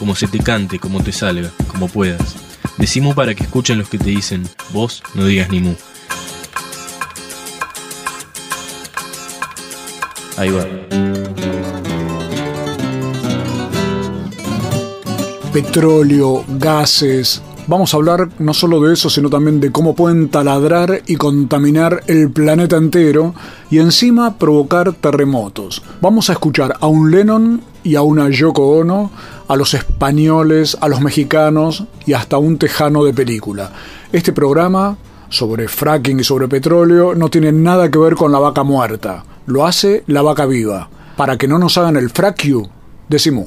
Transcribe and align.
como 0.00 0.16
se 0.16 0.26
te 0.26 0.38
cante, 0.38 0.78
como 0.78 1.02
te 1.02 1.12
salga, 1.12 1.52
como 1.68 1.86
puedas. 1.86 2.34
Decimu 2.78 3.14
para 3.14 3.34
que 3.34 3.44
escuchen 3.44 3.78
los 3.78 3.90
que 3.90 3.98
te 3.98 4.08
dicen, 4.08 4.48
vos 4.72 5.02
no 5.14 5.26
digas 5.26 5.50
ni 5.50 5.60
mu. 5.60 5.74
Ahí 10.38 10.48
va. 10.48 10.64
Petróleo, 15.52 16.46
gases. 16.48 17.42
Vamos 17.66 17.94
a 17.94 17.98
hablar 17.98 18.28
no 18.38 18.52
solo 18.52 18.80
de 18.80 18.94
eso, 18.94 19.08
sino 19.10 19.30
también 19.30 19.60
de 19.60 19.70
cómo 19.70 19.94
pueden 19.94 20.28
taladrar 20.28 21.02
y 21.06 21.16
contaminar 21.16 22.02
el 22.08 22.30
planeta 22.30 22.76
entero 22.76 23.34
y 23.70 23.78
encima 23.78 24.38
provocar 24.38 24.92
terremotos. 24.94 25.82
Vamos 26.00 26.30
a 26.30 26.32
escuchar 26.32 26.76
a 26.80 26.86
un 26.88 27.10
Lennon 27.10 27.62
y 27.84 27.94
a 27.94 28.02
una 28.02 28.28
Yoko 28.28 28.78
Ono, 28.78 29.10
a 29.46 29.56
los 29.56 29.74
españoles, 29.74 30.76
a 30.80 30.88
los 30.88 31.00
mexicanos 31.00 31.84
y 32.06 32.14
hasta 32.14 32.38
un 32.38 32.58
tejano 32.58 33.04
de 33.04 33.14
película. 33.14 33.70
Este 34.12 34.32
programa 34.32 34.96
sobre 35.28 35.68
fracking 35.68 36.20
y 36.20 36.24
sobre 36.24 36.48
petróleo 36.48 37.14
no 37.14 37.30
tiene 37.30 37.52
nada 37.52 37.90
que 37.90 37.98
ver 37.98 38.16
con 38.16 38.32
la 38.32 38.38
vaca 38.38 38.64
muerta. 38.64 39.24
Lo 39.46 39.64
hace 39.64 40.02
la 40.06 40.22
vaca 40.22 40.46
viva. 40.46 40.88
Para 41.16 41.36
que 41.36 41.48
no 41.48 41.58
nos 41.58 41.78
hagan 41.78 41.96
el 41.96 42.10
frack 42.10 42.44
you, 42.44 42.68
decimos. 43.08 43.46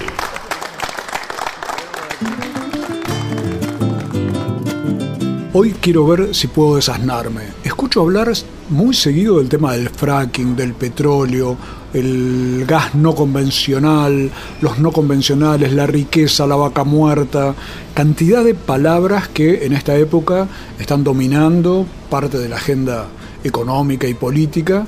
Hoy 5.53 5.75
quiero 5.81 6.07
ver 6.07 6.33
si 6.33 6.47
puedo 6.47 6.77
desasnarme. 6.77 7.41
Escucho 7.65 7.99
hablar 7.99 8.31
muy 8.69 8.93
seguido 8.93 9.39
del 9.39 9.49
tema 9.49 9.73
del 9.73 9.89
fracking, 9.89 10.55
del 10.55 10.73
petróleo, 10.73 11.57
el 11.93 12.63
gas 12.65 12.95
no 12.95 13.13
convencional, 13.13 14.31
los 14.61 14.79
no 14.79 14.93
convencionales, 14.93 15.73
la 15.73 15.87
riqueza, 15.87 16.47
la 16.47 16.55
vaca 16.55 16.85
muerta, 16.85 17.53
cantidad 17.93 18.45
de 18.45 18.53
palabras 18.53 19.27
que 19.27 19.65
en 19.65 19.73
esta 19.73 19.93
época 19.97 20.47
están 20.79 21.03
dominando 21.03 21.85
parte 22.09 22.37
de 22.37 22.47
la 22.47 22.55
agenda 22.55 23.07
económica 23.43 24.07
y 24.07 24.13
política 24.13 24.87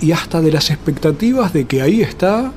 y 0.00 0.10
hasta 0.10 0.40
de 0.40 0.50
las 0.50 0.70
expectativas 0.70 1.52
de 1.52 1.66
que 1.66 1.80
ahí 1.80 2.02
está 2.02 2.50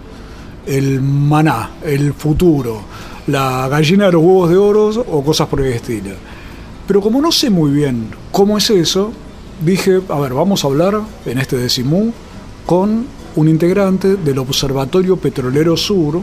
el 0.66 1.00
maná, 1.00 1.74
el 1.84 2.16
futuro, 2.16 2.82
la 3.28 3.68
gallina 3.68 4.08
de 4.08 4.14
los 4.14 4.24
huevos 4.24 4.50
de 4.50 4.58
oro 4.58 4.88
o 4.88 5.24
cosas 5.24 5.48
por 5.48 5.62
el 5.62 5.74
estilo. 5.74 6.16
Pero 6.88 7.02
como 7.02 7.22
no 7.22 7.32
sé 7.32 7.50
muy 7.50 7.72
bien 7.72 8.10
cómo 8.32 8.58
es 8.58 8.70
eso, 8.70 9.12
dije, 9.64 10.02
a 10.10 10.20
ver, 10.20 10.34
vamos 10.34 10.64
a 10.64 10.68
hablar 10.68 11.02
en 11.26 11.38
este 11.40 11.58
decimú 11.58 12.14
con 12.66 13.06
un 13.36 13.50
integrante 13.50 14.16
del 14.16 14.40
Observatorio 14.40 15.18
Petrolero 15.18 15.76
Sur, 15.78 16.22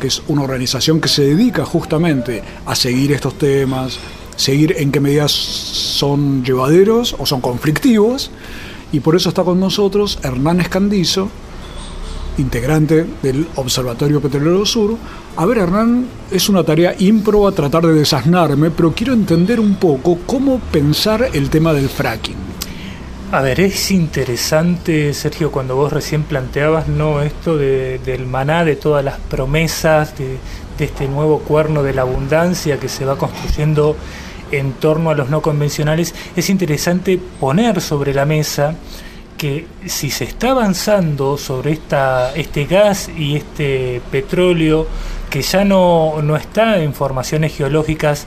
que 0.00 0.06
es 0.06 0.22
una 0.28 0.42
organización 0.42 1.00
que 1.00 1.08
se 1.08 1.22
dedica 1.22 1.64
justamente 1.64 2.42
a 2.66 2.74
seguir 2.74 3.12
estos 3.12 3.34
temas, 3.34 3.98
seguir 4.36 4.76
en 4.78 4.90
qué 4.90 5.00
medidas 5.00 5.32
son 5.32 6.44
llevaderos 6.44 7.14
o 7.18 7.26
son 7.26 7.40
conflictivos, 7.40 8.30
y 8.92 9.00
por 9.00 9.16
eso 9.16 9.28
está 9.28 9.42
con 9.42 9.58
nosotros 9.58 10.18
Hernán 10.22 10.60
Escandizo, 10.60 11.28
integrante 12.38 13.06
del 13.22 13.46
Observatorio 13.56 14.20
Petrolero 14.20 14.64
Sur. 14.66 14.96
A 15.36 15.46
ver, 15.46 15.58
Hernán, 15.58 16.06
es 16.30 16.48
una 16.48 16.64
tarea 16.64 16.94
ímproba 16.98 17.52
tratar 17.52 17.86
de 17.86 17.94
desasnarme, 17.94 18.70
pero 18.70 18.92
quiero 18.92 19.12
entender 19.12 19.60
un 19.60 19.76
poco 19.76 20.18
cómo 20.26 20.58
pensar 20.58 21.28
el 21.32 21.50
tema 21.50 21.72
del 21.72 21.88
fracking. 21.88 22.36
A 23.32 23.40
ver, 23.40 23.60
es 23.60 23.90
interesante, 23.90 25.12
Sergio, 25.12 25.50
cuando 25.50 25.74
vos 25.74 25.92
recién 25.92 26.22
planteabas 26.22 26.86
no 26.86 27.20
esto 27.20 27.56
de, 27.56 27.98
del 27.98 28.26
maná, 28.26 28.64
de 28.64 28.76
todas 28.76 29.04
las 29.04 29.18
promesas, 29.18 30.16
de, 30.16 30.38
de 30.78 30.84
este 30.84 31.08
nuevo 31.08 31.40
cuerno 31.40 31.82
de 31.82 31.94
la 31.94 32.02
abundancia 32.02 32.78
que 32.78 32.88
se 32.88 33.04
va 33.04 33.16
construyendo 33.16 33.96
en 34.52 34.72
torno 34.74 35.10
a 35.10 35.14
los 35.14 35.30
no 35.30 35.42
convencionales, 35.42 36.14
es 36.36 36.50
interesante 36.50 37.18
poner 37.40 37.80
sobre 37.80 38.14
la 38.14 38.24
mesa 38.24 38.76
que 39.44 39.66
si 39.84 40.08
se 40.08 40.24
está 40.24 40.52
avanzando 40.52 41.36
sobre 41.36 41.78
este 42.34 42.64
gas 42.64 43.10
y 43.14 43.36
este 43.36 44.00
petróleo 44.10 44.86
que 45.28 45.42
ya 45.42 45.66
no, 45.66 46.22
no 46.22 46.34
está 46.34 46.78
en 46.78 46.94
formaciones 46.94 47.54
geológicas 47.54 48.26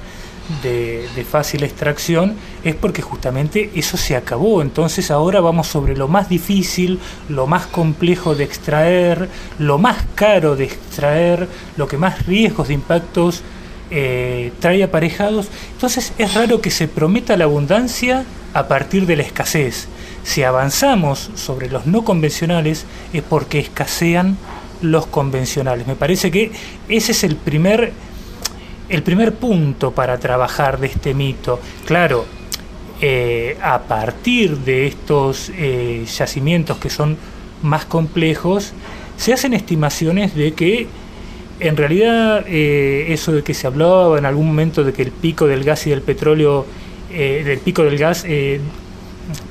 de, 0.61 1.07
de, 1.15 1.25
fácil 1.25 1.63
extracción, 1.63 2.35
es 2.63 2.75
porque 2.75 3.01
justamente 3.01 3.71
eso 3.73 3.97
se 3.97 4.15
acabó. 4.15 4.61
Entonces 4.61 5.09
ahora 5.09 5.41
vamos 5.41 5.65
sobre 5.65 5.97
lo 5.97 6.07
más 6.07 6.29
difícil, 6.29 6.99
lo 7.29 7.47
más 7.47 7.65
complejo 7.65 8.35
de 8.35 8.43
extraer, 8.43 9.27
lo 9.57 9.79
más 9.79 9.97
caro 10.13 10.55
de 10.55 10.65
extraer, 10.65 11.47
lo 11.77 11.87
que 11.87 11.97
más 11.97 12.27
riesgos 12.27 12.67
de 12.67 12.75
impactos 12.75 13.41
eh, 13.89 14.51
trae 14.59 14.83
aparejados. 14.83 15.47
Entonces 15.71 16.13
es 16.19 16.35
raro 16.35 16.61
que 16.61 16.69
se 16.69 16.87
prometa 16.87 17.35
la 17.37 17.45
abundancia 17.45 18.23
a 18.53 18.67
partir 18.67 19.07
de 19.07 19.15
la 19.15 19.23
escasez 19.23 19.87
si 20.27 20.43
avanzamos 20.43 21.31
sobre 21.35 21.69
los 21.69 21.85
no 21.85 22.03
convencionales 22.03 22.85
es 23.13 23.23
porque 23.23 23.59
escasean 23.59 24.37
los 24.81 25.07
convencionales. 25.07 25.87
Me 25.87 25.95
parece 25.95 26.31
que 26.31 26.51
ese 26.89 27.13
es 27.13 27.23
el 27.23 27.37
primer, 27.37 27.93
el 28.89 29.03
primer 29.03 29.35
punto 29.35 29.91
para 29.91 30.17
trabajar 30.17 30.81
de 30.81 30.87
este 30.87 31.13
mito. 31.13 31.61
Claro, 31.85 32.25
eh, 32.99 33.57
a 33.61 33.79
partir 33.83 34.57
de 34.57 34.87
estos 34.87 35.49
eh, 35.55 36.03
yacimientos 36.05 36.77
que 36.77 36.89
son 36.89 37.15
más 37.63 37.85
complejos, 37.85 38.73
se 39.15 39.31
hacen 39.31 39.53
estimaciones 39.53 40.35
de 40.35 40.51
que 40.51 40.87
en 41.61 41.77
realidad 41.77 42.43
eh, 42.47 43.13
eso 43.13 43.31
de 43.31 43.43
que 43.43 43.53
se 43.53 43.65
hablaba 43.65 44.17
en 44.17 44.25
algún 44.25 44.47
momento 44.47 44.83
de 44.83 44.91
que 44.91 45.03
el 45.03 45.11
pico 45.11 45.47
del 45.47 45.63
gas 45.63 45.87
y 45.87 45.91
del 45.91 46.01
petróleo, 46.01 46.65
del 47.09 47.59
pico 47.59 47.83
del 47.83 47.97
gas 47.97 48.25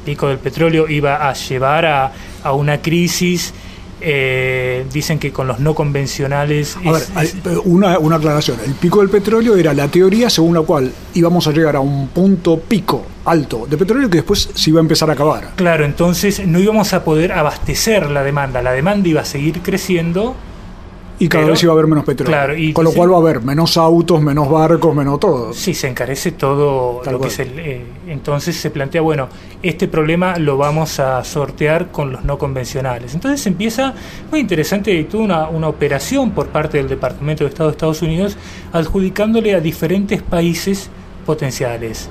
pico 0.05 0.29
del 0.29 0.39
petróleo 0.39 0.89
iba 0.89 1.29
a 1.29 1.33
llevar 1.33 1.87
a, 1.87 2.13
a 2.43 2.53
una 2.53 2.81
crisis. 2.81 3.53
Eh, 3.99 4.85
dicen 4.93 5.19
que 5.19 5.33
con 5.33 5.49
los 5.49 5.59
no 5.59 5.75
convencionales. 5.75 6.77
A 6.77 6.91
es, 6.91 7.15
ver, 7.15 7.25
es... 7.25 7.61
Una, 7.65 7.99
una 7.99 8.17
aclaración: 8.17 8.59
el 8.65 8.75
pico 8.75 9.01
del 9.01 9.09
petróleo 9.09 9.57
era 9.57 9.73
la 9.73 9.89
teoría 9.89 10.29
según 10.29 10.55
la 10.55 10.61
cual 10.61 10.93
íbamos 11.15 11.47
a 11.47 11.53
llegar 11.53 11.77
a 11.77 11.81
un 11.81 12.09
punto 12.09 12.61
pico 12.61 13.07
alto 13.25 13.67
de 13.69 13.79
petróleo 13.79 14.11
que 14.11 14.19
después 14.19 14.51
se 14.55 14.71
iba 14.71 14.81
a 14.81 14.83
empezar 14.83 15.09
a 15.09 15.15
acabar. 15.15 15.53
Claro, 15.57 15.87
entonces 15.87 16.47
no 16.47 16.61
íbamos 16.61 16.93
a 16.93 17.05
poder 17.05 17.33
abastecer 17.33 18.11
la 18.11 18.23
demanda. 18.23 18.61
La 18.61 18.73
demanda 18.73 19.09
iba 19.09 19.23
a 19.23 19.25
seguir 19.25 19.63
creciendo 19.63 20.37
y 21.19 21.29
cada 21.29 21.45
Pero, 21.45 21.53
vez 21.53 21.63
iba 21.63 21.73
a 21.73 21.75
haber 21.75 21.87
menos 21.87 22.05
petróleo. 22.05 22.33
Claro, 22.33 22.57
y 22.57 22.73
Con 22.73 22.85
lo 22.85 22.93
cual 22.93 23.11
va 23.13 23.17
a 23.17 23.21
haber 23.21 23.41
menos 23.41 23.77
autos, 23.77 24.21
menos 24.21 24.51
barcos, 24.51 24.95
menos 24.95 25.19
todo. 25.19 25.53
Sí, 25.55 25.73
se 25.73 25.89
encarece 25.89 26.33
todo 26.33 27.01
Tal 27.03 27.15
lo 27.15 27.21
que 27.21 27.29
es 27.29 27.39
el. 27.39 27.59
eh, 27.59 27.85
entonces 28.09 28.57
se 28.57 28.71
plantea, 28.71 29.01
bueno, 29.01 29.29
este 29.63 29.89
problema 29.89 30.37
lo 30.39 30.57
vamos 30.59 31.01
a 31.01 31.25
sortear 31.25 31.91
con 31.91 32.13
los 32.13 32.25
no 32.25 32.37
convencionales. 32.39 33.15
Entonces 33.15 33.47
empieza 33.47 33.95
muy 34.31 34.41
interesante 34.41 35.03
toda 35.05 35.25
una, 35.25 35.49
una 35.49 35.69
operación 35.69 36.33
por 36.33 36.49
parte 36.49 36.77
del 36.79 36.89
Departamento 36.89 37.45
de 37.45 37.49
Estado 37.51 37.71
de 37.71 37.73
Estados 37.73 38.03
Unidos 38.03 38.37
adjudicándole 38.73 39.55
a 39.55 39.61
diferentes 39.61 40.23
países 40.23 40.91
potenciales. 41.25 42.09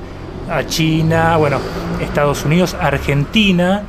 A 0.50 0.66
China, 0.66 1.38
bueno, 1.38 1.58
Estados 2.02 2.46
Unidos, 2.46 2.76
Argentina, 2.80 3.84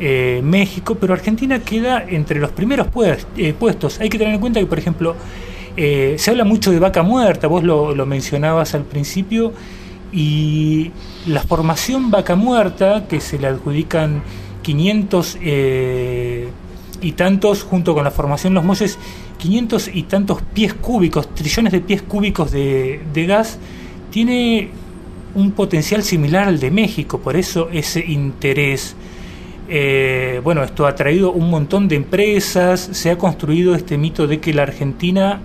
eh, 0.00 0.40
México, 0.42 0.96
pero 0.98 1.12
Argentina 1.12 1.60
queda 1.60 2.04
entre 2.08 2.40
los 2.40 2.50
primeros 2.50 2.88
pues- 2.88 3.26
eh, 3.36 3.52
puestos. 3.52 4.00
Hay 4.00 4.08
que 4.08 4.18
tener 4.18 4.34
en 4.34 4.40
cuenta 4.40 4.58
que, 4.60 4.66
por 4.66 4.78
ejemplo, 4.78 5.14
eh, 5.76 6.16
se 6.18 6.30
habla 6.30 6.44
mucho 6.44 6.70
de 6.70 6.78
vaca 6.78 7.02
muerta, 7.02 7.46
vos 7.46 7.62
lo, 7.62 7.94
mencionabas 8.06 8.74
al 8.74 8.84
principio, 8.84 9.52
y 10.12 10.90
la 11.26 11.42
formación 11.42 12.10
vaca 12.10 12.34
muerta 12.34 13.06
que 13.08 13.20
se 13.20 13.38
le 13.38 13.46
adjudican 13.46 14.22
500 14.62 15.38
eh, 15.40 16.48
y 17.00 17.12
tantos, 17.12 17.62
junto 17.62 17.94
con 17.94 18.02
la 18.02 18.10
formación 18.10 18.54
los 18.54 18.64
muelles, 18.64 18.98
500 19.38 19.90
y 19.94 20.02
tantos 20.04 20.42
pies 20.52 20.74
cúbicos, 20.74 21.32
trillones 21.34 21.72
de 21.72 21.80
pies 21.80 22.02
cúbicos 22.02 22.50
de 22.50 23.24
gas, 23.28 23.58
tiene 24.10 24.70
un 25.34 25.52
potencial 25.52 26.02
similar 26.02 26.48
al 26.48 26.58
de 26.58 26.70
México, 26.70 27.18
por 27.18 27.36
eso 27.36 27.68
ese 27.72 28.04
interés. 28.04 28.96
Eh, 29.72 30.40
bueno, 30.42 30.64
esto 30.64 30.84
ha 30.84 30.96
traído 30.96 31.30
un 31.30 31.48
montón 31.48 31.86
de 31.86 31.94
empresas, 31.94 32.80
se 32.80 33.08
ha 33.08 33.16
construido 33.16 33.76
este 33.76 33.96
mito 33.96 34.26
de 34.26 34.40
que 34.40 34.52
la 34.52 34.64
Argentina 34.64 35.40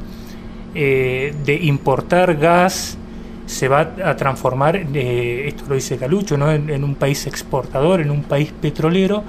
eh, 0.74 1.36
de 1.45 1.54
importar 1.54 2.36
gas 2.36 2.98
se 3.45 3.68
va 3.68 3.94
a 4.04 4.16
transformar, 4.16 4.77
eh, 4.95 5.45
esto 5.48 5.66
lo 5.69 5.75
dice 5.75 5.98
Galucho, 5.98 6.38
¿no? 6.38 6.51
en, 6.51 6.72
en 6.72 6.83
un 6.83 6.95
país 6.95 7.27
exportador, 7.27 8.01
en 8.01 8.10
un 8.10 8.24
país 8.24 8.51
petrolero, 8.60 9.24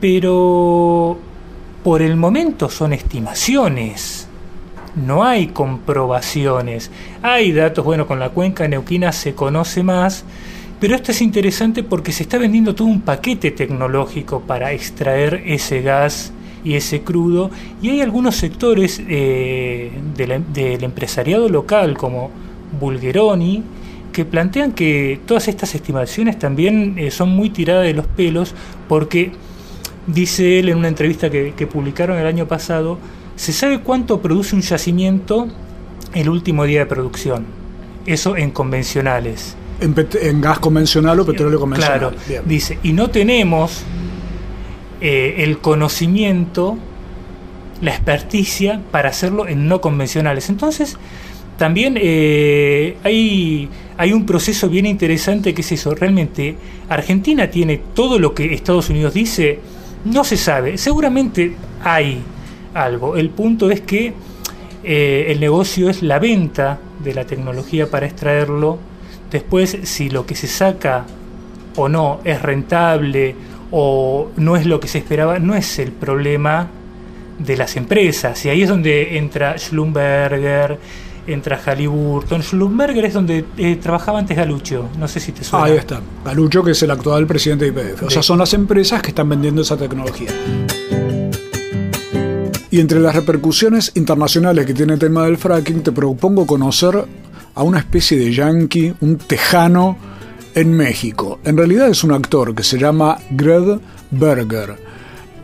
pero 0.00 1.16
por 1.84 2.02
el 2.02 2.16
momento 2.16 2.68
son 2.68 2.92
estimaciones 2.92 4.28
no 4.94 5.24
hay 5.24 5.48
comprobaciones. 5.48 6.90
Hay 7.22 7.52
datos, 7.52 7.84
bueno, 7.84 8.06
con 8.06 8.18
la 8.18 8.30
cuenca 8.30 8.68
neuquina 8.68 9.12
se 9.12 9.34
conoce 9.34 9.82
más, 9.82 10.24
pero 10.82 10.96
esto 10.96 11.12
es 11.12 11.22
interesante 11.22 11.84
porque 11.84 12.10
se 12.10 12.24
está 12.24 12.38
vendiendo 12.38 12.74
todo 12.74 12.88
un 12.88 13.02
paquete 13.02 13.52
tecnológico 13.52 14.40
para 14.40 14.72
extraer 14.72 15.44
ese 15.46 15.80
gas 15.80 16.32
y 16.64 16.74
ese 16.74 17.02
crudo, 17.02 17.52
y 17.80 17.90
hay 17.90 18.00
algunos 18.00 18.34
sectores 18.34 19.00
eh, 19.08 19.92
del 20.16 20.82
empresariado 20.82 21.48
local, 21.48 21.96
como 21.96 22.32
Bulgeroni, 22.80 23.62
que 24.12 24.24
plantean 24.24 24.72
que 24.72 25.20
todas 25.24 25.46
estas 25.46 25.72
estimaciones 25.76 26.36
también 26.40 26.96
eh, 26.98 27.12
son 27.12 27.28
muy 27.28 27.50
tiradas 27.50 27.84
de 27.84 27.94
los 27.94 28.08
pelos, 28.08 28.52
porque 28.88 29.30
dice 30.08 30.58
él 30.58 30.68
en 30.68 30.78
una 30.78 30.88
entrevista 30.88 31.30
que 31.30 31.68
publicaron 31.68 32.18
el 32.18 32.26
año 32.26 32.48
pasado, 32.48 32.98
¿Se 33.36 33.52
sabe 33.52 33.80
cuánto 33.80 34.20
produce 34.20 34.54
un 34.54 34.62
yacimiento 34.62 35.46
el 36.12 36.28
último 36.28 36.64
día 36.64 36.80
de 36.80 36.86
producción? 36.86 37.46
Eso 38.04 38.36
en 38.36 38.50
convencionales. 38.50 39.56
En, 39.82 40.40
gas 40.40 40.58
convencional 40.58 41.20
o 41.20 41.26
petróleo 41.26 41.58
convencional. 41.58 41.98
Claro, 41.98 42.42
dice, 42.46 42.78
y 42.82 42.92
no 42.92 43.10
tenemos 43.10 43.82
eh, 45.00 45.34
el 45.38 45.58
conocimiento, 45.58 46.78
la 47.80 47.90
experticia 47.90 48.80
para 48.90 49.08
hacerlo 49.08 49.48
en 49.48 49.66
no 49.66 49.80
convencionales. 49.80 50.48
Entonces, 50.48 50.96
también 51.58 51.98
eh, 52.00 52.96
hay, 53.02 53.68
hay 53.96 54.12
un 54.12 54.26
proceso 54.26 54.68
bien 54.68 54.86
interesante 54.86 55.54
que 55.54 55.60
es 55.60 55.72
eso. 55.72 55.94
Realmente, 55.94 56.56
Argentina 56.88 57.50
tiene 57.50 57.80
todo 57.94 58.18
lo 58.18 58.34
que 58.34 58.54
Estados 58.54 58.88
Unidos 58.90 59.14
dice, 59.14 59.58
no 60.04 60.24
se 60.24 60.36
sabe. 60.36 60.78
Seguramente 60.78 61.54
hay 61.82 62.22
algo. 62.74 63.16
El 63.16 63.30
punto 63.30 63.70
es 63.70 63.80
que 63.80 64.12
eh, 64.84 65.26
el 65.28 65.40
negocio 65.40 65.90
es 65.90 66.02
la 66.02 66.18
venta 66.18 66.78
de 67.02 67.14
la 67.14 67.24
tecnología 67.24 67.90
para 67.90 68.06
extraerlo. 68.06 68.78
Después, 69.32 69.78
si 69.84 70.10
lo 70.10 70.26
que 70.26 70.34
se 70.34 70.46
saca 70.46 71.06
o 71.76 71.88
no 71.88 72.20
es 72.22 72.40
rentable 72.42 73.34
o 73.70 74.30
no 74.36 74.56
es 74.56 74.66
lo 74.66 74.78
que 74.78 74.88
se 74.88 74.98
esperaba, 74.98 75.38
no 75.38 75.54
es 75.54 75.78
el 75.78 75.90
problema 75.90 76.68
de 77.38 77.56
las 77.56 77.76
empresas. 77.76 78.44
Y 78.44 78.50
ahí 78.50 78.62
es 78.62 78.68
donde 78.68 79.16
entra 79.16 79.56
Schlumberger, 79.56 80.78
entra 81.26 81.58
Halliburton. 81.64 82.42
Schlumberger 82.42 83.06
es 83.06 83.14
donde 83.14 83.46
eh, 83.56 83.76
trabajaba 83.76 84.18
antes 84.18 84.36
Galucho, 84.36 84.90
no 84.98 85.08
sé 85.08 85.18
si 85.18 85.32
te 85.32 85.42
suena. 85.42 85.64
ahí 85.64 85.78
está, 85.78 86.02
Galucho 86.26 86.62
que 86.62 86.72
es 86.72 86.82
el 86.82 86.90
actual 86.90 87.26
presidente 87.26 87.70
de 87.70 87.90
IPF. 87.90 88.02
O 88.02 88.10
sea, 88.10 88.22
son 88.22 88.38
las 88.38 88.52
empresas 88.52 89.00
que 89.00 89.08
están 89.08 89.30
vendiendo 89.30 89.62
esa 89.62 89.78
tecnología. 89.78 90.30
Y 92.70 92.80
entre 92.80 93.00
las 93.00 93.14
repercusiones 93.14 93.92
internacionales 93.94 94.66
que 94.66 94.74
tiene 94.74 94.94
el 94.94 94.98
tema 94.98 95.24
del 95.24 95.38
fracking, 95.38 95.82
te 95.82 95.92
propongo 95.92 96.46
conocer 96.46 97.06
a 97.54 97.62
una 97.62 97.78
especie 97.78 98.18
de 98.18 98.32
yankee, 98.32 98.94
un 99.00 99.16
tejano 99.16 99.96
en 100.54 100.76
México. 100.76 101.40
En 101.44 101.56
realidad 101.56 101.88
es 101.88 102.04
un 102.04 102.12
actor 102.12 102.54
que 102.54 102.62
se 102.62 102.78
llama 102.78 103.18
Greg 103.30 103.80
Berger, 104.10 104.76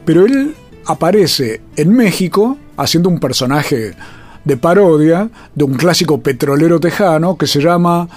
pero 0.04 0.24
él 0.26 0.54
aparece 0.86 1.60
en 1.76 1.92
México 1.92 2.56
haciendo 2.76 3.08
un 3.08 3.20
personaje 3.20 3.94
de 4.44 4.56
parodia 4.56 5.28
de 5.54 5.64
un 5.64 5.74
clásico 5.74 6.20
petrolero 6.20 6.80
tejano 6.80 7.36
que 7.36 7.46
se 7.46 7.60
llama 7.60 8.08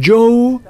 Joe 0.00 0.60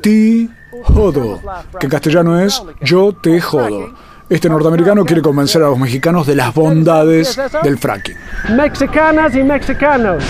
T. 0.00 0.48
Jodo, 0.84 1.40
que 1.78 1.86
en 1.86 1.90
castellano 1.90 2.40
es 2.40 2.62
Yo 2.80 3.12
te 3.12 3.40
jodo. 3.40 3.94
Este 4.28 4.48
norteamericano 4.48 5.04
quiere 5.04 5.20
convencer 5.20 5.62
a 5.62 5.68
los 5.68 5.78
mexicanos 5.78 6.26
de 6.26 6.34
las 6.34 6.54
bondades 6.54 7.38
del 7.62 7.76
fracking. 7.76 8.16
Mexicanas 8.56 9.34
y 9.34 9.42
mexicanos, 9.42 10.22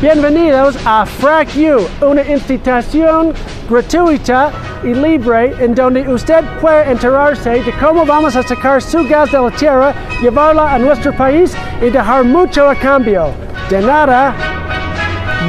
bienvenidos 0.00 0.78
a 0.86 1.04
Frack 1.04 1.54
You, 1.54 1.80
una 2.00 2.22
institución 2.22 3.34
gratuita 3.68 4.50
y 4.82 4.94
libre 4.94 5.52
en 5.58 5.74
donde 5.74 6.10
usted 6.10 6.42
puede 6.60 6.90
enterarse 6.90 7.50
de 7.50 7.72
cómo 7.78 8.06
vamos 8.06 8.34
a 8.36 8.42
sacar 8.42 8.80
su 8.80 9.06
gas 9.06 9.32
de 9.32 9.40
la 9.40 9.50
tierra, 9.50 9.94
llevarla 10.22 10.74
a 10.74 10.78
nuestro 10.78 11.12
país 11.12 11.52
y 11.82 11.90
dejar 11.90 12.24
mucho 12.24 12.68
a 12.68 12.74
cambio. 12.74 13.30
De 13.68 13.82
nada, 13.82 14.34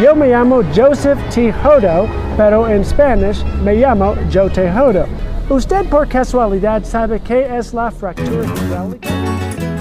yo 0.04 0.16
me 0.16 0.28
llamo 0.28 0.62
Joseph 0.76 1.20
T. 1.34 1.54
Hodo, 1.64 2.08
pero 2.36 2.68
en 2.68 2.84
Spanish 2.84 3.46
me 3.64 3.76
llamo 3.76 4.16
Joe 4.34 4.50
Tejodo. 4.50 5.06
¿Usted 5.52 5.86
por 5.90 6.08
casualidad 6.08 6.82
sabe 6.86 7.20
qué 7.20 7.58
es 7.58 7.74
la 7.74 7.92
fractura 7.92 8.46
hidráulica? 8.66 9.10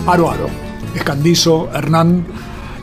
Aro 0.04 0.28
Aro, 0.28 0.46
Escandizo, 0.96 1.70
Hernán, 1.72 2.26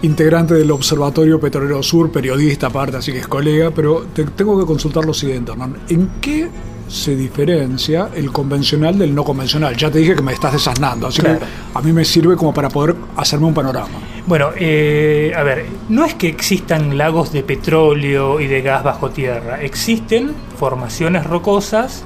integrante 0.03 0.53
del 0.53 0.71
Observatorio 0.71 1.37
Petrolero 1.37 1.83
Sur, 1.83 2.13
periodista 2.13 2.67
aparte, 2.67 2.95
así 2.95 3.11
que 3.11 3.17
es 3.19 3.27
colega, 3.27 3.71
pero 3.71 4.05
te 4.13 4.23
tengo 4.23 4.57
que 4.57 4.65
consultar 4.65 5.03
lo 5.03 5.13
siguiente, 5.13 5.51
Hernán. 5.51 5.75
¿En 5.89 6.11
qué 6.21 6.47
se 6.87 7.17
diferencia 7.17 8.07
el 8.15 8.31
convencional 8.31 8.97
del 8.97 9.13
no 9.13 9.25
convencional? 9.25 9.75
Ya 9.75 9.91
te 9.91 9.99
dije 9.99 10.15
que 10.15 10.21
me 10.21 10.31
estás 10.31 10.53
desasnando, 10.53 11.07
así 11.07 11.21
que 11.21 11.37
a 11.73 11.81
mí 11.81 11.91
me 11.91 12.05
sirve 12.05 12.37
como 12.37 12.53
para 12.53 12.69
poder 12.69 12.95
hacerme 13.17 13.47
un 13.47 13.53
panorama. 13.53 13.99
Bueno, 14.25 14.51
eh, 14.55 15.33
a 15.35 15.43
ver, 15.43 15.65
no 15.89 16.05
es 16.05 16.13
que 16.13 16.29
existan 16.29 16.97
lagos 16.97 17.33
de 17.33 17.43
petróleo 17.43 18.39
y 18.39 18.47
de 18.47 18.61
gas 18.61 18.81
bajo 18.81 19.09
tierra, 19.09 19.61
existen 19.61 20.31
formaciones 20.57 21.25
rocosas 21.25 22.05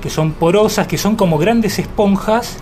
que 0.00 0.10
son 0.10 0.32
porosas, 0.32 0.86
que 0.86 0.98
son 0.98 1.16
como 1.16 1.38
grandes 1.38 1.78
esponjas, 1.78 2.58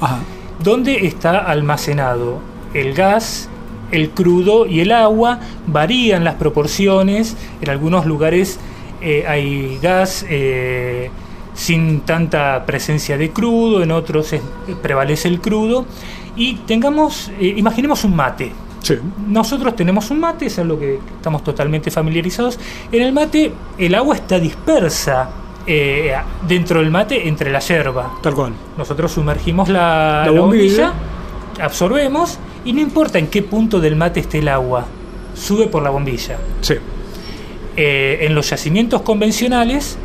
donde 0.62 1.06
está 1.06 1.38
almacenado 1.38 2.40
el 2.74 2.94
gas, 2.94 3.48
el 3.90 4.10
crudo 4.10 4.66
y 4.66 4.80
el 4.80 4.92
agua. 4.92 5.40
Varían 5.66 6.24
las 6.24 6.34
proporciones, 6.34 7.36
en 7.60 7.70
algunos 7.70 8.06
lugares 8.06 8.58
eh, 9.00 9.24
hay 9.26 9.78
gas 9.80 10.24
eh, 10.28 11.10
sin 11.54 12.00
tanta 12.00 12.64
presencia 12.66 13.16
de 13.16 13.30
crudo, 13.30 13.82
en 13.82 13.92
otros 13.92 14.34
prevalece 14.82 15.28
el 15.28 15.40
crudo. 15.40 15.86
Y 16.36 16.54
tengamos, 16.66 17.30
eh, 17.40 17.54
imaginemos 17.56 18.04
un 18.04 18.14
mate. 18.14 18.52
Nosotros 19.26 19.76
tenemos 19.76 20.10
un 20.10 20.20
mate, 20.20 20.46
es 20.46 20.58
algo 20.58 20.78
que 20.78 20.98
estamos 21.16 21.44
totalmente 21.44 21.90
familiarizados. 21.90 22.58
En 22.90 23.02
el 23.02 23.12
mate 23.12 23.52
el 23.76 23.94
agua 23.94 24.14
está 24.14 24.38
dispersa 24.38 25.28
eh, 25.70 26.14
dentro 26.48 26.80
del 26.80 26.90
mate 26.90 27.28
entre 27.28 27.50
la 27.50 27.60
yerba. 27.60 28.18
Tal 28.22 28.34
cual. 28.34 28.54
Nosotros 28.78 29.12
sumergimos 29.12 29.68
la, 29.68 30.26
bombilla, 30.34 30.94
absorbemos 31.60 32.38
y 32.64 32.72
no 32.72 32.80
importa 32.80 33.18
en 33.18 33.26
qué 33.26 33.42
punto 33.42 33.78
del 33.78 33.94
mate 33.94 34.20
esté 34.20 34.38
el 34.38 34.48
agua, 34.48 34.86
sube 35.34 35.66
por 35.66 35.82
la 35.82 35.90
bombilla. 35.90 36.38
Sí. 36.62 36.74
Eh, 37.76 38.18
en 38.22 38.34
los 38.34 38.48
yacimientos 38.48 39.02
convencionales, 39.02 39.98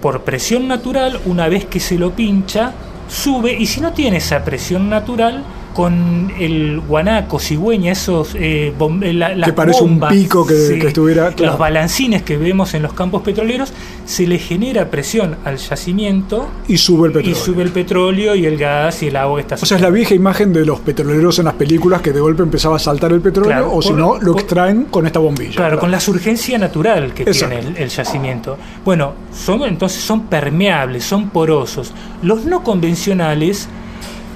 por 0.00 0.22
presión 0.22 0.66
natural, 0.66 1.20
una 1.26 1.48
vez 1.48 1.66
que 1.66 1.78
se 1.78 1.98
lo 1.98 2.12
pincha, 2.12 2.72
sube 3.06 3.52
y 3.52 3.66
si 3.66 3.82
no 3.82 3.92
tiene 3.92 4.16
esa 4.16 4.44
presión 4.44 4.88
natural, 4.88 5.44
con 5.76 6.32
el 6.38 6.80
guanaco, 6.80 7.38
cigüeña, 7.38 7.92
esos 7.92 8.34
eh, 8.34 8.72
eh 8.78 9.36
que 9.44 9.52
parece 9.52 9.82
un 9.82 10.00
pico 10.00 10.46
que, 10.46 10.78
estuviera 10.78 11.34
los 11.36 11.58
balancines 11.58 12.22
que 12.22 12.38
vemos 12.38 12.72
en 12.72 12.80
los 12.80 12.94
campos 12.94 13.20
petroleros 13.20 13.74
se 14.06 14.26
le 14.26 14.38
genera 14.38 14.90
presión 14.90 15.36
al 15.44 15.58
yacimiento 15.58 16.48
y 16.66 16.78
sube 16.78 17.08
el 17.08 17.12
petróleo. 17.12 17.36
y 17.36 17.44
sube 17.44 17.62
el 17.62 17.72
petróleo 17.72 18.34
y 18.34 18.46
el 18.46 18.56
gas 18.56 19.02
y 19.02 19.08
el 19.08 19.16
agua 19.16 19.38
está 19.38 19.56
o 19.56 19.66
sea 19.66 19.76
es 19.76 19.82
la 19.82 19.90
vieja 19.90 20.14
imagen 20.14 20.50
de 20.54 20.64
los 20.64 20.80
petroleros 20.80 21.38
en 21.40 21.44
las 21.44 21.54
películas 21.54 22.00
que 22.00 22.10
de 22.10 22.20
golpe 22.20 22.42
empezaba 22.42 22.76
a 22.76 22.78
saltar 22.78 23.12
el 23.12 23.20
petróleo 23.20 23.70
o 23.70 23.82
si 23.82 23.92
no 23.92 24.18
lo 24.18 24.32
extraen 24.32 24.84
con 24.84 25.04
esta 25.04 25.18
bombilla. 25.18 25.56
Claro, 25.56 25.78
con 25.78 25.90
la 25.90 26.00
surgencia 26.00 26.56
natural 26.56 27.12
que 27.12 27.26
tiene 27.26 27.58
el, 27.58 27.76
el, 27.76 27.90
yacimiento. 27.90 28.56
Bueno 28.82 29.12
son 29.30 29.62
entonces 29.64 30.02
son 30.02 30.22
permeables 30.22 31.04
son 31.04 31.28
porosos. 31.28 31.92
Los 32.22 32.46
no 32.46 32.64
convencionales 32.64 33.68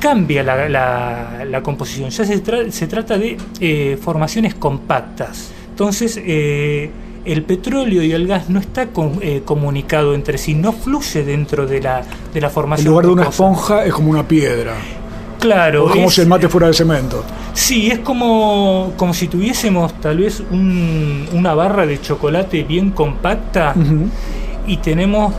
cambia 0.00 0.42
la, 0.42 1.60
composición, 1.62 2.10
ya 2.10 2.24
se, 2.24 2.72
se 2.72 2.86
trata 2.86 3.18
de 3.18 3.36
eh, 3.60 3.98
formaciones 4.02 4.54
compactas. 4.54 5.52
Entonces, 5.70 6.20
eh, 6.22 6.90
el 7.24 7.42
petróleo 7.44 8.02
y 8.02 8.12
el 8.12 8.26
gas 8.26 8.48
no 8.48 8.58
está 8.58 8.88
eh, 9.20 9.42
comunicado 9.44 10.14
entre 10.14 10.38
sí, 10.38 10.54
no 10.54 10.72
fluye 10.72 11.22
dentro 11.22 11.66
de 11.66 11.80
la, 11.80 12.02
de 12.32 12.40
la 12.40 12.50
formación. 12.50 12.86
En 12.86 12.90
lugar 12.90 13.06
de 13.06 13.12
una 13.12 13.22
esponja 13.24 13.84
es 13.84 13.92
como 13.92 14.10
una 14.10 14.26
piedra. 14.26 14.74
Claro. 15.38 15.86
es 15.86 15.92
como 15.92 16.10
si 16.10 16.20
el 16.20 16.26
mate 16.26 16.48
fuera 16.48 16.66
de 16.66 16.74
cemento. 16.74 17.24
Sí, 17.54 17.90
es 17.90 18.00
como, 18.00 18.92
como 18.96 19.14
si 19.14 19.26
tuviésemos 19.28 19.98
tal 20.00 20.18
vez 20.18 20.42
una 20.50 21.54
barra 21.54 21.86
de 21.86 22.00
chocolate 22.00 22.62
bien 22.62 22.90
compacta 22.90 23.74
y 24.66 24.76
tenemos 24.78 25.32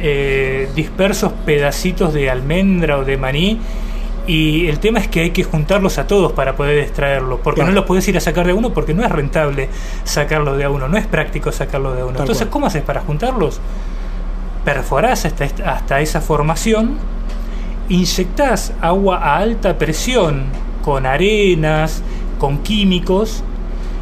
eh, 0.00 0.68
dispersos 0.74 1.32
pedacitos 1.46 2.12
de 2.12 2.30
almendra 2.30 2.98
o 2.98 3.04
de 3.04 3.16
maní 3.16 3.58
y 4.26 4.68
el 4.68 4.78
tema 4.78 5.00
es 5.00 5.08
que 5.08 5.20
hay 5.20 5.30
que 5.30 5.44
juntarlos 5.44 5.98
a 5.98 6.06
todos 6.06 6.32
para 6.32 6.56
poder 6.56 6.78
extraerlos, 6.78 7.40
porque 7.42 7.62
no 7.62 7.72
los 7.72 7.84
puedes 7.84 8.06
ir 8.08 8.16
a 8.16 8.20
sacar 8.20 8.46
de 8.46 8.52
uno 8.52 8.72
porque 8.72 8.94
no 8.94 9.04
es 9.04 9.10
rentable 9.10 9.68
sacarlos 10.04 10.56
de 10.56 10.66
uno, 10.66 10.88
no 10.88 10.96
es 10.96 11.06
práctico 11.06 11.52
sacarlos 11.52 11.96
de 11.96 12.04
uno. 12.04 12.20
Entonces, 12.20 12.48
¿cómo 12.48 12.66
haces 12.66 12.82
para 12.82 13.00
juntarlos? 13.02 13.60
Perforás 14.64 15.26
hasta, 15.26 15.44
hasta 15.44 16.00
esa 16.00 16.20
formación, 16.22 16.96
inyectás 17.88 18.72
agua 18.80 19.18
a 19.18 19.36
alta 19.36 19.76
presión 19.76 20.44
con 20.82 21.04
arenas, 21.04 22.02
con 22.38 22.58
químicos, 22.58 23.42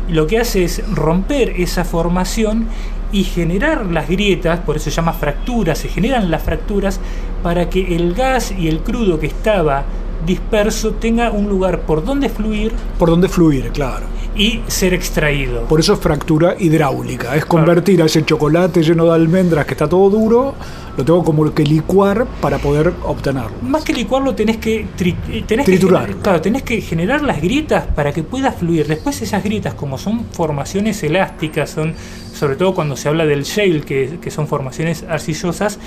y 0.09 0.13
lo 0.13 0.27
que 0.27 0.39
hace 0.39 0.65
es 0.65 0.83
romper 0.95 1.61
esa 1.61 1.85
formación 1.85 2.69
y 3.11 3.25
generar 3.25 3.87
las 3.87 4.09
grietas, 4.09 4.61
por 4.61 4.77
eso 4.77 4.85
se 4.87 4.97
llama 4.97 5.13
fracturas, 5.13 5.79
se 5.79 5.89
generan 5.89 6.31
las 6.31 6.43
fracturas 6.43 6.99
para 7.43 7.69
que 7.69 7.95
el 7.95 8.15
gas 8.15 8.53
y 8.53 8.69
el 8.69 8.81
crudo 8.81 9.21
que 9.21 9.27
estaba 9.27 9.85
disperso 10.27 10.93
tenga 10.93 11.31
un 11.31 11.49
lugar 11.49 11.81
por 11.81 12.05
donde 12.05 12.29
fluir. 12.29 12.73
Por 12.99 13.11
donde 13.11 13.29
fluir, 13.29 13.71
claro. 13.73 14.07
Y 14.35 14.61
ser 14.67 14.95
extraído. 14.95 15.63
Por 15.65 15.81
eso 15.81 15.93
es 15.93 15.99
fractura 15.99 16.57
hidráulica. 16.59 17.37
Es 17.37 17.45
convertir 17.45 18.01
a 18.03 18.07
ese 18.07 18.25
chocolate 18.25 18.83
lleno 18.83 19.05
de 19.05 19.15
almendras 19.15 19.67
que 19.67 19.75
está 19.75 19.87
todo 19.87 20.09
duro, 20.09 20.55
lo 20.97 21.05
tengo 21.05 21.23
como 21.23 21.53
que 21.55 21.65
licuar 21.65 22.27
para 22.41 22.59
poder 22.59 22.93
obtenerlo. 23.05 23.53
Más 23.63 23.85
que 23.85 23.93
licuarlo 23.93 24.35
tenés 24.35 24.57
que, 24.57 24.87
eh, 24.99 25.45
tenés 25.47 25.67
triturar. 25.67 26.07
Que, 26.07 26.15
claro, 26.17 26.41
tenés 26.41 26.63
que 26.63 26.81
generar 26.81 27.23
las 27.23 27.43
grietas 27.43 27.87
para 27.95 28.13
que 28.13 28.23
pueda 28.23 28.53
fluir. 28.53 28.87
Después 28.87 29.21
esas 29.21 29.45
grietas, 29.45 29.75
como 29.75 29.99
son 29.99 30.25
formaciones 30.33 31.03
elásticas, 31.03 31.71
son 31.71 31.95
sobre 32.35 32.57
todo 32.57 32.75
cuando 32.75 32.97
se 32.97 33.09
habla 33.09 33.27
del 33.27 33.45
shale, 33.45 33.83
que, 33.83 34.19
que 34.21 34.31
son 34.31 34.49
formaciones 34.49 35.05
arcillosas, 35.09 35.79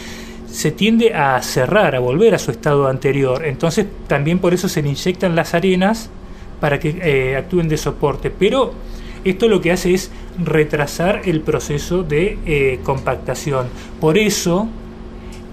se 0.55 0.71
tiende 0.71 1.13
a 1.13 1.41
cerrar, 1.41 1.95
a 1.95 1.99
volver 1.99 2.33
a 2.33 2.39
su 2.39 2.49
estado 2.49 2.87
anterior. 2.87 3.45
Entonces 3.45 3.85
también 4.07 4.39
por 4.39 4.53
eso 4.53 4.69
se 4.69 4.81
le 4.81 4.87
inyectan 4.87 5.35
las 5.35 5.53
arenas 5.53 6.09
para 6.61 6.79
que 6.79 6.97
eh, 7.01 7.35
actúen 7.35 7.67
de 7.67 7.75
soporte. 7.75 8.29
Pero 8.31 8.73
esto 9.25 9.49
lo 9.49 9.59
que 9.59 9.73
hace 9.73 9.93
es 9.93 10.11
retrasar 10.41 11.23
el 11.25 11.41
proceso 11.41 12.03
de 12.03 12.37
eh, 12.45 12.79
compactación. 12.83 13.67
Por 13.99 14.17
eso 14.17 14.69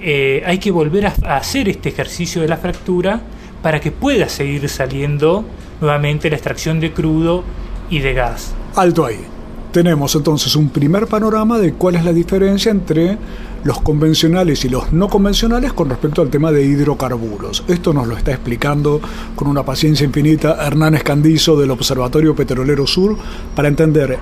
eh, 0.01 0.45
hay 0.47 0.59
que 0.59 0.71
volver 0.71 1.07
a, 1.07 1.15
a 1.25 1.37
hacer 1.39 1.69
este 1.69 1.89
ejercicio 1.89 2.41
de 2.41 2.47
la 2.47 2.57
fractura 2.57 3.21
para 3.61 3.81
que 3.81 3.91
pueda 3.91 4.29
seguir 4.29 4.69
saliendo 4.69 5.45
nuevamente 5.81 6.31
la 6.31 6.37
extracción 6.37 6.79
de 6.79 6.93
crudo 6.93 7.43
y 7.91 7.99
de 7.99 8.15
gas. 8.15 8.55
Alto 8.77 9.05
ahí. 9.05 9.32
Tenemos 9.73 10.15
entonces 10.15 10.55
un 10.55 10.69
primer 10.69 11.07
panorama 11.07 11.59
de 11.59 11.73
cuál 11.73 11.95
es 11.95 12.05
la 12.05 12.13
diferencia 12.13 12.71
entre 12.71 13.17
los 13.65 13.81
convencionales 13.81 14.67
y 14.67 14.69
los 14.69 14.93
no 14.93 15.09
convencionales 15.09 15.73
con 15.73 15.89
respecto 15.89 16.21
al 16.21 16.29
tema 16.29 16.53
de 16.53 16.63
hidrocarburos. 16.63 17.65
Esto 17.69 17.95
nos 17.95 18.07
lo 18.07 18.15
está 18.15 18.33
explicando 18.33 19.01
con 19.35 19.49
una 19.49 19.63
paciencia 19.63 20.05
infinita 20.05 20.59
Hernán 20.63 20.95
Escandizo 20.95 21.59
del 21.59 21.71
Observatorio 21.71 22.37
Petrolero 22.37 22.87
Sur 22.87 23.17
para 23.57 23.69
entender 23.69 24.19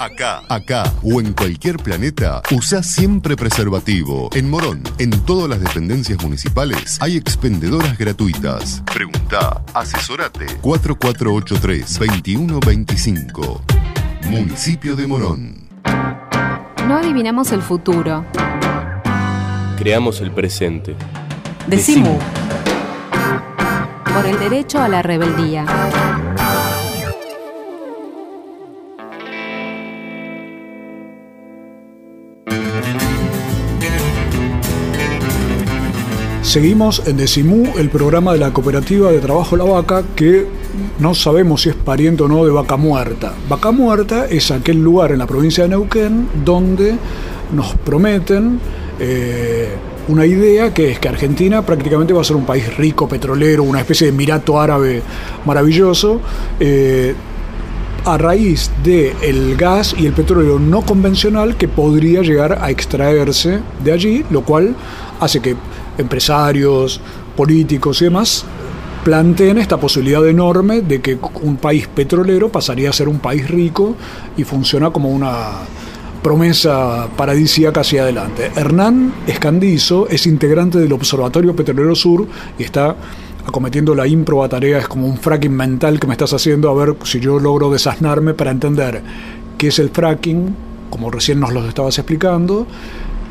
Acá, 0.00 0.42
acá 0.48 0.90
o 1.02 1.20
en 1.20 1.34
cualquier 1.34 1.76
planeta, 1.76 2.40
usa 2.52 2.82
siempre 2.82 3.36
preservativo. 3.36 4.30
En 4.32 4.48
Morón, 4.48 4.82
en 4.98 5.10
todas 5.26 5.46
las 5.46 5.60
dependencias 5.60 6.22
municipales, 6.22 6.96
hay 7.02 7.18
expendedoras 7.18 7.98
gratuitas. 7.98 8.82
Pregunta, 8.90 9.62
asesorate. 9.74 10.46
4483-2125. 10.62 13.60
Municipio 14.30 14.96
de 14.96 15.06
Morón. 15.06 15.68
No 16.88 16.96
adivinamos 16.96 17.52
el 17.52 17.60
futuro. 17.60 18.24
Creamos 19.76 20.22
el 20.22 20.30
presente. 20.30 20.96
Decimu. 21.66 22.18
Por 24.14 24.24
el 24.24 24.38
derecho 24.38 24.80
a 24.80 24.88
la 24.88 25.02
rebeldía. 25.02 25.66
Seguimos 36.50 37.00
en 37.06 37.16
Decimú, 37.16 37.74
el 37.78 37.90
programa 37.90 38.32
de 38.32 38.40
la 38.40 38.52
Cooperativa 38.52 39.12
de 39.12 39.20
Trabajo 39.20 39.56
La 39.56 39.62
Vaca, 39.62 40.02
que 40.16 40.48
no 40.98 41.14
sabemos 41.14 41.62
si 41.62 41.68
es 41.68 41.76
pariente 41.76 42.24
o 42.24 42.28
no 42.28 42.44
de 42.44 42.50
Vaca 42.50 42.76
Muerta. 42.76 43.32
Vaca 43.48 43.70
Muerta 43.70 44.26
es 44.26 44.50
aquel 44.50 44.82
lugar 44.82 45.12
en 45.12 45.20
la 45.20 45.28
provincia 45.28 45.62
de 45.62 45.68
Neuquén 45.68 46.26
donde 46.44 46.96
nos 47.52 47.76
prometen 47.76 48.58
eh, 48.98 49.68
una 50.08 50.26
idea 50.26 50.74
que 50.74 50.90
es 50.90 50.98
que 50.98 51.08
Argentina 51.08 51.64
prácticamente 51.64 52.12
va 52.12 52.22
a 52.22 52.24
ser 52.24 52.34
un 52.34 52.46
país 52.46 52.76
rico, 52.76 53.08
petrolero, 53.08 53.62
una 53.62 53.78
especie 53.78 54.08
de 54.08 54.12
emirato 54.12 54.60
árabe 54.60 55.04
maravilloso. 55.44 56.20
Eh, 56.58 57.14
a 58.04 58.18
raíz 58.18 58.70
del 58.82 59.12
el 59.22 59.56
gas 59.56 59.94
y 59.96 60.06
el 60.06 60.14
petróleo 60.14 60.58
no 60.58 60.80
convencional 60.80 61.56
que 61.56 61.68
podría 61.68 62.22
llegar 62.22 62.58
a 62.60 62.70
extraerse 62.70 63.60
de 63.84 63.92
allí, 63.92 64.24
lo 64.30 64.40
cual 64.42 64.74
hace 65.20 65.40
que 65.40 65.54
empresarios, 66.00 67.00
políticos 67.36 68.00
y 68.02 68.04
demás 68.04 68.44
planteen 69.04 69.58
esta 69.58 69.78
posibilidad 69.78 70.26
enorme 70.28 70.82
de 70.82 71.00
que 71.00 71.18
un 71.42 71.56
país 71.56 71.88
petrolero 71.88 72.50
pasaría 72.50 72.90
a 72.90 72.92
ser 72.92 73.08
un 73.08 73.18
país 73.18 73.48
rico 73.48 73.96
y 74.36 74.44
funciona 74.44 74.90
como 74.90 75.08
una 75.08 75.52
promesa 76.22 77.08
paradisíaca 77.16 77.80
hacia 77.80 78.02
adelante. 78.02 78.50
Hernán 78.54 79.14
Escandizo 79.26 80.06
es 80.08 80.26
integrante 80.26 80.78
del 80.78 80.92
Observatorio 80.92 81.56
Petrolero 81.56 81.94
Sur 81.94 82.26
y 82.58 82.62
está 82.62 82.94
acometiendo 83.46 83.94
la 83.94 84.06
ímproba 84.06 84.48
tarea, 84.48 84.78
es 84.78 84.86
como 84.86 85.06
un 85.06 85.16
fracking 85.16 85.52
mental 85.52 85.98
que 85.98 86.06
me 86.06 86.12
estás 86.12 86.34
haciendo, 86.34 86.68
a 86.68 86.74
ver 86.74 86.94
si 87.04 87.20
yo 87.20 87.38
logro 87.38 87.70
desasnarme 87.70 88.34
para 88.34 88.50
entender 88.50 89.02
qué 89.56 89.68
es 89.68 89.78
el 89.78 89.88
fracking, 89.88 90.54
como 90.90 91.10
recién 91.10 91.40
nos 91.40 91.52
lo 91.52 91.66
estabas 91.66 91.98
explicando, 91.98 92.66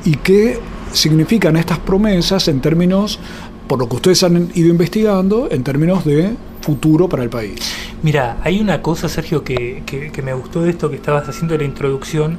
y 0.04 0.16
qué 0.16 0.60
significan 0.94 1.58
estas 1.58 1.80
promesas 1.80 2.48
en 2.48 2.62
términos, 2.62 3.20
por 3.68 3.80
lo 3.80 3.88
que 3.88 3.96
ustedes 3.96 4.24
han 4.24 4.50
ido 4.56 4.70
investigando, 4.70 5.48
en 5.52 5.64
términos 5.64 6.06
de 6.06 6.36
futuro 6.62 7.08
para 7.08 7.24
el 7.24 7.30
país. 7.30 7.60
Mira, 8.04 8.38
hay 8.44 8.60
una 8.60 8.82
cosa, 8.82 9.10
Sergio, 9.10 9.44
que, 9.44 9.84
que, 9.86 10.22
me 10.22 10.34
gustó 10.34 10.62
de 10.62 10.72
esto 10.72 10.90
que 10.90 10.96
estabas 10.96 11.28
haciendo 11.28 11.54
de 11.54 11.60
la 11.60 11.64
introducción. 11.66 12.38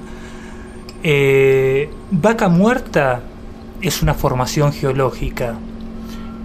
Eh, 1.03 1.91
vaca 2.11 2.49
muerta 2.49 3.23
es 3.81 4.03
una 4.03 4.15
formación 4.15 4.73
geológica, 4.73 5.57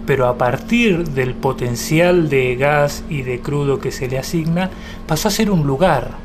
pero 0.06 0.28
a 0.28 0.38
partir 0.38 1.10
del 1.10 1.34
potencial 1.34 2.30
de 2.30 2.56
gas 2.56 3.04
y 3.10 3.24
de 3.24 3.40
crudo 3.40 3.80
que 3.80 3.92
se 3.92 4.08
le 4.08 4.18
asigna, 4.18 4.70
pasó 5.08 5.28
a 5.28 5.32
ser 5.32 5.50
un 5.50 5.66
lugar 5.66 6.25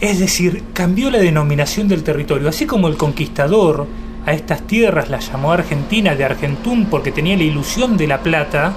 es 0.00 0.18
decir, 0.18 0.64
cambió 0.72 1.10
la 1.10 1.18
denominación 1.18 1.88
del 1.88 2.02
territorio, 2.02 2.48
así 2.48 2.64
como 2.64 2.88
el 2.88 2.96
conquistador 2.96 3.86
a 4.24 4.32
estas 4.32 4.66
tierras 4.66 5.10
las 5.10 5.30
llamó 5.30 5.52
Argentina 5.52 6.14
de 6.14 6.24
Argentum 6.24 6.86
porque 6.86 7.12
tenía 7.12 7.36
la 7.36 7.42
ilusión 7.42 7.96
de 7.98 8.06
la 8.06 8.22
plata, 8.22 8.72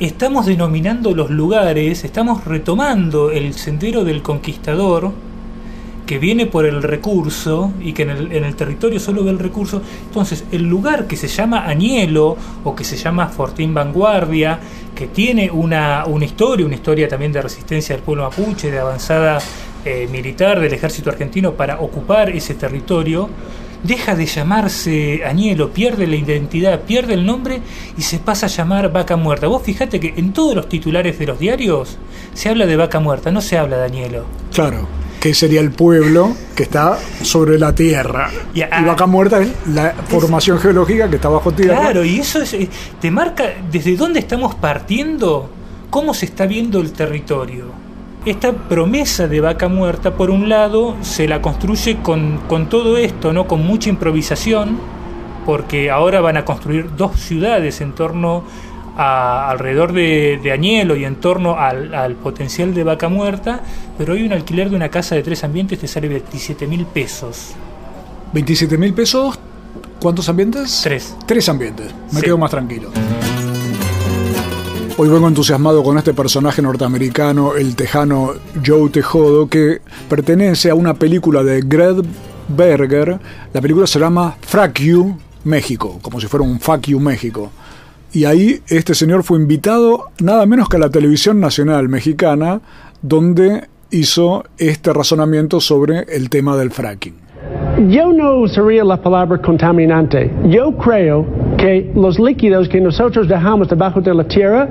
estamos 0.00 0.46
denominando 0.46 1.14
los 1.14 1.30
lugares, 1.30 2.02
estamos 2.04 2.44
retomando 2.44 3.30
el 3.30 3.54
sendero 3.54 4.02
del 4.02 4.22
conquistador 4.22 5.12
que 6.06 6.18
viene 6.18 6.46
por 6.46 6.64
el 6.64 6.82
recurso 6.82 7.72
y 7.80 7.92
que 7.92 8.02
en 8.02 8.10
el, 8.10 8.32
en 8.32 8.44
el, 8.44 8.54
territorio 8.54 9.00
solo 9.00 9.24
ve 9.24 9.30
el 9.30 9.40
recurso. 9.40 9.82
Entonces, 10.06 10.44
el 10.52 10.62
lugar 10.62 11.06
que 11.06 11.16
se 11.16 11.26
llama 11.26 11.66
Añelo 11.66 12.36
o 12.62 12.76
que 12.76 12.84
se 12.84 12.96
llama 12.96 13.26
Fortín 13.26 13.74
Vanguardia, 13.74 14.60
que 14.94 15.08
tiene 15.08 15.50
una, 15.50 16.04
una 16.06 16.24
historia, 16.24 16.64
una 16.64 16.76
historia 16.76 17.08
también 17.08 17.32
de 17.32 17.42
resistencia 17.42 17.96
del 17.96 18.04
pueblo 18.04 18.22
mapuche, 18.22 18.70
de 18.70 18.78
avanzada 18.78 19.40
eh, 19.86 20.08
militar 20.10 20.58
del 20.58 20.72
ejército 20.72 21.10
argentino 21.10 21.52
para 21.52 21.78
ocupar 21.78 22.30
ese 22.30 22.54
territorio, 22.54 23.30
deja 23.84 24.16
de 24.16 24.26
llamarse 24.26 25.22
Añelo, 25.24 25.70
pierde 25.70 26.08
la 26.08 26.16
identidad, 26.16 26.80
pierde 26.80 27.14
el 27.14 27.24
nombre 27.24 27.60
y 27.96 28.02
se 28.02 28.18
pasa 28.18 28.46
a 28.46 28.48
llamar 28.48 28.90
Vaca 28.92 29.16
Muerta. 29.16 29.46
Vos 29.46 29.62
fijate 29.62 30.00
que 30.00 30.14
en 30.16 30.32
todos 30.32 30.56
los 30.56 30.68
titulares 30.68 31.20
de 31.20 31.26
los 31.26 31.38
diarios 31.38 31.98
se 32.34 32.48
habla 32.48 32.66
de 32.66 32.74
Vaca 32.74 32.98
Muerta, 32.98 33.30
no 33.30 33.40
se 33.40 33.58
habla 33.58 33.76
de 33.76 33.84
Añelo. 33.84 34.24
Claro, 34.52 34.88
que 35.20 35.32
sería 35.34 35.60
el 35.60 35.70
pueblo 35.70 36.34
que 36.56 36.64
está 36.64 36.98
sobre 37.22 37.56
la 37.56 37.72
tierra. 37.72 38.28
Y, 38.54 38.62
Vaca 38.62 39.06
Muerta 39.06 39.40
es 39.40 39.50
la 39.68 39.94
formación 40.08 40.58
geológica 40.58 41.08
que 41.08 41.14
está 41.14 41.28
bajo 41.28 41.52
tierra. 41.52 41.80
Claro, 41.80 42.04
y 42.04 42.18
eso 42.18 42.42
eh, 42.42 42.68
te 43.00 43.10
marca 43.12 43.54
desde 43.70 43.94
dónde 43.96 44.18
estamos 44.18 44.56
partiendo, 44.56 45.48
cómo 45.90 46.12
se 46.12 46.26
está 46.26 46.44
viendo 46.46 46.80
el 46.80 46.90
territorio 46.92 47.85
esta 48.26 48.52
promesa 48.52 49.28
de 49.28 49.40
vaca 49.40 49.68
muerta, 49.68 50.14
por 50.14 50.30
un 50.30 50.48
lado, 50.48 50.96
se 51.00 51.28
la 51.28 51.40
construye 51.40 51.98
con, 52.02 52.40
todo 52.68 52.96
esto, 52.96 53.32
¿no? 53.32 53.46
con 53.46 53.64
mucha 53.64 53.88
improvisación, 53.88 54.78
porque 55.46 55.92
ahora 55.92 56.20
van 56.20 56.36
a 56.36 56.44
construir 56.44 56.90
dos 56.96 57.20
ciudades 57.20 57.80
en 57.80 57.92
torno 57.92 58.42
a, 58.96 59.48
alrededor 59.48 59.92
de, 59.92 60.50
Añelo 60.52 60.96
y 60.96 61.04
en 61.04 61.16
torno 61.16 61.56
al, 61.56 62.16
potencial 62.16 62.74
de 62.74 62.82
vaca 62.82 63.08
muerta, 63.08 63.60
pero 63.96 64.14
hoy 64.14 64.24
un 64.24 64.32
alquiler 64.32 64.70
de 64.70 64.76
una 64.76 64.88
casa 64.88 65.14
de 65.14 65.22
tres 65.22 65.44
ambientes 65.44 65.78
te 65.78 65.86
sale 65.86 66.08
27 66.08 66.66
mil 66.66 66.84
pesos. 66.84 67.52
¿27 68.34 68.76
mil 68.76 68.92
pesos? 68.92 69.38
¿Cuántos 70.00 70.28
ambientes? 70.28 70.80
Tres. 70.82 71.16
Tres 71.26 71.48
ambientes. 71.48 71.94
Me 72.10 72.20
quedo 72.20 72.36
más 72.38 72.50
tranquilo. 72.50 72.90
Hoy 74.98 75.10
vengo 75.10 75.28
entusiasmado 75.28 75.82
con 75.82 75.98
este 75.98 76.14
personaje 76.14 76.62
norteamericano, 76.62 77.54
el 77.54 77.76
tejano 77.76 78.32
Joe 78.64 78.88
Tejodo, 78.88 79.46
que 79.46 79.82
pertenece 80.08 80.70
a 80.70 80.74
una 80.74 80.94
película 80.94 81.44
de 81.44 81.60
Greg 81.60 81.96
Berger. 82.48 83.20
La 83.52 83.60
película 83.60 83.86
se 83.86 84.00
llama 84.00 84.38
Frack 84.40 84.80
You 84.80 85.18
México, 85.44 85.98
como 86.00 86.18
si 86.18 86.28
fuera 86.28 86.46
un 86.46 86.58
Fuck 86.60 86.86
You 86.86 86.98
México. 86.98 87.52
Y 88.14 88.24
ahí 88.24 88.62
este 88.68 88.94
señor 88.94 89.22
fue 89.22 89.38
invitado 89.38 90.06
nada 90.18 90.46
menos 90.46 90.70
que 90.70 90.78
a 90.78 90.80
la 90.80 90.88
televisión 90.88 91.40
nacional 91.40 91.90
mexicana, 91.90 92.62
donde 93.02 93.68
hizo 93.90 94.44
este 94.56 94.94
razonamiento 94.94 95.60
sobre 95.60 96.06
el 96.08 96.30
tema 96.30 96.56
del 96.56 96.70
fracking. 96.70 97.25
Yo 97.76 98.10
no 98.10 98.36
usaría 98.36 98.82
la 98.82 98.96
palabra 98.96 99.36
contaminante. 99.36 100.30
Yo 100.48 100.72
creo 100.78 101.26
que 101.58 101.90
los 101.94 102.18
líquidos 102.18 102.70
que 102.70 102.80
nosotros 102.80 103.28
dejamos 103.28 103.68
debajo 103.68 104.00
de 104.00 104.14
la 104.14 104.24
tierra 104.24 104.66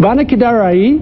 van 0.00 0.18
a 0.18 0.24
quedar 0.24 0.60
ahí 0.62 1.00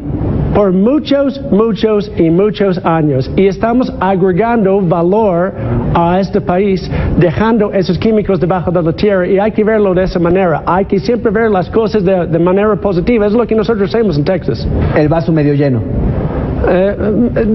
por 0.54 0.70
muchos, 0.72 1.40
muchos 1.50 2.12
y 2.18 2.28
muchos 2.28 2.78
años. 2.84 3.30
Y 3.36 3.46
estamos 3.46 3.90
agregando 4.00 4.82
valor 4.82 5.54
a 5.94 6.20
este 6.20 6.42
país, 6.42 6.90
dejando 7.18 7.72
esos 7.72 7.98
químicos 7.98 8.38
debajo 8.38 8.70
de 8.70 8.82
la 8.82 8.92
tierra. 8.92 9.26
Y 9.26 9.38
hay 9.38 9.52
que 9.52 9.64
verlo 9.64 9.94
de 9.94 10.04
esa 10.04 10.18
manera. 10.18 10.62
Hay 10.66 10.84
que 10.84 10.98
siempre 10.98 11.30
ver 11.30 11.50
las 11.50 11.70
cosas 11.70 12.04
de, 12.04 12.26
de 12.26 12.38
manera 12.38 12.76
positiva. 12.76 13.26
Es 13.26 13.32
lo 13.32 13.46
que 13.46 13.54
nosotros 13.54 13.94
hacemos 13.94 14.18
en 14.18 14.24
Texas. 14.24 14.68
El 14.94 15.08
vaso 15.08 15.32
medio 15.32 15.54
lleno. 15.54 15.80
Eh, 16.68 16.96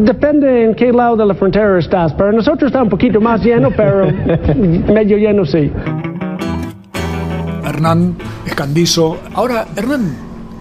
depende 0.04 0.66
en 0.66 0.76
qué 0.76 0.92
lado 0.92 1.16
de 1.16 1.26
la 1.26 1.34
frontera 1.34 1.78
estás, 1.80 2.14
pero 2.14 2.32
nosotros 2.32 2.68
está 2.68 2.84
un 2.84 2.90
poquito 2.90 3.20
más 3.20 3.44
lleno, 3.44 3.70
pero 3.72 4.08
medio 4.94 5.18
lleno 5.18 5.46
sí. 5.46 5.72
Hernán 7.66 8.16
Escandizo. 8.46 9.18
Ahora, 9.34 9.68
Hernán, 9.76 10.16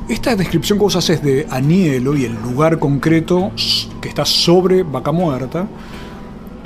esta 0.09 0.35
descripción 0.37 0.79
que 0.79 0.85
vos 0.85 0.97
haces 0.97 1.23
de 1.23 1.47
Anielo 1.51 2.17
y 2.17 2.25
el 2.25 2.35
lugar 2.35 2.79
concreto 2.79 3.53
que 4.01 4.09
está 4.09 4.25
sobre 4.25 4.83
Vaca 4.83 5.13
Muerta, 5.13 5.67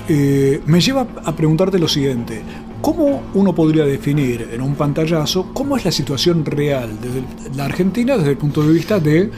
eh, 0.08 0.60
me 0.66 0.80
lleva 0.80 1.06
a 1.24 1.34
preguntarte 1.34 1.78
lo 1.78 1.88
siguiente. 1.88 2.42
¿Cómo 2.80 3.22
uno 3.32 3.54
podría 3.54 3.84
definir 3.84 4.50
en 4.52 4.60
un 4.60 4.74
pantallazo 4.74 5.50
cómo 5.54 5.76
es 5.76 5.86
la 5.86 5.90
situación 5.90 6.44
real 6.44 6.90
de 7.00 7.56
la 7.56 7.64
Argentina 7.64 8.16
desde 8.18 8.30
el 8.30 8.36
punto 8.36 8.62
de 8.62 8.72
vista 8.72 9.00
de 9.00 9.30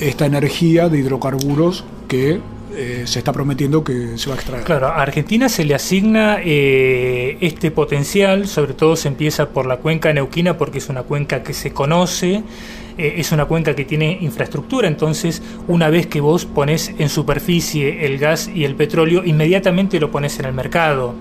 esta 0.00 0.26
energía 0.26 0.88
de 0.88 0.98
hidrocarburos 0.98 1.84
que 2.08 2.40
eh, 2.74 3.02
se 3.04 3.18
está 3.18 3.32
prometiendo 3.32 3.84
que 3.84 4.16
se 4.16 4.30
va 4.30 4.34
a 4.34 4.38
extraer. 4.38 4.64
Claro, 4.64 4.86
a 4.86 5.02
Argentina 5.02 5.48
se 5.48 5.64
le 5.64 5.74
asigna 5.74 6.38
eh, 6.42 7.36
este 7.40 7.70
potencial, 7.70 8.48
sobre 8.48 8.72
todo 8.72 8.96
se 8.96 9.08
empieza 9.08 9.50
por 9.50 9.66
la 9.66 9.76
cuenca 9.76 10.12
neuquina 10.12 10.56
porque 10.56 10.78
es 10.78 10.88
una 10.88 11.02
cuenca 11.02 11.42
que 11.42 11.52
se 11.52 11.72
conoce, 11.72 12.42
eh, 12.96 13.14
es 13.18 13.30
una 13.30 13.44
cuenca 13.44 13.74
que 13.74 13.84
tiene 13.84 14.16
infraestructura, 14.22 14.88
entonces 14.88 15.42
una 15.68 15.90
vez 15.90 16.06
que 16.06 16.20
vos 16.20 16.46
pones 16.46 16.94
en 16.98 17.10
superficie 17.10 18.06
el 18.06 18.18
gas 18.18 18.48
y 18.48 18.64
el 18.64 18.74
petróleo, 18.74 19.22
inmediatamente 19.22 20.00
lo 20.00 20.10
pones 20.10 20.38
en 20.38 20.46
el 20.46 20.54
mercado. 20.54 21.14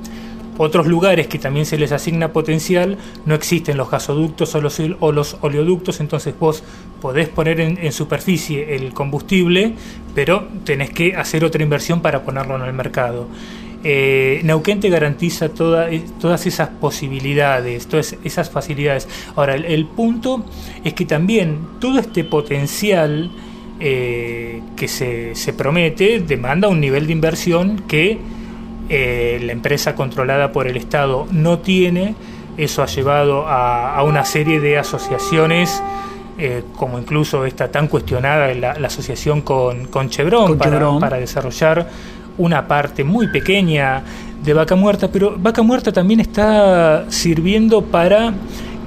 Otros 0.63 0.85
lugares 0.85 1.25
que 1.25 1.39
también 1.39 1.65
se 1.65 1.75
les 1.75 1.91
asigna 1.91 2.31
potencial 2.31 2.95
no 3.25 3.33
existen 3.33 3.77
los 3.77 3.89
gasoductos 3.89 4.53
o 4.53 4.61
los, 5.11 5.37
oleoductos, 5.41 5.99
entonces 5.99 6.35
vos 6.39 6.63
podés 7.01 7.29
poner 7.29 7.59
en, 7.59 7.91
superficie 7.91 8.75
el 8.75 8.93
combustible, 8.93 9.73
pero 10.13 10.47
tenés 10.63 10.91
que 10.91 11.15
hacer 11.15 11.43
otra 11.43 11.63
inversión 11.63 12.03
para 12.03 12.21
ponerlo 12.21 12.57
en 12.57 12.61
el 12.61 12.73
mercado. 12.73 13.27
Eh, 13.83 14.41
Neuquén 14.43 14.79
te 14.79 14.89
garantiza 14.89 15.49
todas 15.49 16.45
esas 16.45 16.69
posibilidades, 16.69 17.87
todas 17.87 18.15
esas 18.23 18.51
facilidades. 18.51 19.07
Ahora, 19.35 19.55
el, 19.55 19.87
punto 19.87 20.45
es 20.83 20.93
que 20.93 21.05
también 21.05 21.57
todo 21.79 21.97
este 21.97 22.23
potencial 22.23 23.31
eh, 23.79 24.61
que 24.75 24.87
se, 24.87 25.33
se 25.33 25.53
promete 25.53 26.19
demanda 26.19 26.67
un 26.67 26.79
nivel 26.79 27.07
de 27.07 27.13
inversión 27.13 27.81
que 27.87 28.19
eh, 28.89 29.39
la 29.43 29.51
empresa 29.51 29.95
controlada 29.95 30.51
por 30.51 30.67
el 30.67 30.77
Estado 30.77 31.27
no 31.31 31.59
tiene 31.59 32.15
Eso 32.57 32.83
ha 32.83 32.87
llevado 32.87 33.45
a, 33.47 34.03
una 34.03 34.25
serie 34.25 34.59
de 34.59 34.77
asociaciones, 34.77 35.81
eh, 36.37 36.63
como 36.75 36.99
incluso 36.99 37.45
esta 37.45 37.71
tan 37.71 37.87
cuestionada, 37.87 38.53
la, 38.53 38.71
asociación 38.71 39.41
con, 39.41 39.87
con 39.87 40.09
Chevron, 40.09 40.57
para, 40.57 40.99
para 40.99 41.17
desarrollar 41.17 41.87
una 42.37 42.67
parte 42.67 43.03
muy 43.03 43.27
pequeña 43.27 44.03
de 44.43 44.53
vaca 44.53 44.75
muerta, 44.75 45.09
pero 45.11 45.35
vaca 45.37 45.61
muerta 45.61 45.91
también 45.91 46.19
está 46.19 47.05
sirviendo 47.09 47.83
para 47.83 48.33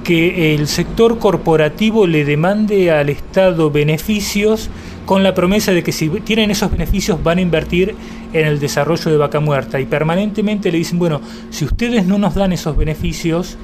que 0.03 0.53
el 0.53 0.67
sector 0.67 1.17
corporativo 1.17 2.05
le 2.05 2.25
demande 2.25 2.91
al 2.91 3.09
Estado 3.09 3.71
beneficios 3.71 4.69
con 5.05 5.23
la 5.23 5.33
promesa 5.33 5.71
de 5.71 5.83
que 5.83 5.91
si 5.91 6.09
tienen 6.09 6.51
esos 6.51 6.71
beneficios 6.71 7.21
van 7.23 7.37
a 7.37 7.41
invertir 7.41 7.95
en 8.33 8.47
el 8.47 8.59
desarrollo 8.59 9.11
de 9.11 9.17
vaca 9.17 9.39
muerta. 9.39 9.79
Y 9.79 9.85
permanentemente 9.85 10.71
le 10.71 10.79
dicen, 10.79 10.99
bueno, 10.99 11.21
si 11.49 11.65
ustedes 11.65 12.05
no 12.05 12.17
nos 12.17 12.35
dan 12.35 12.51
esos 12.51 12.75
beneficios, 12.75 13.57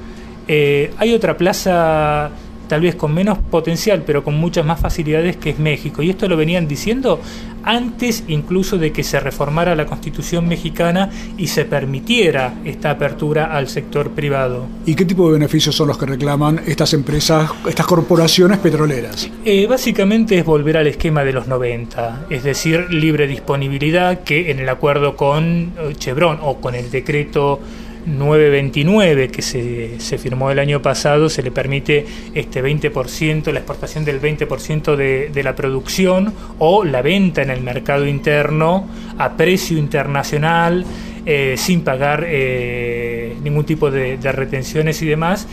eh, 0.47 0.91
hay 0.97 1.13
otra 1.13 1.37
plaza 1.37 2.29
tal 2.71 2.79
vez 2.79 2.95
con 2.95 3.13
menos 3.13 3.37
potencial, 3.37 4.03
pero 4.07 4.23
con 4.23 4.35
muchas 4.35 4.65
más 4.65 4.79
facilidades, 4.79 5.35
que 5.35 5.49
es 5.49 5.59
México. 5.59 6.01
Y 6.01 6.09
esto 6.09 6.29
lo 6.29 6.37
venían 6.37 6.69
diciendo 6.69 7.19
antes 7.63 8.23
incluso 8.29 8.77
de 8.77 8.93
que 8.93 9.03
se 9.03 9.19
reformara 9.19 9.75
la 9.75 9.85
Constitución 9.85 10.47
mexicana 10.47 11.09
y 11.37 11.47
se 11.47 11.65
permitiera 11.65 12.53
esta 12.63 12.91
apertura 12.91 13.57
al 13.57 13.67
sector 13.67 14.11
privado. 14.11 14.67
¿Y 14.85 14.95
qué 14.95 15.03
tipo 15.03 15.27
de 15.27 15.33
beneficios 15.33 15.75
son 15.75 15.89
los 15.89 15.97
que 15.97 16.05
reclaman 16.05 16.61
estas 16.65 16.93
empresas, 16.93 17.51
estas 17.67 17.85
corporaciones 17.85 18.59
petroleras? 18.59 19.29
Eh, 19.43 19.67
básicamente 19.67 20.37
es 20.37 20.45
volver 20.45 20.77
al 20.77 20.87
esquema 20.87 21.25
de 21.25 21.33
los 21.33 21.47
90, 21.47 22.27
es 22.29 22.43
decir, 22.43 22.87
libre 22.89 23.27
disponibilidad 23.27 24.21
que 24.21 24.49
en 24.49 24.59
el 24.61 24.69
acuerdo 24.69 25.17
con 25.17 25.73
eh, 25.77 25.93
Chevron 25.97 26.39
o 26.41 26.61
con 26.61 26.73
el 26.73 26.89
decreto 26.89 27.59
929 28.05 29.29
que 29.29 29.41
se, 29.41 29.99
se, 29.99 30.17
firmó 30.17 30.51
el 30.51 30.59
año 30.59 30.81
pasado 30.81 31.29
se 31.29 31.43
le 31.43 31.51
permite 31.51 32.05
este 32.33 32.63
20%, 32.63 33.51
la 33.51 33.59
exportación 33.59 34.05
del 34.05 34.21
20% 34.21 34.95
de, 34.95 35.29
de, 35.29 35.43
la 35.43 35.55
producción 35.55 36.33
o 36.59 36.83
la 36.83 37.01
venta 37.01 37.41
en 37.41 37.49
el 37.49 37.61
mercado 37.61 38.07
interno 38.07 38.87
a 39.17 39.37
precio 39.37 39.77
internacional 39.77 40.85
eh, 41.23 41.53
sin 41.55 41.81
pagar 41.81 42.25
eh, 42.27 43.35
ningún 43.43 43.63
tipo 43.63 43.91
de, 43.91 44.17
retenciones 44.17 45.01
y 45.03 45.05
demás. 45.05 45.47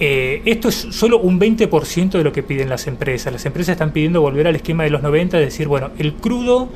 Eh, 0.00 0.42
esto 0.44 0.70
es 0.70 0.74
solo 0.74 1.20
un 1.20 1.38
20% 1.38 2.10
de 2.10 2.24
lo 2.24 2.32
que 2.32 2.42
piden 2.42 2.68
las 2.68 2.88
empresas. 2.88 3.32
Las 3.32 3.46
empresas 3.46 3.74
están 3.74 3.92
pidiendo 3.92 4.20
volver 4.20 4.48
al 4.48 4.56
esquema 4.56 4.82
de 4.82 4.90
los 4.90 5.00
90, 5.02 5.38
es 5.38 5.44
decir, 5.46 5.68
bueno, 5.68 5.90
el 5.98 6.14
crudo 6.14 6.68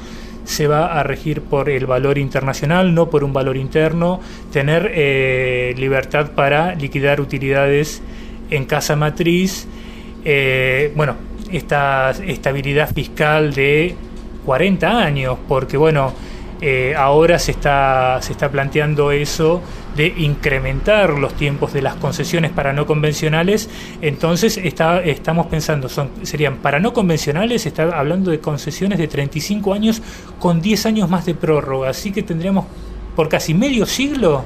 se 0.47 0.69
va 0.69 0.99
a 0.99 1.03
regir 1.03 1.43
por 1.43 1.69
el 1.69 1.87
valor 1.87 2.19
internacional, 2.19 2.95
no 2.95 3.11
por 3.11 3.25
un 3.25 3.33
valor 3.33 3.57
interno, 3.57 4.21
tener 4.53 4.93
eh, 4.95 5.75
libertad 5.77 6.31
para 6.31 6.75
liquidar 6.77 7.21
utilidades 7.21 8.01
en 8.49 8.65
casa 8.65 8.95
matriz, 8.95 9.67
eh, 10.25 10.93
bueno, 10.95 11.17
esta 11.51 12.13
estabilidad 12.13 12.93
fiscal 12.95 13.53
de 13.55 13.97
40 14.45 14.99
años, 14.99 15.37
porque 15.49 15.77
bueno, 15.77 16.15
eh, 16.61 16.95
ahora 16.97 17.38
se 17.38 17.51
está, 17.51 18.19
se 18.23 18.33
está 18.33 18.51
planteando 18.51 19.12
eso 19.12 19.62
de 19.95 20.07
incrementar 20.07 21.11
los 21.11 21.35
tiempos 21.35 21.73
de 21.73 21.83
las 21.83 21.95
concesiones 21.97 22.51
para 22.51 22.73
no 22.73 22.87
convencionales, 22.87 23.69
entonces 24.03 24.59
está, 24.59 25.03
estamos 25.03 25.47
pensando, 25.47 25.88
son, 25.88 26.11
serían 26.23 26.57
para 26.57 26.79
no 26.81 26.92
convencionales, 26.92 27.66
está 27.66 27.99
hablando 27.99 28.31
de 28.31 28.40
concesiones 28.40 28.99
de 28.99 29.09
35 29.09 29.73
años 29.73 30.03
con 30.38 30.61
10 30.61 30.87
años 30.87 31.11
más 31.11 31.27
de 31.27 31.35
prórroga, 31.35 31.90
así 31.90 32.12
que 32.12 32.23
tendríamos 32.23 32.66
por 33.14 33.29
casi 33.29 33.55
medio 33.55 33.87
siglo 33.87 34.45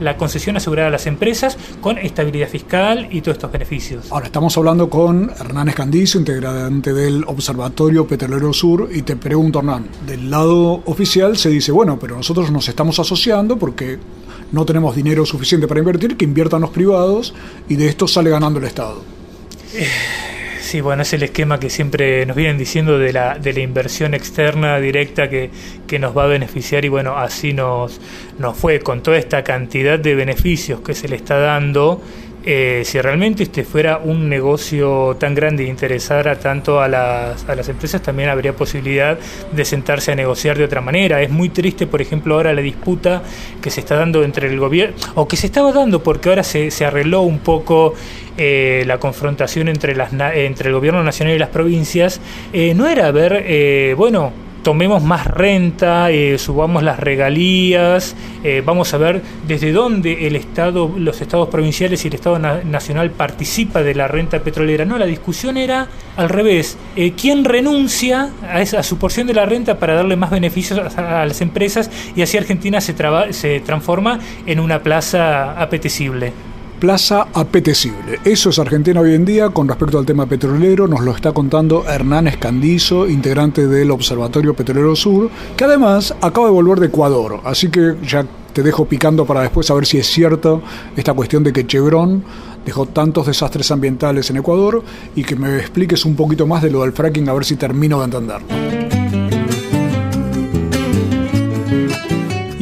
la 0.00 0.16
concesión 0.16 0.56
asegurada 0.56 0.88
a 0.88 0.90
las 0.90 1.06
empresas 1.06 1.56
con 1.80 1.98
estabilidad 1.98 2.48
fiscal 2.48 3.08
y 3.10 3.20
todos 3.20 3.36
estos 3.36 3.52
beneficios. 3.52 4.10
Ahora 4.10 4.26
estamos 4.26 4.56
hablando 4.56 4.88
con 4.90 5.30
Hernán 5.30 5.68
Escandizo, 5.68 6.18
integrante 6.18 6.92
del 6.92 7.24
Observatorio 7.24 8.06
Petrolero 8.06 8.52
Sur, 8.52 8.88
y 8.92 9.02
te 9.02 9.16
pregunto, 9.16 9.60
Hernán, 9.60 9.86
del 10.06 10.30
lado 10.30 10.82
oficial 10.86 11.36
se 11.36 11.50
dice, 11.50 11.72
bueno, 11.72 11.98
pero 11.98 12.16
nosotros 12.16 12.50
nos 12.50 12.68
estamos 12.68 12.98
asociando 12.98 13.56
porque 13.56 13.98
no 14.52 14.64
tenemos 14.64 14.94
dinero 14.94 15.26
suficiente 15.26 15.66
para 15.66 15.80
invertir, 15.80 16.16
que 16.16 16.24
inviertan 16.24 16.60
los 16.60 16.70
privados 16.70 17.34
y 17.68 17.76
de 17.76 17.88
esto 17.88 18.06
sale 18.06 18.30
ganando 18.30 18.58
el 18.58 18.66
Estado. 18.66 19.02
Eh, 19.74 19.86
sí, 20.74 20.80
bueno, 20.80 21.02
es 21.02 21.12
el 21.12 21.22
esquema 21.22 21.60
que 21.60 21.70
siempre 21.70 22.26
nos 22.26 22.34
vienen 22.34 22.58
diciendo 22.58 22.98
de 22.98 23.12
la, 23.12 23.38
de 23.38 23.52
la 23.52 23.60
inversión 23.60 24.12
externa 24.12 24.80
directa 24.80 25.30
que, 25.30 25.48
que 25.86 26.00
nos 26.00 26.18
va 26.18 26.24
a 26.24 26.26
beneficiar 26.26 26.84
y 26.84 26.88
bueno, 26.88 27.16
así 27.16 27.52
nos, 27.52 28.00
nos 28.40 28.56
fue 28.56 28.80
con 28.80 29.00
toda 29.00 29.16
esta 29.16 29.44
cantidad 29.44 30.00
de 30.00 30.16
beneficios 30.16 30.80
que 30.80 30.92
se 30.94 31.06
le 31.06 31.14
está 31.14 31.38
dando 31.38 32.02
eh, 32.46 32.82
si 32.84 33.00
realmente 33.00 33.42
este 33.44 33.64
fuera 33.64 33.98
un 33.98 34.28
negocio 34.28 35.16
tan 35.18 35.34
grande 35.34 35.64
e 35.64 35.68
interesara 35.68 36.38
tanto 36.38 36.80
a 36.80 36.88
las, 36.88 37.48
a 37.48 37.54
las 37.54 37.68
empresas, 37.68 38.02
también 38.02 38.28
habría 38.28 38.54
posibilidad 38.54 39.18
de 39.50 39.64
sentarse 39.64 40.12
a 40.12 40.14
negociar 40.14 40.58
de 40.58 40.64
otra 40.64 40.80
manera. 40.80 41.22
Es 41.22 41.30
muy 41.30 41.48
triste, 41.48 41.86
por 41.86 42.02
ejemplo, 42.02 42.34
ahora 42.34 42.52
la 42.52 42.60
disputa 42.60 43.22
que 43.62 43.70
se 43.70 43.80
está 43.80 43.96
dando 43.96 44.22
entre 44.24 44.48
el 44.48 44.58
gobierno, 44.58 44.96
o 45.14 45.26
que 45.26 45.36
se 45.36 45.46
estaba 45.46 45.72
dando 45.72 46.02
porque 46.02 46.28
ahora 46.28 46.42
se, 46.42 46.70
se 46.70 46.84
arregló 46.84 47.22
un 47.22 47.38
poco 47.38 47.94
eh, 48.36 48.84
la 48.86 48.98
confrontación 48.98 49.68
entre, 49.68 49.94
las, 49.94 50.12
entre 50.12 50.68
el 50.68 50.74
gobierno 50.74 51.02
nacional 51.02 51.34
y 51.34 51.38
las 51.38 51.48
provincias, 51.48 52.20
eh, 52.52 52.74
no 52.74 52.88
era 52.88 53.10
ver, 53.10 53.94
bueno, 53.96 54.32
tomemos 54.64 55.02
más 55.04 55.26
renta, 55.26 56.10
eh, 56.10 56.38
subamos 56.38 56.82
las 56.82 56.98
regalías, 56.98 58.16
eh, 58.42 58.62
vamos 58.64 58.92
a 58.94 58.98
ver 58.98 59.22
desde 59.46 59.70
dónde 59.70 60.26
el 60.26 60.34
Estado, 60.34 60.90
los 60.96 61.20
estados 61.20 61.48
provinciales 61.48 62.04
y 62.04 62.08
el 62.08 62.14
Estado 62.14 62.38
nacional 62.38 63.10
participa 63.10 63.82
de 63.84 63.94
la 63.94 64.08
renta 64.08 64.40
petrolera. 64.40 64.84
No, 64.84 64.98
la 64.98 65.06
discusión 65.06 65.56
era 65.56 65.86
al 66.16 66.28
revés. 66.28 66.76
Eh, 66.96 67.12
¿Quién 67.12 67.44
renuncia 67.44 68.30
a, 68.42 68.60
esa, 68.62 68.82
su 68.82 68.98
porción 68.98 69.26
de 69.26 69.34
la 69.34 69.46
renta 69.46 69.78
para 69.78 69.94
darle 69.94 70.16
más 70.16 70.30
beneficios 70.30 70.96
a, 70.96 71.24
las 71.26 71.40
empresas 71.42 71.90
y 72.16 72.22
así 72.22 72.38
Argentina 72.38 72.80
se, 72.80 72.94
se 73.30 73.60
transforma 73.60 74.18
en 74.46 74.58
una 74.58 74.82
plaza 74.82 75.60
apetecible? 75.60 76.32
Plaza 76.84 77.28
apetecible. 77.32 78.20
Eso 78.26 78.50
es 78.50 78.58
Argentina 78.58 79.00
hoy 79.00 79.14
en 79.14 79.24
día 79.24 79.48
con 79.48 79.66
respecto 79.66 79.98
al 79.98 80.04
tema 80.04 80.26
petrolero, 80.26 80.86
nos 80.86 81.00
lo 81.00 81.12
está 81.12 81.32
contando 81.32 81.82
Hernán 81.88 82.28
Escandizo, 82.28 83.08
integrante 83.08 83.66
del 83.66 83.90
Observatorio 83.90 84.52
Petrolero 84.52 84.94
Sur, 84.94 85.30
que 85.56 85.64
además 85.64 86.14
acaba 86.20 86.48
de 86.48 86.52
volver 86.52 86.80
de 86.80 86.88
Ecuador, 86.88 87.40
así 87.44 87.70
que 87.70 87.94
ya 88.06 88.26
te 88.52 88.62
dejo 88.62 88.84
picando 88.84 89.24
para 89.24 89.40
después 89.40 89.66
saber 89.66 89.86
si 89.86 89.96
es 89.96 90.06
cierto 90.06 90.60
esta 90.94 91.14
cuestión 91.14 91.42
de 91.42 91.54
que 91.54 91.66
Chevron 91.66 92.22
dejó 92.66 92.84
tantos 92.84 93.28
desastres 93.28 93.70
ambientales 93.70 94.28
en 94.28 94.36
Ecuador 94.36 94.84
y 95.16 95.24
que 95.24 95.36
me 95.36 95.56
expliques 95.56 96.04
un 96.04 96.14
poquito 96.14 96.46
más 96.46 96.62
de 96.62 96.70
lo 96.70 96.82
del 96.82 96.92
fracking 96.92 97.26
a 97.30 97.32
ver 97.32 97.46
si 97.46 97.56
termino 97.56 98.00
de 98.00 98.04
entender. 98.04 98.83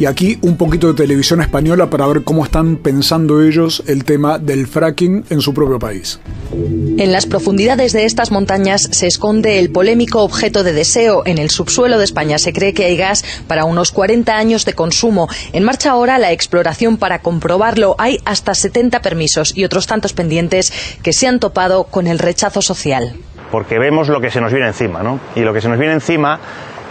Y 0.03 0.05
aquí 0.05 0.37
un 0.41 0.57
poquito 0.57 0.87
de 0.87 0.95
televisión 0.95 1.39
española 1.39 1.89
para 1.89 2.05
ver 2.07 2.25
cómo 2.25 2.43
están 2.43 2.75
pensando 2.75 3.41
ellos 3.41 3.81
el 3.87 4.03
tema 4.03 4.37
del 4.37 4.67
fracking 4.67 5.23
en 5.29 5.39
su 5.39 5.53
propio 5.53 5.79
país. 5.79 6.19
En 6.51 7.13
las 7.13 7.25
profundidades 7.25 7.93
de 7.93 8.03
estas 8.03 8.29
montañas 8.29 8.89
se 8.91 9.07
esconde 9.07 9.59
el 9.59 9.71
polémico 9.71 10.21
objeto 10.21 10.65
de 10.65 10.73
deseo. 10.73 11.23
En 11.25 11.37
el 11.37 11.49
subsuelo 11.49 11.97
de 11.97 12.03
España 12.03 12.37
se 12.37 12.51
cree 12.51 12.73
que 12.73 12.83
hay 12.83 12.97
gas 12.97 13.23
para 13.47 13.63
unos 13.63 13.93
40 13.93 14.35
años 14.35 14.65
de 14.65 14.73
consumo. 14.73 15.29
En 15.53 15.63
marcha 15.63 15.91
ahora 15.91 16.17
la 16.17 16.33
exploración 16.33 16.97
para 16.97 17.19
comprobarlo. 17.19 17.95
Hay 17.97 18.19
hasta 18.25 18.55
70 18.55 19.01
permisos 19.01 19.55
y 19.55 19.63
otros 19.63 19.87
tantos 19.87 20.11
pendientes 20.11 20.73
que 21.01 21.13
se 21.13 21.27
han 21.27 21.39
topado 21.39 21.85
con 21.85 22.07
el 22.07 22.19
rechazo 22.19 22.61
social. 22.61 23.15
Porque 23.51 23.79
vemos 23.79 24.09
lo 24.09 24.19
que 24.19 24.31
se 24.31 24.41
nos 24.41 24.51
viene 24.51 24.67
encima, 24.67 25.01
¿no? 25.01 25.21
Y 25.35 25.41
lo 25.41 25.53
que 25.53 25.61
se 25.61 25.69
nos 25.69 25.79
viene 25.79 25.93
encima 25.93 26.41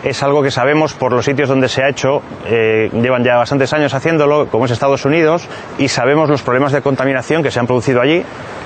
es 0.05 0.23
algo 0.23 0.43
que 0.43 0.51
sabemos 0.51 0.95
por 0.95 1.13
los 1.13 1.25
sitios 1.25 1.49
donde 1.49 1.69
se 1.69 1.83
ha 1.83 1.89
hecho, 1.89 2.23
eh, 2.47 2.91
llevan 2.93 3.23
ya 3.23 3.37
bastantes 3.37 3.73
años 3.73 3.95
haciéndolo, 3.95 4.49
como 4.49 4.67
es 4.67 4.71
Estados 4.71 5.05
Unidos, 5.05 5.49
y 5.79 5.89
sabemos 5.89 6.29
los 6.29 6.43
problemas 6.43 6.73
de 6.73 6.83
contaminación 6.83 7.43
que 7.43 7.51
se 7.51 7.61
han 7.61 7.67
producido 7.67 8.01
allí. 8.01 8.25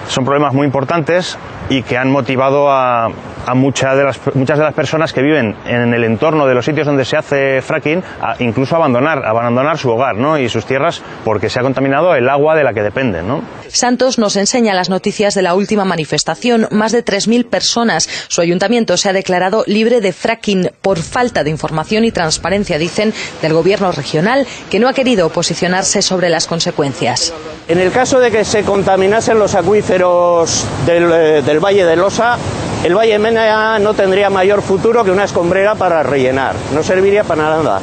Son 0.09 0.25
problemas 0.25 0.55
muy 0.55 0.67
importantes 0.67 1.37
y 1.69 1.83
que 1.83 1.97
han 1.99 2.11
motivado 2.11 2.71
a, 2.71 3.11
a 3.47 3.55
muchas 3.55 3.97
de, 3.97 4.05
las, 4.05 4.21
muchas 4.35 4.59
de 4.59 4.65
las 4.65 4.75
personas 4.75 5.13
que 5.13 5.23
viven 5.23 5.55
en 5.67 5.95
el 5.95 6.05
entorno 6.05 6.47
de 6.47 6.55
los 6.55 6.65
sitios 6.65 6.87
donde 6.87 7.05
se 7.05 7.17
hace 7.17 7.63
fracking 7.63 8.03
a 8.21 8.35
incluso 8.41 8.75
abandonar, 8.77 9.25
abandonar 9.25 9.79
su 9.79 9.91
hogar 9.91 10.17
¿no? 10.17 10.39
y 10.39 10.49
sus 10.49 10.67
tierras 10.67 11.01
porque 11.25 11.49
se 11.49 11.61
ha 11.61 11.63
contaminado 11.63 12.15
el 12.15 12.29
agua 12.29 12.57
de 12.57 12.65
la 12.65 12.75
que 12.75 12.83
dependen. 12.83 13.29
¿no? 13.29 13.43
Santos 13.69 14.19
nos 14.19 14.37
enseña 14.37 14.75
las 14.75 14.91
noticias 14.91 15.35
de 15.35 15.43
la 15.43 15.55
última 15.55 15.85
manifestación. 15.85 16.69
Más 16.73 16.93
de 16.93 17.05
3.000 17.05 17.49
personas. 17.49 18.09
Su 18.29 18.41
ayuntamiento 18.41 18.97
se 18.97 19.09
ha 19.09 19.13
declarado 19.13 19.63
libre 19.67 20.01
de 20.01 20.13
fracking 20.13 20.71
por 20.83 20.99
falta 20.99 21.45
de 21.45 21.51
información 21.51 22.05
y 22.05 22.11
transparencia, 22.11 22.79
dicen, 22.79 23.15
del 23.43 23.53
gobierno 23.53 23.93
regional, 23.93 24.47
que 24.71 24.79
no 24.81 24.89
ha 24.89 24.93
querido 24.93 25.29
posicionarse 25.31 26.03
sobre 26.03 26.29
las 26.29 26.47
consecuencias. 26.47 27.33
En 27.69 27.79
el 27.79 27.91
caso 27.91 28.21
de 28.21 28.31
que 28.31 28.45
se 28.45 28.63
contaminasen 28.63 29.39
los 29.39 29.55
acuíferos 29.55 29.96
del, 29.99 31.11
eh, 31.13 31.43
del 31.43 31.59
Valle 31.59 31.85
de 31.85 31.97
Losa, 31.97 32.39
el 32.85 32.95
Valle 32.95 33.19
Mena 33.19 33.79
no 33.79 33.95
tendría 33.95 34.29
mayor 34.31 34.61
futuro 34.63 35.03
que 35.05 35.11
una 35.11 35.25
escombrera 35.25 35.75
para 35.75 36.03
rellenar, 36.03 36.55
no 36.75 36.83
serviría 36.83 37.25
para 37.25 37.43
nada. 37.63 37.81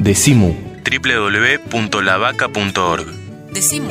Decimu 0.00 0.54
www.lavaca.org 0.84 3.06
Decimu. 3.52 3.90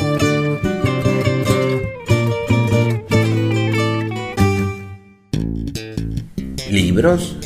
Libros 6.69 7.37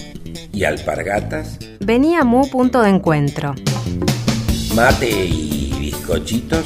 y 0.51 0.63
alpargatas, 0.63 1.59
Venía 1.79 2.23
Mu 2.23 2.49
punto 2.49 2.81
de 2.81 2.89
encuentro. 2.89 3.55
mate 4.75 5.09
y 5.09 5.73
bizcochitos, 5.79 6.65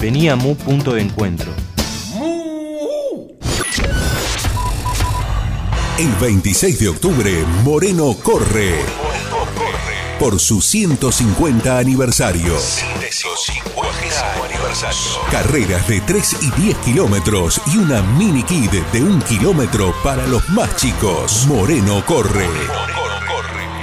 Venía 0.00 0.34
Mu 0.34 0.56
punto 0.56 0.94
de 0.94 1.02
encuentro. 1.02 1.52
El 5.98 6.08
26 6.18 6.78
de 6.78 6.88
octubre, 6.88 7.44
Moreno 7.62 8.16
corre 8.22 8.76
por 10.18 10.40
su 10.40 10.62
150 10.62 11.78
aniversario. 11.78 12.54
Carreras 15.30 15.86
de 15.86 16.00
3 16.00 16.36
y 16.42 16.62
10 16.62 16.76
kilómetros 16.78 17.60
y 17.66 17.76
una 17.76 18.00
mini 18.02 18.42
kid 18.42 18.70
de 18.92 19.02
un 19.02 19.20
kilómetro 19.20 19.94
para 20.02 20.26
los 20.26 20.48
más 20.48 20.74
chicos. 20.76 21.46
Moreno 21.46 22.02
corre. 22.06 22.48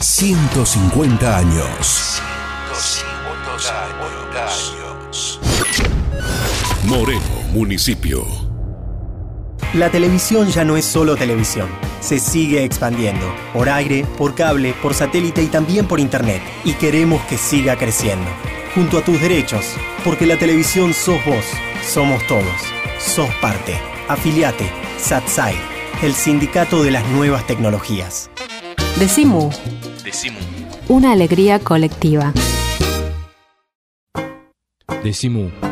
150 0.00 1.36
años. 1.36 2.22
Moreno, 6.84 7.20
municipio. 7.52 8.26
La 9.74 9.88
televisión 9.90 10.48
ya 10.48 10.64
no 10.64 10.76
es 10.76 10.84
solo 10.84 11.16
televisión. 11.16 11.68
Se 12.00 12.18
sigue 12.18 12.64
expandiendo. 12.64 13.24
Por 13.52 13.68
aire, 13.68 14.04
por 14.18 14.34
cable, 14.34 14.74
por 14.82 14.92
satélite 14.92 15.42
y 15.42 15.46
también 15.46 15.86
por 15.86 16.00
internet. 16.00 16.42
Y 16.64 16.72
queremos 16.72 17.22
que 17.22 17.38
siga 17.38 17.76
creciendo. 17.76 18.28
Junto 18.74 18.98
a 18.98 19.02
tus 19.02 19.20
derechos. 19.20 19.64
Porque 20.04 20.26
la 20.26 20.36
televisión 20.38 20.92
sos 20.92 21.24
vos. 21.24 21.44
Somos 21.86 22.26
todos. 22.26 22.44
Sos 22.98 23.32
parte. 23.40 23.76
Afiliate. 24.08 24.68
SATSAI. 24.98 25.54
El 26.02 26.14
sindicato 26.14 26.82
de 26.82 26.90
las 26.90 27.06
nuevas 27.10 27.46
tecnologías. 27.46 28.28
Decimu. 28.98 29.50
Decimu. 30.02 30.38
Una 30.88 31.12
alegría 31.12 31.60
colectiva. 31.60 32.32
Decimu. 35.04 35.71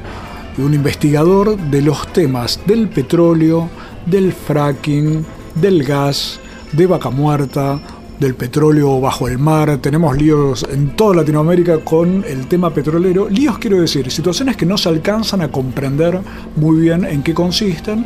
y 0.55 0.61
un 0.61 0.75
investigador 0.75 1.57
de 1.57 1.81
los 1.81 2.05
temas 2.13 2.59
del 2.67 2.89
petróleo, 2.89 3.67
del 4.05 4.31
fracking, 4.31 5.25
del 5.55 5.83
gas, 5.83 6.39
de 6.73 6.85
vaca 6.85 7.09
muerta, 7.09 7.79
del 8.19 8.35
petróleo 8.35 8.99
bajo 8.99 9.27
el 9.27 9.37
mar. 9.37 9.77
Tenemos 9.77 10.17
líos 10.17 10.65
en 10.69 10.95
toda 10.95 11.17
Latinoamérica 11.17 11.79
con 11.79 12.23
el 12.27 12.47
tema 12.47 12.73
petrolero. 12.73 13.29
Líos 13.29 13.57
quiero 13.57 13.81
decir, 13.81 14.09
situaciones 14.11 14.55
que 14.55 14.65
no 14.65 14.77
se 14.77 14.89
alcanzan 14.89 15.41
a 15.41 15.51
comprender 15.51 16.19
muy 16.55 16.79
bien 16.81 17.05
en 17.05 17.23
qué 17.23 17.33
consisten 17.33 18.05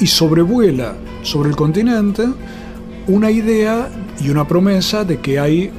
y 0.00 0.06
sobrevuela 0.06 0.94
sobre 1.22 1.50
el 1.50 1.56
continente 1.56 2.24
una 3.08 3.30
idea 3.30 3.88
y 4.20 4.28
una 4.28 4.46
promesa 4.46 5.04
de 5.04 5.18
que 5.18 5.38
hay 5.38 5.70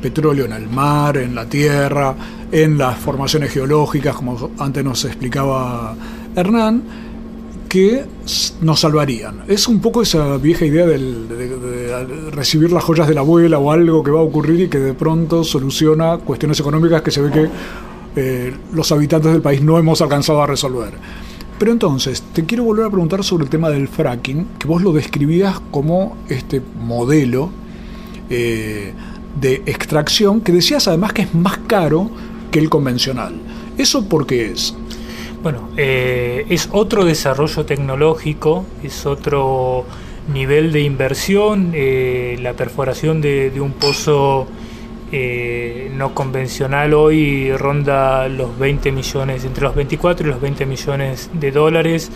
petróleo 0.00 0.44
en 0.44 0.52
el 0.52 0.68
mar, 0.68 1.16
en 1.16 1.34
la 1.34 1.46
tierra, 1.46 2.14
en 2.52 2.78
las 2.78 2.96
formaciones 2.96 3.50
geológicas, 3.50 4.14
como 4.14 4.50
antes 4.58 4.84
nos 4.84 5.04
explicaba 5.04 5.96
Hernán, 6.36 7.05
que 7.68 8.04
nos 8.62 8.80
salvarían. 8.80 9.42
Es 9.48 9.68
un 9.68 9.80
poco 9.80 10.02
esa 10.02 10.36
vieja 10.38 10.64
idea 10.64 10.86
del- 10.86 11.28
de, 11.28 12.30
recibir 12.30 12.72
las 12.72 12.84
joyas 12.84 13.08
de 13.08 13.14
la 13.14 13.20
abuela 13.20 13.58
o 13.58 13.70
algo 13.72 14.02
que 14.02 14.10
va 14.10 14.20
a 14.20 14.22
ocurrir 14.22 14.60
y 14.60 14.68
que 14.68 14.78
de 14.78 14.94
pronto 14.94 15.44
soluciona 15.44 16.18
cuestiones 16.18 16.58
económicas 16.60 17.02
que 17.02 17.10
se 17.10 17.20
ve 17.22 17.30
que 17.30 17.48
eh, 18.16 18.54
los 18.72 18.90
habitantes 18.92 19.32
del 19.32 19.42
país 19.42 19.62
no 19.62 19.78
hemos 19.78 20.00
alcanzado 20.00 20.42
a 20.42 20.46
resolver. 20.46 20.92
Pero 21.58 21.72
entonces, 21.72 22.22
te 22.32 22.44
quiero 22.44 22.64
volver 22.64 22.86
a 22.86 22.90
preguntar 22.90 23.24
sobre 23.24 23.44
el 23.44 23.50
tema 23.50 23.70
del 23.70 23.88
fracking, 23.88 24.46
que 24.58 24.66
vos 24.68 24.82
lo 24.82 24.92
describías 24.92 25.60
como 25.70 26.16
este 26.28 26.60
modelo 26.80 27.50
eh, 28.30 28.92
de 29.40 29.62
extracción, 29.66 30.40
que 30.40 30.52
decías 30.52 30.86
además 30.88 31.12
que 31.12 31.22
es 31.22 31.34
más 31.34 31.58
caro 31.66 32.10
que 32.50 32.58
el 32.58 32.68
convencional. 32.68 33.34
¿Eso 33.78 34.06
por 34.08 34.26
qué 34.26 34.50
es? 34.52 34.74
Bueno, 35.42 35.68
eh, 35.76 36.46
es 36.48 36.68
otro 36.72 37.04
desarrollo 37.04 37.64
tecnológico, 37.64 38.64
es 38.82 39.06
otro 39.06 39.84
nivel 40.32 40.72
de 40.72 40.80
inversión, 40.80 41.72
eh, 41.74 42.36
la 42.40 42.54
perforación 42.54 43.20
de, 43.20 43.50
de 43.50 43.60
un 43.60 43.72
pozo 43.72 44.48
eh, 45.12 45.88
no 45.94 46.14
convencional 46.14 46.92
hoy 46.92 47.52
ronda 47.52 48.28
los 48.28 48.58
20 48.58 48.90
millones, 48.90 49.44
entre 49.44 49.62
los 49.62 49.74
24 49.76 50.26
y 50.26 50.30
los 50.30 50.40
20 50.40 50.66
millones 50.66 51.30
de 51.32 51.52
dólares. 51.52 52.10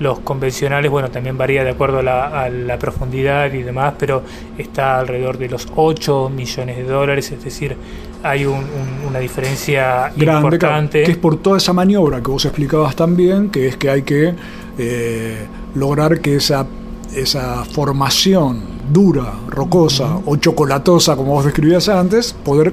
Los 0.00 0.18
convencionales, 0.20 0.90
bueno, 0.90 1.10
también 1.10 1.38
varía 1.38 1.62
de 1.64 1.70
acuerdo 1.70 2.00
a 2.00 2.02
la, 2.02 2.42
a 2.44 2.48
la 2.48 2.78
profundidad 2.78 3.52
y 3.52 3.62
demás, 3.62 3.94
pero 3.98 4.22
está 4.58 4.98
alrededor 4.98 5.38
de 5.38 5.48
los 5.48 5.68
8 5.76 6.30
millones 6.34 6.76
de 6.78 6.82
dólares, 6.84 7.30
es 7.30 7.44
decir, 7.44 7.76
hay 8.22 8.44
un- 8.46 8.54
un- 8.54 9.08
una 9.08 9.18
diferencia 9.20 10.10
grande, 10.16 10.34
importante. 10.56 11.02
que 11.04 11.12
es 11.12 11.16
por 11.18 11.36
toda 11.36 11.58
esa 11.58 11.72
maniobra 11.72 12.20
que 12.22 12.30
vos 12.30 12.44
explicabas 12.44 12.96
también, 12.96 13.50
que 13.50 13.68
es 13.68 13.76
que 13.76 13.90
hay 13.90 14.02
que 14.02 14.34
eh, 14.78 15.46
lograr 15.76 16.20
que 16.20 16.36
esa, 16.36 16.66
esa 17.14 17.64
formación 17.64 18.60
dura, 18.92 19.32
rocosa 19.48 20.18
o 20.26 20.34
chocolatosa, 20.36 21.14
como 21.16 21.32
vos 21.34 21.44
describías 21.44 21.88
antes, 21.88 22.32
poder 22.32 22.72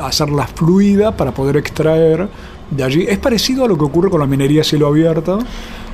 hacerla 0.00 0.46
fluida 0.46 1.16
para 1.16 1.32
poder 1.32 1.56
extraer 1.56 2.28
de 2.70 2.84
allí. 2.84 3.04
Es 3.08 3.18
parecido 3.18 3.64
a 3.64 3.68
lo 3.68 3.76
que 3.76 3.84
ocurre 3.84 4.08
con 4.10 4.20
la 4.20 4.26
minería 4.26 4.60
a 4.60 4.64
cielo 4.64 4.86
abierto 4.86 5.40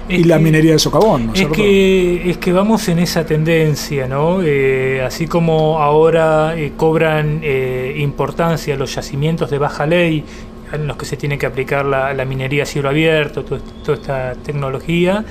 y 0.09 0.25
la 0.25 0.39
minería 0.39 0.73
de 0.73 0.79
socavón, 0.79 1.27
¿no 1.27 1.33
es 1.33 1.39
cierto? 1.39 1.55
que, 1.57 2.31
es 2.31 2.39
que 2.39 2.53
vamos 2.53 2.89
en 2.89 2.99
esa 2.99 3.27
tendencia, 3.27 4.07
¿no? 4.07 4.41
Eh, 4.43 5.03
así 5.05 5.27
como 5.27 5.79
ahora 5.81 6.55
eh, 6.57 6.73
cobran 6.77 7.41
eh, 7.43 7.97
importancia 7.99 8.77
los 8.77 8.95
yacimientos 8.95 9.51
de 9.51 9.59
baja 9.59 9.87
ley 9.87 10.25
en 10.73 10.87
los 10.87 10.97
que 10.97 11.07
se 11.07 11.17
tiene 11.17 11.39
que 11.39 11.47
aplicar 11.47 11.85
la, 11.87 12.13
la 12.15 12.25
minería 12.25 12.65
a 12.65 12.67
cielo 12.67 12.89
abierto, 12.89 13.45
to- 13.45 13.59
toda 13.85 13.99
esta 13.99 14.35
tecnología, 14.35 15.25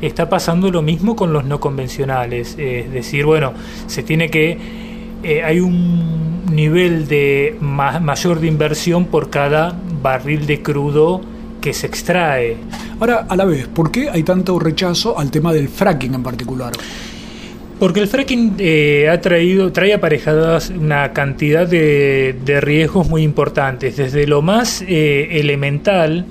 está 0.00 0.28
pasando 0.28 0.70
lo 0.70 0.82
mismo 0.82 1.14
con 1.16 1.32
los 1.32 1.44
no 1.44 1.60
convencionales. 1.60 2.56
Es 2.58 2.90
decir, 2.92 3.24
bueno, 3.24 3.52
se 3.86 4.02
tiene 4.02 4.28
que... 4.30 4.56
Eh, 5.22 5.42
hay 5.42 5.60
un 5.60 6.46
nivel 6.50 7.06
de 7.06 7.56
mayor 7.60 8.40
de 8.40 8.46
inversión 8.46 9.04
por 9.04 9.28
cada 9.28 9.78
barril 10.02 10.46
de 10.46 10.62
crudo 10.62 11.20
que 11.60 11.72
se 11.72 11.86
extrae. 11.86 12.56
Ahora, 12.98 13.26
a 13.28 13.36
la 13.36 13.44
vez, 13.44 13.68
¿por 13.68 13.90
qué 13.90 14.08
hay 14.10 14.22
tanto 14.22 14.58
rechazo 14.58 15.18
al 15.18 15.30
tema 15.30 15.52
del 15.52 15.68
fracking 15.68 16.14
en 16.14 16.22
particular? 16.22 16.72
Porque 17.80 18.00
el 18.00 18.08
fracking 18.08 18.56
eh, 18.58 19.08
ha 19.10 19.22
traído, 19.22 19.72
trae 19.72 19.94
aparejadas 19.94 20.68
una 20.68 21.14
cantidad 21.14 21.66
de, 21.66 22.58
riesgos 22.60 23.08
muy 23.08 23.22
importantes, 23.22 23.96
desde 23.96 24.26
lo 24.26 24.42
más 24.42 24.84
eh, 24.86 25.28
elemental, 25.40 26.26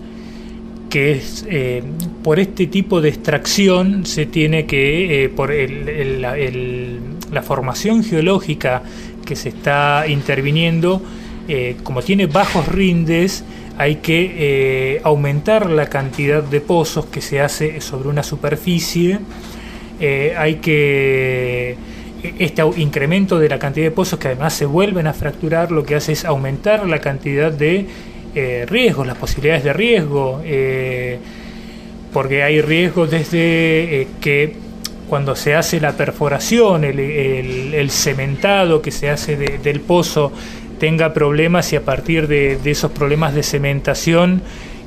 que 0.92 1.14
es 1.14 1.46
eh, 1.50 1.82
por 2.24 2.40
este 2.40 2.68
tipo 2.68 3.02
de 3.02 3.10
extracción 3.10 4.06
se 4.06 4.28
tiene 4.28 4.68
que, 4.68 5.32
por 5.36 5.52
la 5.52 7.42
formación 7.42 8.04
geológica 8.04 8.84
que 9.26 9.36
se 9.36 9.50
está 9.50 10.06
interviniendo, 10.08 11.02
como 11.84 12.04
tiene 12.04 12.28
bajos 12.28 12.68
rindes, 12.68 13.44
hay 13.80 13.96
que 13.96 15.02
aumentar 15.04 15.72
la 15.72 15.88
cantidad 15.88 16.44
de 16.44 16.62
pozos 16.62 17.08
que 17.08 17.22
se 17.22 17.42
hace 17.42 17.82
sobre 17.82 18.10
una 18.10 18.22
superficie. 18.22 19.20
Eh, 20.00 20.34
hay 20.38 20.56
que 20.56 21.76
este 22.38 22.64
incremento 22.78 23.40
de 23.40 23.50
la 23.50 23.60
cantidad 23.60 23.86
de 23.86 23.92
pozos 23.92 24.20
que 24.20 24.28
además 24.28 24.54
se 24.54 24.66
vuelven 24.66 25.08
a 25.08 25.14
fracturar 25.14 25.72
lo 25.72 25.84
que 25.84 25.96
hace 25.96 26.14
es 26.14 26.26
aumentar 26.26 26.88
la 26.88 27.00
cantidad 27.00 27.52
de 27.52 27.86
eh, 28.36 28.66
riesgos, 28.68 29.08
las 29.08 29.18
posibilidades 29.18 29.64
de 29.64 29.74
riesgo, 29.74 30.42
eh, 30.44 31.18
porque 32.14 32.44
hay 32.44 32.62
riesgos 32.62 33.12
desde 33.12 34.08
que 34.22 34.54
cuando 35.10 35.36
se 35.36 35.56
hace 35.56 35.80
la 35.80 35.94
perforación, 35.94 36.84
el, 36.84 37.90
cementado 37.90 38.82
que 38.82 38.92
se 38.92 39.10
hace 39.10 39.36
del 39.36 39.80
pozo 39.82 40.32
tenga 40.80 41.14
problemas 41.14 41.72
y 41.74 41.76
a 41.76 41.82
partir 41.82 42.28
de 42.28 42.60
esos 42.66 42.92
problemas 42.92 43.36
de 43.36 43.44
cementación 43.44 44.42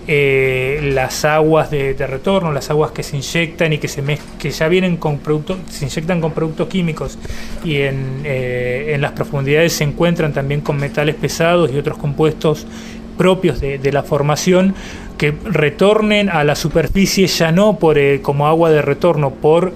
eh, 0.08 0.80
las 0.94 1.24
aguas 1.24 1.70
de, 1.70 1.94
retorno, 1.94 2.50
las 2.50 2.70
aguas 2.70 2.90
que 2.90 3.04
se 3.04 3.14
inyectan 3.16 3.72
y 3.72 3.78
que, 3.78 3.86
se 3.86 4.02
que 4.40 4.50
ya 4.50 4.66
vienen 4.66 4.96
con 4.96 5.18
productos, 5.18 5.58
se 5.70 5.84
inyectan 5.84 6.20
con 6.20 6.32
productos 6.32 6.66
químicos 6.66 7.18
y 7.64 7.76
en, 7.76 8.22
eh, 8.24 8.94
en, 8.94 9.00
las 9.00 9.12
profundidades 9.12 9.74
se 9.74 9.84
encuentran 9.84 10.32
también 10.32 10.60
con 10.60 10.76
metales 10.76 11.14
pesados 11.14 11.70
y 11.72 11.78
otros 11.78 11.98
compuestos 11.98 12.66
propios 13.16 13.60
de, 13.60 13.92
la 13.92 14.02
formación 14.02 14.74
que 15.18 15.34
retornen 15.44 16.28
a 16.30 16.42
la 16.42 16.56
superficie 16.56 17.28
ya 17.28 17.52
no 17.52 17.78
por, 17.78 17.96
eh, 17.96 18.20
como 18.22 18.48
agua 18.48 18.70
de 18.70 18.82
retorno 18.82 19.30
por 19.30 19.72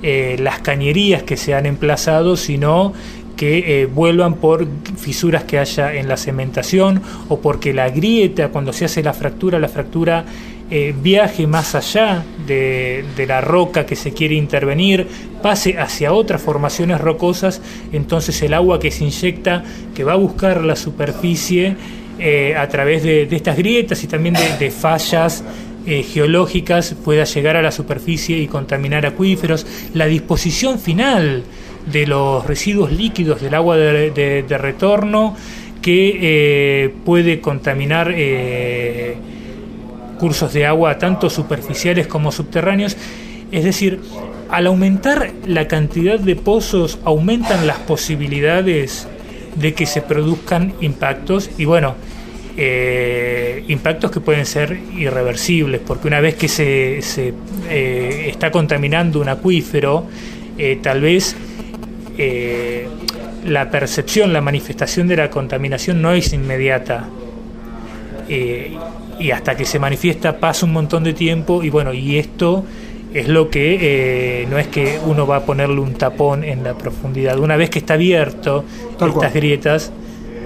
las 0.00 0.60
cañerías 0.60 1.24
que 1.24 1.36
se 1.36 1.54
han 1.54 1.66
emplazado, 1.66 2.36
sino 2.36 2.92
que 3.38 3.82
eh, 3.82 3.86
vuelvan 3.86 4.34
por 4.34 4.66
fisuras 4.98 5.44
que 5.44 5.60
haya 5.60 5.94
en 5.94 6.08
la 6.08 6.16
cementación 6.16 7.00
o 7.28 7.38
porque 7.38 7.72
la 7.72 7.88
grieta, 7.88 8.48
cuando 8.48 8.72
se 8.72 8.84
hace 8.84 9.00
la 9.02 9.14
fractura, 9.14 9.60
la 9.60 9.68
fractura 9.68 10.24
eh, 10.70 10.92
viaje 11.00 11.46
más 11.46 11.76
allá 11.76 12.24
de, 12.46 13.04
la 13.28 13.40
roca 13.40 13.86
que 13.86 13.94
se 13.94 14.12
quiere 14.12 14.34
intervenir, 14.34 15.06
pase 15.40 15.78
hacia 15.78 16.12
otras 16.12 16.42
formaciones 16.42 17.00
rocosas, 17.00 17.62
entonces 17.92 18.42
el 18.42 18.54
agua 18.54 18.80
que 18.80 18.90
se 18.90 19.04
inyecta, 19.04 19.62
que 19.94 20.02
va 20.02 20.14
a 20.14 20.16
buscar 20.16 20.64
la 20.64 20.74
superficie 20.74 21.76
eh, 22.18 22.56
a 22.56 22.68
través 22.68 23.04
de, 23.04 23.28
estas 23.30 23.56
grietas 23.56 24.02
y 24.02 24.08
también 24.08 24.34
de, 24.58 24.70
fallas 24.70 25.44
geológicas, 25.86 26.94
pueda 27.02 27.24
llegar 27.24 27.56
a 27.56 27.62
la 27.62 27.70
superficie 27.70 28.36
y 28.36 28.46
contaminar 28.46 29.06
acuíferos. 29.06 29.66
La 29.94 30.04
disposición 30.04 30.78
final 30.78 31.44
de 31.90 32.06
los 32.06 32.46
residuos 32.46 32.92
líquidos 32.92 33.40
del 33.40 33.54
agua 33.54 33.76
de, 33.76 34.44
retorno 34.58 35.36
que 35.82 36.18
eh, 36.20 36.94
puede 37.04 37.40
contaminar 37.40 38.12
eh, 38.14 39.16
cursos 40.18 40.52
de 40.52 40.66
agua 40.66 40.98
tanto 40.98 41.30
superficiales 41.30 42.06
como 42.06 42.32
subterráneos. 42.32 42.96
Es 43.52 43.64
decir, 43.64 44.00
al 44.50 44.66
aumentar 44.66 45.32
la 45.46 45.68
cantidad 45.68 46.18
de 46.18 46.36
pozos 46.36 46.98
aumentan 47.04 47.66
las 47.66 47.78
posibilidades 47.78 49.06
de 49.54 49.74
que 49.74 49.86
se 49.86 50.02
produzcan 50.02 50.74
impactos 50.80 51.50
y 51.58 51.64
bueno, 51.64 51.94
eh, 52.56 53.64
impactos 53.68 54.10
que 54.10 54.20
pueden 54.20 54.44
ser 54.44 54.78
irreversibles, 54.96 55.80
porque 55.86 56.08
una 56.08 56.20
vez 56.20 56.34
que 56.34 56.48
se, 56.48 57.00
se 57.02 57.32
está 58.28 58.50
contaminando 58.50 59.20
un 59.20 59.28
acuífero, 59.28 60.06
tal 60.82 61.00
vez 61.00 61.36
eh, 62.18 62.88
la 63.44 63.70
percepción, 63.70 64.32
la 64.32 64.40
manifestación 64.40 65.06
de 65.06 65.16
la 65.16 65.30
contaminación 65.30 66.02
no 66.02 66.12
es 66.12 66.32
inmediata. 66.32 67.08
Eh, 68.28 68.76
y 69.18 69.30
hasta 69.30 69.56
que 69.56 69.64
se 69.64 69.78
manifiesta 69.78 70.38
pasa 70.38 70.66
un 70.66 70.72
montón 70.72 71.02
de 71.02 71.14
tiempo 71.14 71.62
y 71.62 71.70
bueno, 71.70 71.94
y 71.94 72.18
esto 72.18 72.64
es 73.14 73.26
lo 73.26 73.48
que 73.48 73.78
eh, 73.80 74.46
no 74.50 74.58
es 74.58 74.68
que 74.68 74.98
uno 75.06 75.26
va 75.26 75.36
a 75.36 75.40
ponerle 75.46 75.80
un 75.80 75.94
tapón 75.94 76.44
en 76.44 76.62
la 76.62 76.74
profundidad. 76.74 77.38
Una 77.38 77.56
vez 77.56 77.70
que 77.70 77.78
está 77.78 77.94
abierto 77.94 78.64
estas 79.00 79.32
grietas, 79.32 79.92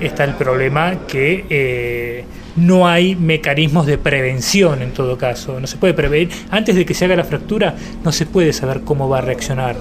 está 0.00 0.24
el 0.24 0.34
problema 0.34 1.06
que 1.08 2.24
no 2.56 2.86
hay 2.86 3.16
mecanismos 3.16 3.86
de 3.86 3.98
prevención 3.98 4.82
en 4.82 4.92
todo 4.92 5.18
caso. 5.18 5.60
No 5.60 5.66
se 5.66 5.76
puede 5.76 5.94
prever. 5.94 6.28
Antes 6.50 6.76
de 6.76 6.84
que 6.84 6.94
se 6.94 7.04
haga 7.04 7.16
la 7.16 7.24
fractura, 7.24 7.74
no 8.04 8.12
se 8.12 8.26
puede 8.26 8.52
saber 8.52 8.82
cómo 8.82 9.08
va 9.08 9.18
a 9.18 9.22
reaccionar 9.22 9.76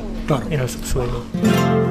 en 0.49 0.60
el 0.60 0.69
subsuelo. 0.69 1.90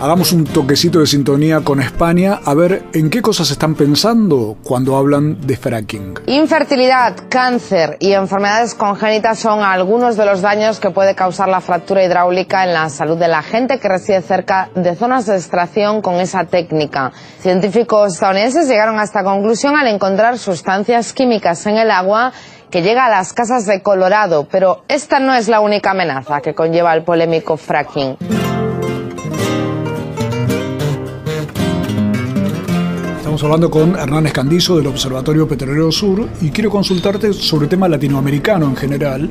Hagamos 0.00 0.30
un 0.30 0.44
toquecito 0.44 1.00
de 1.00 1.08
sintonía 1.08 1.62
con 1.64 1.80
España 1.80 2.38
a 2.44 2.54
ver 2.54 2.84
en 2.92 3.10
qué 3.10 3.20
cosas 3.20 3.50
están 3.50 3.74
pensando 3.74 4.56
cuando 4.62 4.96
hablan 4.96 5.44
de 5.44 5.56
fracking. 5.56 6.14
Infertilidad, 6.26 7.16
cáncer 7.28 7.96
y 7.98 8.12
enfermedades 8.12 8.76
congénitas 8.76 9.40
son 9.40 9.64
algunos 9.64 10.16
de 10.16 10.24
los 10.24 10.40
daños 10.40 10.78
que 10.78 10.90
puede 10.90 11.16
causar 11.16 11.48
la 11.48 11.60
fractura 11.60 12.04
hidráulica 12.04 12.62
en 12.62 12.74
la 12.74 12.88
salud 12.90 13.16
de 13.16 13.26
la 13.26 13.42
gente 13.42 13.80
que 13.80 13.88
reside 13.88 14.22
cerca 14.22 14.70
de 14.76 14.94
zonas 14.94 15.26
de 15.26 15.34
extracción 15.34 16.00
con 16.00 16.14
esa 16.20 16.44
técnica. 16.44 17.10
Científicos 17.40 18.14
estadounidenses 18.14 18.68
llegaron 18.68 19.00
a 19.00 19.02
esta 19.02 19.24
conclusión 19.24 19.74
al 19.74 19.88
encontrar 19.88 20.38
sustancias 20.38 21.12
químicas 21.12 21.66
en 21.66 21.76
el 21.76 21.90
agua 21.90 22.32
que 22.70 22.82
llega 22.82 23.06
a 23.06 23.10
las 23.10 23.32
casas 23.32 23.66
de 23.66 23.82
Colorado, 23.82 24.46
pero 24.48 24.84
esta 24.86 25.18
no 25.18 25.34
es 25.34 25.48
la 25.48 25.58
única 25.58 25.90
amenaza 25.90 26.40
que 26.40 26.54
conlleva 26.54 26.94
el 26.94 27.02
polémico 27.02 27.56
fracking. 27.56 28.16
Estamos 33.38 33.54
hablando 33.54 33.70
con 33.70 33.94
Hernán 33.94 34.26
Escandizo 34.26 34.76
del 34.76 34.88
Observatorio 34.88 35.46
Petrolero 35.46 35.92
Sur 35.92 36.26
y 36.40 36.50
quiero 36.50 36.70
consultarte 36.70 37.32
sobre 37.32 37.66
el 37.66 37.70
tema 37.70 37.88
latinoamericano 37.88 38.66
en 38.66 38.74
general. 38.74 39.30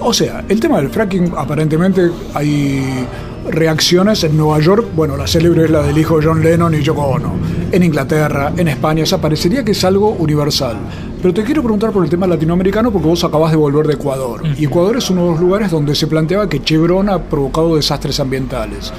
O 0.00 0.12
sea, 0.12 0.44
el 0.48 0.58
tema 0.58 0.78
del 0.78 0.88
fracking 0.88 1.32
aparentemente 1.36 2.10
hay 2.34 3.06
reacciones 3.48 4.24
en 4.24 4.36
Nueva 4.36 4.58
York, 4.58 4.88
bueno, 4.96 5.16
la 5.16 5.28
célebre 5.28 5.66
es 5.66 5.70
la 5.70 5.84
del 5.84 5.96
hijo 5.96 6.18
de 6.18 6.26
John 6.26 6.42
Lennon 6.42 6.74
y 6.74 6.82
Yoko 6.82 7.02
Ono. 7.02 7.34
En 7.70 7.84
Inglaterra, 7.84 8.52
en 8.56 8.66
España, 8.66 9.04
o 9.04 9.06
sea, 9.06 9.20
parecería 9.20 9.64
que 9.64 9.70
es 9.70 9.84
algo 9.84 10.10
universal. 10.10 10.76
Pero 11.22 11.32
te 11.32 11.44
quiero 11.44 11.62
preguntar 11.62 11.92
por 11.92 12.02
el 12.02 12.10
tema 12.10 12.26
latinoamericano 12.26 12.90
porque 12.90 13.06
vos 13.06 13.22
acabas 13.22 13.52
de 13.52 13.56
volver 13.56 13.86
de 13.86 13.94
Ecuador. 13.94 14.42
Y 14.58 14.64
Ecuador 14.64 14.96
es 14.96 15.08
uno 15.10 15.26
de 15.26 15.30
los 15.30 15.40
lugares 15.40 15.70
donde 15.70 15.94
se 15.94 16.08
planteaba 16.08 16.48
que 16.48 16.60
Chevron 16.60 17.08
ha 17.08 17.22
provocado 17.22 17.76
desastres 17.76 18.18
ambientales. 18.18 18.92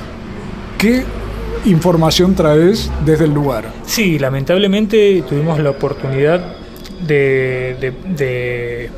¿Qué 0.78 1.04
información 1.66 2.36
traes 2.36 2.92
desde 3.06 3.26
el 3.26 3.34
lugar. 3.34 3.66
Sí, 3.86 4.20
lamentablemente 4.20 5.24
tuvimos 5.28 5.60
la 5.60 5.72
oportunidad 5.72 6.56
de, 7.06 8.90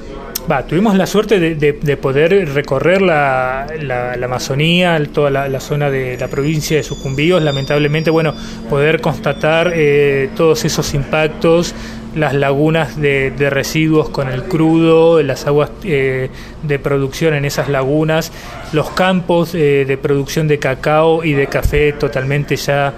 tuvimos 0.67 0.95
la 0.95 1.07
suerte 1.07 1.55
de, 1.55 1.97
poder 1.97 2.53
recorrer 2.53 3.01
la, 3.01 3.67
la, 3.81 4.13
Amazonía, 4.13 5.01
toda 5.13 5.29
la, 5.29 5.59
zona 5.59 5.89
de 5.89 6.17
la 6.17 6.27
provincia 6.27 6.77
de 6.77 6.83
Sucumbíos, 6.83 7.41
lamentablemente, 7.41 8.09
bueno, 8.09 8.33
poder 8.69 9.01
constatar 9.01 9.71
eh, 9.73 10.29
todos 10.35 10.65
esos 10.65 10.93
impactos 10.93 11.73
las 12.15 12.33
lagunas 12.33 12.99
de, 12.99 13.31
residuos 13.49 14.09
con 14.09 14.29
el 14.29 14.43
crudo, 14.43 15.21
las 15.21 15.47
aguas 15.47 15.71
eh, 15.83 16.29
de 16.63 16.79
producción 16.79 17.33
en 17.33 17.45
esas 17.45 17.69
lagunas, 17.69 18.31
los 18.73 18.89
campos 18.91 19.53
eh, 19.53 19.85
de 19.87 19.97
producción 19.97 20.47
de 20.47 20.59
cacao 20.59 21.23
y 21.23 21.33
de 21.33 21.47
café 21.47 21.93
totalmente 21.93 22.55
ya 22.55 22.93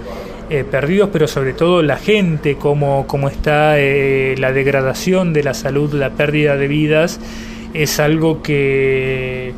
eh, 0.50 0.64
perdidos, 0.70 1.10
pero 1.12 1.28
sobre 1.28 1.54
todo 1.54 1.82
la 1.84 1.98
gente, 1.98 2.56
cómo, 2.56 3.06
cómo 3.08 3.30
está 3.30 3.76
la 3.76 4.52
degradación 4.52 5.34
de 5.34 5.44
la 5.44 5.54
salud, 5.54 5.94
la 5.94 6.12
pérdida 6.12 6.56
de 6.56 6.68
vidas, 6.68 7.20
es 7.74 8.00
algo 8.00 8.42
que 8.42 9.54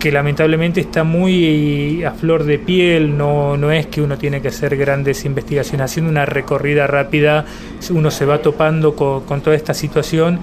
que 0.00 0.10
lamentablemente 0.10 0.80
está 0.80 1.04
muy 1.04 2.02
a 2.04 2.12
flor 2.12 2.44
de 2.44 2.58
piel, 2.58 3.16
no, 3.16 3.58
no 3.58 3.70
es 3.70 3.86
que 3.86 4.00
uno 4.00 4.16
tiene 4.16 4.40
que 4.40 4.48
hacer 4.48 4.76
grandes 4.76 5.26
investigaciones, 5.26 5.84
haciendo 5.84 6.10
una 6.10 6.24
recorrida 6.24 6.86
rápida 6.86 7.44
uno 7.90 8.10
se 8.10 8.24
va 8.24 8.40
topando 8.40 8.96
con, 8.96 9.42
toda 9.42 9.54
esta 9.54 9.74
situación. 9.74 10.40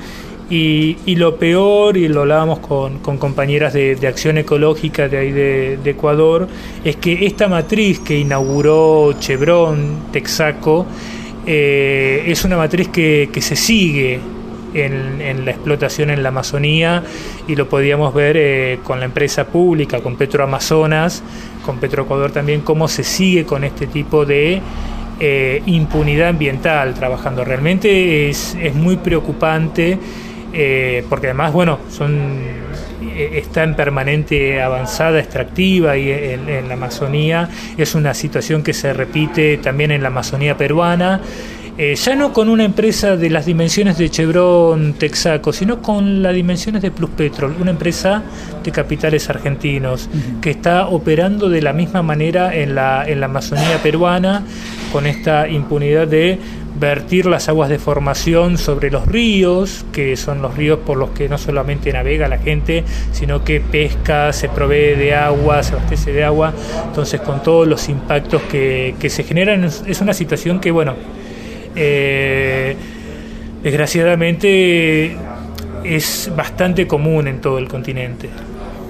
Y, 0.49 0.97
y, 1.05 1.15
lo 1.15 1.35
peor, 1.35 1.97
y 1.97 2.07
lo 2.07 2.21
hablábamos 2.21 2.59
con, 2.59 2.99
con 2.99 3.17
compañeras 3.17 3.73
de, 3.73 3.97
de, 3.97 4.07
Acción 4.07 4.37
Ecológica 4.37 5.09
de 5.09 5.17
ahí 5.17 5.31
de, 5.33 5.77
de, 5.83 5.89
Ecuador, 5.89 6.47
es 6.85 6.95
que 6.95 7.25
esta 7.25 7.49
matriz 7.49 7.99
que 7.99 8.17
inauguró 8.17 9.13
Chevron, 9.19 10.03
Texaco, 10.13 10.85
eh, 11.45 12.23
es 12.27 12.45
una 12.45 12.55
matriz 12.55 12.87
que, 12.87 13.29
que 13.33 13.41
se 13.41 13.57
sigue 13.57 14.21
en, 14.73 15.45
la 15.45 15.51
explotación 15.51 16.09
en 16.09 16.23
la 16.23 16.29
Amazonía 16.29 17.03
y 17.47 17.55
lo 17.55 17.69
podíamos 17.69 18.13
ver 18.13 18.37
eh, 18.37 18.79
con 18.83 18.99
la 18.99 19.05
empresa 19.05 19.47
pública, 19.47 19.99
con 20.01 20.15
Petroamazonas, 20.15 21.23
con 21.65 21.79
Petroecuador 21.79 22.31
también, 22.31 22.61
cómo 22.61 22.87
se 22.87 23.03
sigue 23.03 23.45
con 23.45 23.63
este 23.63 23.87
tipo 23.87 24.25
de 24.25 24.61
eh, 25.19 25.61
impunidad 25.65 26.29
ambiental 26.29 26.93
trabajando. 26.93 27.43
Realmente 27.43 28.29
es, 28.29 28.55
es 28.61 28.73
muy 28.73 28.97
preocupante 28.97 29.97
eh, 30.53 31.03
porque 31.09 31.27
además, 31.27 31.53
bueno, 31.53 31.79
son 31.89 32.67
está 33.17 33.63
en 33.63 33.75
permanente 33.75 34.61
avanzada 34.61 35.19
extractiva 35.19 35.97
y 35.97 36.11
en, 36.11 36.49
en, 36.49 36.67
la 36.67 36.75
Amazonía 36.75 37.49
es 37.75 37.95
una 37.95 38.13
situación 38.13 38.61
que 38.61 38.73
se 38.73 38.93
repite 38.93 39.57
también 39.57 39.91
en 39.91 40.03
la 40.03 40.09
Amazonía 40.09 40.55
peruana. 40.55 41.21
Eh, 41.79 41.93
ya 41.93 42.15
no 42.15 42.33
con 42.33 42.49
una 42.49 42.63
empresa 42.63 43.17
de 43.17 43.29
las 43.29 43.45
dimensiones 43.45 43.99
de 43.99 44.09
Chevron 44.09 44.93
Texaco, 44.93 45.53
sino 45.53 45.79
con 45.79 46.23
las 46.23 46.33
dimensiones 46.33 46.81
de 46.81 46.89
Plus 46.89 47.11
Petrol, 47.11 47.55
una 47.61 47.69
empresa 47.69 48.23
de 48.63 48.71
capitales 48.71 49.29
argentinos 49.29 50.09
uh 50.11 50.17
-huh. 50.17 50.39
que 50.39 50.49
está 50.49 50.87
operando 50.87 51.49
de 51.49 51.61
la 51.61 51.73
misma 51.73 52.01
manera 52.01 52.55
en 52.55 52.73
la, 52.73 53.07
en 53.07 53.19
la 53.19 53.27
Amazonía 53.27 53.77
peruana, 53.83 54.43
con 54.91 55.05
esta 55.05 55.47
impunidad 55.47 56.07
de 56.07 56.39
vertir 56.79 57.27
las 57.27 57.47
aguas 57.47 57.69
de 57.69 57.77
formación 57.77 58.57
sobre 58.57 58.89
los 58.89 59.05
ríos, 59.05 59.85
que 59.91 60.17
son 60.17 60.41
los 60.41 60.57
ríos 60.57 60.79
por 60.79 60.97
los 60.97 61.11
que 61.11 61.29
no 61.29 61.37
solamente 61.37 61.93
navega 61.93 62.27
la 62.27 62.39
gente, 62.39 62.85
sino 63.11 63.43
que 63.43 63.61
pesca, 63.61 64.33
se 64.33 64.49
provee 64.49 64.95
de 64.95 65.13
agua, 65.13 65.61
se 65.61 65.73
abastece 65.73 66.11
de 66.11 66.23
agua. 66.23 66.53
Entonces, 66.87 67.21
con 67.21 67.43
todos 67.43 67.67
los 67.67 67.87
impactos 67.87 68.41
que, 68.43 68.95
que 68.99 69.11
se 69.11 69.23
generan, 69.23 69.63
es 69.63 70.01
una 70.01 70.13
situación 70.13 70.59
que, 70.59 70.71
bueno, 70.71 70.95
eh, 71.77 72.75
desgraciadamente 73.61 75.15
es 75.83 76.31
bastante 76.35 76.87
común 76.87 77.27
en 77.27 77.39
todo 77.39 77.59
el 77.59 77.67
continente. 77.67 78.29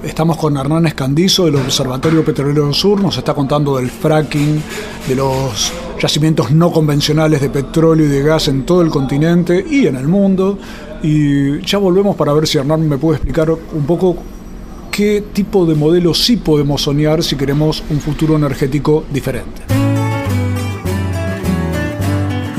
Estamos 0.03 0.37
con 0.37 0.55
Hernán 0.55 0.85
Escandizo 0.85 1.45
del 1.45 1.55
Observatorio 1.55 2.23
Petrolero 2.23 2.65
del 2.65 2.73
Sur, 2.73 3.01
nos 3.01 3.17
está 3.17 3.33
contando 3.33 3.77
del 3.77 3.89
fracking, 3.89 4.61
de 5.07 5.15
los 5.15 5.73
yacimientos 5.99 6.51
no 6.51 6.71
convencionales 6.71 7.41
de 7.41 7.49
petróleo 7.49 8.05
y 8.05 8.09
de 8.09 8.21
gas 8.21 8.47
en 8.47 8.63
todo 8.63 8.81
el 8.81 8.89
continente 8.89 9.65
y 9.69 9.87
en 9.87 9.95
el 9.95 10.07
mundo. 10.07 10.57
Y 11.03 11.59
ya 11.61 11.79
volvemos 11.79 12.15
para 12.15 12.31
ver 12.33 12.47
si 12.47 12.57
Hernán 12.57 12.87
me 12.87 12.97
puede 12.97 13.17
explicar 13.17 13.49
un 13.51 13.85
poco 13.85 14.15
qué 14.91 15.23
tipo 15.33 15.65
de 15.65 15.75
modelo 15.75 16.13
sí 16.13 16.37
podemos 16.37 16.83
soñar 16.83 17.21
si 17.21 17.35
queremos 17.35 17.83
un 17.89 17.99
futuro 17.99 18.35
energético 18.35 19.03
diferente. 19.11 19.76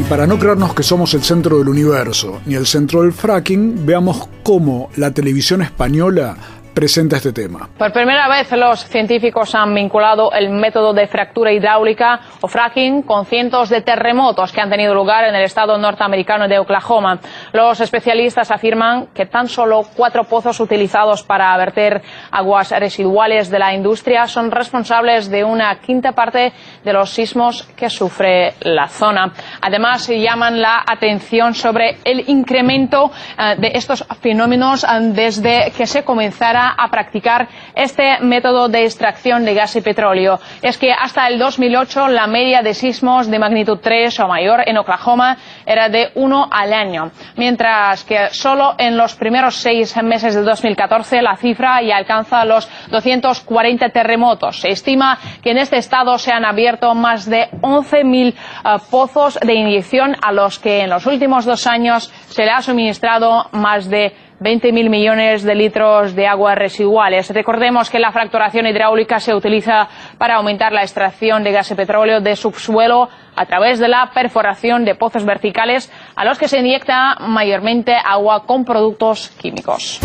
Para 0.09 0.27
no 0.27 0.39
creernos 0.39 0.73
que 0.73 0.83
somos 0.83 1.13
el 1.13 1.23
centro 1.23 1.59
del 1.59 1.69
universo 1.69 2.41
ni 2.47 2.55
el 2.55 2.67
centro 2.67 3.03
del 3.03 3.13
fracking, 3.13 3.85
veamos 3.85 4.27
cómo 4.43 4.89
la 4.97 5.11
televisión 5.11 5.61
española 5.61 6.58
presenta 6.75 7.17
este 7.17 7.33
tema. 7.33 7.69
Por 7.77 7.93
primera 7.93 8.29
vez 8.29 8.51
los 8.53 8.85
científicos 8.85 9.55
han 9.55 9.75
vinculado 9.75 10.33
el 10.33 10.51
método 10.51 10.93
de 10.93 11.07
fractura 11.07 11.53
hidráulica 11.53 12.21
o 12.41 12.49
fracking 12.49 13.03
con 13.03 13.27
cientos 13.27 13.69
de 13.69 13.81
terremotos 13.81 14.53
que 14.53 14.61
han 14.61 14.71
tenido 14.71 14.95
lugar 14.95 15.25
en 15.25 15.35
el 15.35 15.45
estado 15.45 15.79
norteamericano 15.79 16.47
de 16.47 16.59
Oklahoma. 16.59 17.19
Los 17.53 17.81
especialistas 17.81 18.51
afirman 18.51 19.09
que 19.15 19.27
tan 19.27 19.49
solo 19.49 19.83
cuatro 19.97 20.25
pozos 20.25 20.61
utilizados 20.61 21.23
para 21.23 21.57
verter 21.57 22.03
aguas 22.31 22.71
residuales 22.71 23.51
de 23.51 23.59
la 23.59 23.75
industria 23.75 24.27
son 24.27 24.51
responsables 24.51 25.31
de 25.31 25.45
una 25.45 25.75
quinta 25.81 26.13
parte 26.13 26.53
de 26.85 26.93
los 26.93 27.11
sismos 27.11 27.63
que 27.77 27.89
sufre 27.89 28.55
la 28.61 28.89
zona. 28.89 29.33
Además, 29.61 30.09
llaman 30.09 30.61
la 30.61 30.85
atención 30.87 31.55
sobre 31.55 31.99
el 32.05 32.29
incremento 32.29 33.07
uh, 33.07 33.61
de 33.61 33.73
estos 33.75 34.05
fenómenos 34.21 34.85
uh, 34.85 35.13
desde 35.13 35.73
que 35.77 35.87
se 35.87 36.05
comenzara 36.05 36.68
a 36.77 36.89
practicar 36.89 37.49
este 37.75 38.21
método 38.21 38.69
de 38.69 38.85
extracción 38.85 39.45
de 39.45 39.55
gas 39.55 39.77
y 39.77 39.81
petróleo. 39.81 40.39
Es 40.63 40.79
que 40.79 40.93
hasta 40.93 41.27
el 41.29 41.39
2008 41.39 42.09
la 42.09 42.27
media 42.27 42.63
de 42.63 42.75
sismos 42.75 43.31
de 43.31 43.39
magnitud 43.39 43.79
3 43.83 44.21
o 44.21 44.29
mayor 44.29 44.63
en 44.67 44.79
Oklahoma 44.79 45.37
era 45.67 45.89
de 45.89 46.11
uno 46.15 46.49
al 46.51 46.73
año, 46.73 47.11
mientras 47.37 48.05
que 48.05 48.29
solo 48.31 48.75
en 48.79 48.97
los 48.97 49.15
primeros 49.15 49.57
seis 49.57 49.97
meses 50.03 50.35
de 50.35 50.43
2014 50.43 51.23
la 51.23 51.37
cifra 51.37 51.83
ya 51.83 51.97
alcanza 51.97 52.45
los 52.45 52.69
240 52.91 53.89
terremotos. 53.91 54.61
Se 54.61 54.71
estima 54.71 55.19
que 55.43 55.51
en 55.51 55.59
este 55.59 55.77
estado 55.77 56.19
se 56.19 56.33
han 56.33 56.45
abierto 56.45 56.95
más 56.95 57.29
de 57.29 57.49
11.000 57.61 58.35
uh, 58.35 58.91
pozos 58.91 59.39
de 59.41 59.55
inyección 59.55 60.17
a 60.23 60.33
los 60.33 60.59
que 60.59 60.81
en 60.83 60.91
los 60.91 61.07
últimos 61.07 61.45
dos 61.45 61.67
años 61.67 62.13
se 62.29 62.45
le 62.45 62.51
ha 62.51 62.63
suministrado 62.63 63.47
más 63.53 63.89
de 63.89 64.15
20.000 64.41 64.89
millones 64.89 65.43
de 65.43 65.55
litros 65.55 66.15
de 66.15 66.27
aguas 66.27 66.57
residuales. 66.57 67.31
Recordemos 67.31 67.91
que 67.91 67.99
la 67.99 68.13
fracturación 68.13 68.67
hidráulica 68.67 69.21
se 69.21 69.35
utiliza 69.35 69.89
para 70.17 70.37
aumentar 70.37 70.73
la 70.73 70.83
extracción 70.83 71.45
de 71.45 71.53
gas 71.53 71.71
y 71.71 71.75
petróleo 71.75 72.21
de 72.21 72.37
subsuelo 72.37 73.09
a 73.35 73.47
través 73.47 73.79
de 73.79 73.89
la 73.89 74.11
perforación 74.13 74.85
de 74.85 74.95
pozos 74.95 75.25
verticales 75.25 75.91
a 76.17 76.25
los 76.25 76.39
que 76.39 76.49
se 76.49 76.59
inyecta 76.59 77.17
mayormente 77.21 77.95
agua 77.95 78.45
con 78.47 78.65
productos 78.65 79.31
químicos. 79.41 80.01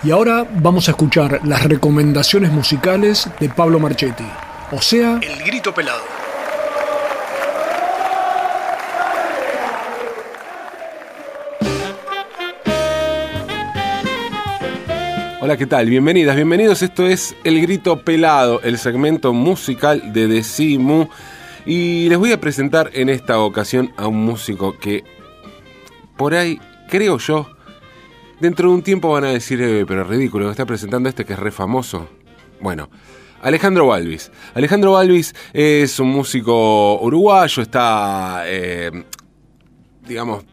Y 0.03 0.11
ahora 0.11 0.45
vamos 0.61 0.87
a 0.87 0.91
escuchar 0.91 1.41
las 1.43 1.63
recomendaciones 1.63 2.51
musicales 2.51 3.27
de 3.39 3.49
Pablo 3.49 3.79
Marchetti, 3.79 4.27
o 4.71 4.79
sea, 4.81 5.19
El 5.21 5.43
Grito 5.43 5.73
Pelado. 5.73 6.16
Hola, 15.47 15.55
¿qué 15.55 15.65
tal? 15.65 15.89
Bienvenidas, 15.89 16.35
bienvenidos. 16.35 16.81
Esto 16.81 17.07
es 17.07 17.33
El 17.45 17.61
Grito 17.61 18.01
Pelado, 18.01 18.59
el 18.63 18.77
segmento 18.77 19.31
musical 19.31 20.11
de 20.11 20.27
Decimu. 20.27 21.07
Y 21.65 22.09
les 22.09 22.17
voy 22.17 22.33
a 22.33 22.41
presentar 22.41 22.89
en 22.91 23.07
esta 23.07 23.39
ocasión 23.39 23.93
a 23.95 24.07
un 24.07 24.25
músico 24.25 24.77
que, 24.77 25.05
por 26.17 26.33
ahí, 26.33 26.59
creo 26.89 27.17
yo, 27.17 27.47
dentro 28.41 28.67
de 28.67 28.75
un 28.75 28.81
tiempo 28.81 29.09
van 29.09 29.23
a 29.23 29.29
decir, 29.29 29.61
eh, 29.61 29.85
pero 29.87 30.03
ridículo, 30.03 30.51
está 30.51 30.65
presentando 30.65 31.07
este 31.07 31.23
que 31.23 31.31
es 31.31 31.39
re 31.39 31.51
famoso. 31.51 32.09
Bueno, 32.59 32.89
Alejandro 33.41 33.87
Balvis. 33.87 34.29
Alejandro 34.53 34.91
Balvis 34.91 35.33
es 35.53 35.97
un 36.01 36.09
músico 36.09 36.99
uruguayo, 36.99 37.63
está, 37.63 38.41
eh, 38.47 38.91
digamos, 40.05 40.43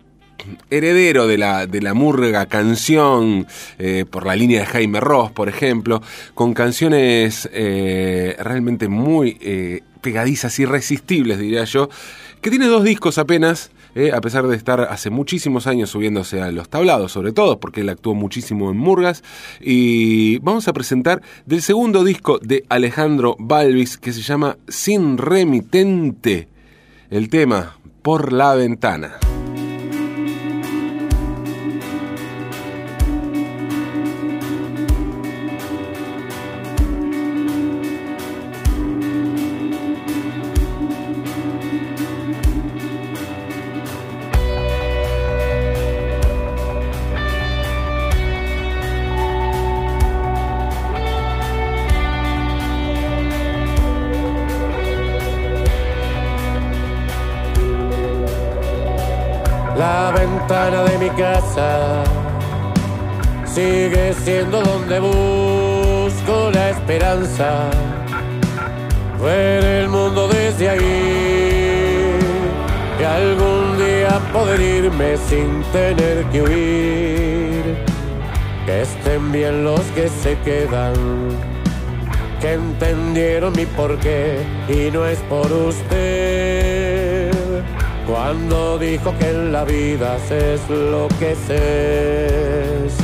heredero 0.71 1.27
de 1.27 1.39
la, 1.39 1.67
de 1.67 1.81
la 1.81 1.95
murga 1.95 2.47
canción 2.47 3.47
eh, 3.79 4.05
por 4.09 4.27
la 4.27 4.37
línea 4.37 4.61
de 4.61 4.67
Jaime 4.67 5.01
Ross, 5.01 5.31
por 5.31 5.49
ejemplo, 5.49 6.03
con 6.35 6.55
canciones 6.55 7.49
eh, 7.53 8.37
realmente 8.39 8.89
muy 8.89 9.39
eh, 9.41 9.83
pegadizas, 10.01 10.59
irresistibles, 10.59 11.39
diría 11.39 11.65
yo, 11.65 11.89
que 12.41 12.51
tiene 12.51 12.67
dos 12.67 12.85
discos 12.85 13.17
apenas, 13.19 13.71
a 14.13 14.21
pesar 14.21 14.49
de 14.49 14.57
estar 14.57 14.81
hace 14.81 15.09
muchísimos 15.09 15.69
años 15.69 15.89
subiéndose 15.89 16.43
a 16.43 16.51
los 16.51 16.69
tablados, 16.69 17.13
sobre 17.13 17.33
todo 17.33 17.61
porque 17.61 17.83
él 17.83 17.89
actuó 17.89 18.15
muchísimo 18.15 18.71
en 18.71 18.77
Murgas. 18.77 19.23
Y 19.61 20.41
vamos 20.41 20.67
a 20.67 20.73
presentar 20.73 21.23
del 21.47 21.63
segundo 21.63 22.03
disco 22.03 22.39
de 22.41 22.65
Alejandro 22.69 23.37
Balvis 23.39 23.97
que 23.97 24.13
se 24.13 24.21
llama 24.21 24.59
Sin 24.69 25.17
Remitente, 25.17 26.49
el 27.09 27.31
tema 27.31 27.79
Por 28.03 28.33
la 28.33 28.57
Ventana. 28.57 29.21
Ventana 60.47 60.83
de 60.83 60.99
mi 60.99 61.09
casa 61.09 62.05
sigue 63.47 64.13
siendo 64.13 64.61
donde 64.61 65.01
busco 65.01 66.51
la 66.53 66.69
esperanza. 66.69 67.71
Ver 69.23 69.65
el 69.65 69.89
mundo 69.89 70.29
desde 70.29 70.69
ahí 70.69 72.19
y 73.01 73.05
algún 73.05 73.79
día 73.79 74.21
poder 74.35 74.61
irme 74.61 75.17
sin 75.17 75.63
tener 75.73 76.27
que 76.27 76.43
huir. 76.43 77.77
Que 78.67 78.83
estén 78.83 79.33
bien 79.33 79.65
los 79.65 79.81
que 79.95 80.11
se 80.11 80.37
quedan, 80.41 80.93
que 82.43 82.53
entendieron 82.53 83.55
mi 83.57 83.65
porqué 83.65 84.41
y 84.69 84.91
no 84.91 85.07
es 85.07 85.21
por 85.21 85.51
usted. 85.51 86.64
Cuando 88.15 88.79
dijo 88.79 89.13
que 89.19 89.29
en 89.29 89.51
la 89.51 89.65
vida 89.65 90.17
es 90.31 90.61
lo 90.71 91.09
que 91.19 91.33
es. 91.33 92.95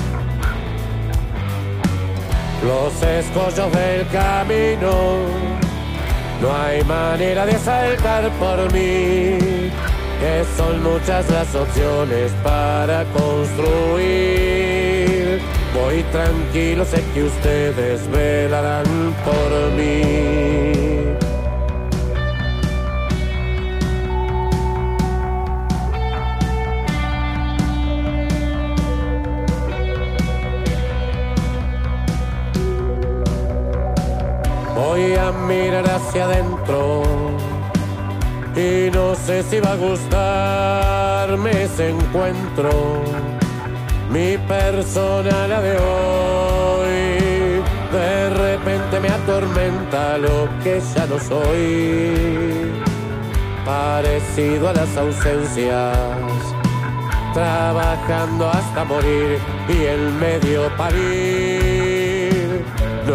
Los 2.64 3.02
escollos 3.02 3.72
del 3.72 4.06
camino, 4.06 4.92
no 6.40 6.54
hay 6.54 6.84
manera 6.84 7.44
de 7.44 7.58
saltar 7.58 8.30
por 8.38 8.72
mí, 8.72 9.36
que 10.20 10.44
son 10.56 10.80
muchas 10.80 11.28
las 11.28 11.56
opciones 11.56 12.30
para 12.44 13.04
construir. 13.06 13.80
Voy 15.74 16.04
tranquilo, 16.12 16.84
sé 16.84 17.02
que 17.12 17.24
ustedes 17.24 18.08
velarán 18.12 19.12
por 19.24 19.72
mí. 19.76 21.09
A 35.00 35.32
mirar 35.32 35.88
hacia 35.88 36.24
adentro 36.26 37.02
y 38.54 38.90
no 38.90 39.14
sé 39.14 39.42
si 39.42 39.58
va 39.58 39.72
a 39.72 39.76
gustarme 39.76 41.62
ese 41.62 41.88
encuentro. 41.88 42.70
Mi 44.10 44.36
persona, 44.46 45.46
la 45.48 45.62
de 45.62 45.76
hoy, 45.78 47.62
de 47.92 48.30
repente 48.30 49.00
me 49.00 49.08
atormenta 49.08 50.18
lo 50.18 50.48
que 50.62 50.82
ya 50.94 51.06
no 51.06 51.18
soy. 51.18 52.70
Parecido 53.64 54.68
a 54.68 54.74
las 54.74 54.96
ausencias, 54.98 55.96
trabajando 57.32 58.50
hasta 58.50 58.84
morir 58.84 59.38
y 59.66 59.86
en 59.86 60.20
medio 60.20 60.68
parir. 60.76 61.89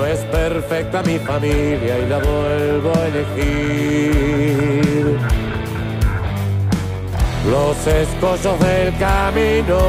Es 0.03 0.19
perfecta 0.25 1.01
mi 1.03 1.17
familia 1.19 1.99
y 1.99 2.07
la 2.09 2.17
vuelvo 2.17 2.91
a 2.93 3.07
elegir. 3.07 4.35
Los 7.49 7.87
escollos 7.87 8.59
del 8.59 8.97
camino, 8.97 9.79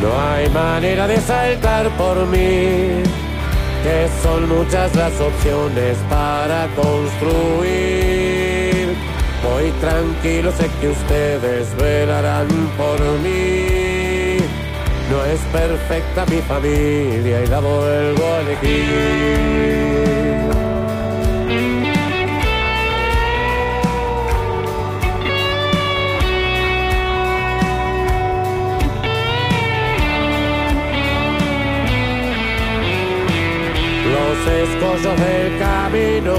no 0.00 0.20
hay 0.20 0.48
manera 0.48 1.06
de 1.06 1.18
saltar 1.20 1.90
por 1.98 2.26
mí, 2.28 3.02
que 3.82 4.08
son 4.22 4.48
muchas 4.48 4.94
las 4.96 5.20
opciones 5.20 5.98
para 6.08 6.66
construir. 6.74 7.62
Voy 9.44 9.70
tranquilo, 9.80 10.50
sé 10.52 10.70
que 10.80 10.88
ustedes 10.88 11.76
velarán 11.76 12.48
por 12.78 13.00
mí. 13.20 13.81
No 15.12 15.22
es 15.26 15.40
perfecta 15.52 16.24
mi 16.24 16.40
familia 16.40 17.44
y 17.44 17.46
la 17.46 17.60
vuelvo 17.60 18.24
a 18.24 18.40
elegir. 18.40 18.88
Los 34.14 34.38
escollos 34.64 35.20
del 35.20 35.58
camino, 35.58 36.36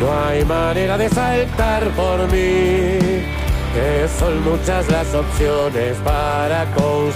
no 0.00 0.26
hay 0.26 0.44
manera 0.46 0.96
de 0.96 1.10
saltar 1.10 1.90
por 1.90 2.26
mí 2.32 3.37
que 3.78 4.08
son 4.18 4.42
muchas 4.42 4.90
las 4.90 5.14
opciones 5.14 5.96
para 5.98 6.66
construir. 6.74 7.14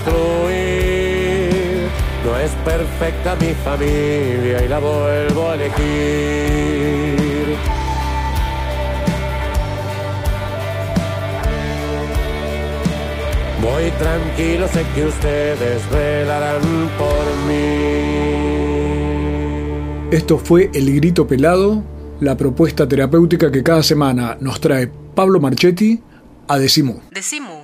No 2.24 2.38
es 2.38 2.52
perfecta 2.64 3.34
mi 3.40 3.52
familia 3.66 4.64
y 4.64 4.68
la 4.68 4.78
vuelvo 4.78 5.50
a 5.50 5.54
elegir. 5.54 7.56
Voy 13.60 13.90
tranquilo, 13.98 14.68
sé 14.68 14.84
que 14.94 15.06
ustedes 15.06 15.82
velarán 15.90 16.62
por 16.98 17.24
mí. 17.48 17.90
Esto 20.12 20.38
fue 20.38 20.70
El 20.74 20.94
Grito 20.94 21.26
Pelado, 21.26 21.82
la 22.20 22.36
propuesta 22.36 22.86
terapéutica 22.86 23.50
que 23.50 23.64
cada 23.64 23.82
semana 23.82 24.36
nos 24.40 24.60
trae 24.60 24.88
Pablo 25.14 25.40
Marchetti 25.40 26.00
a 26.48 26.58
Decimu. 26.58 27.00
Decimu. 27.10 27.62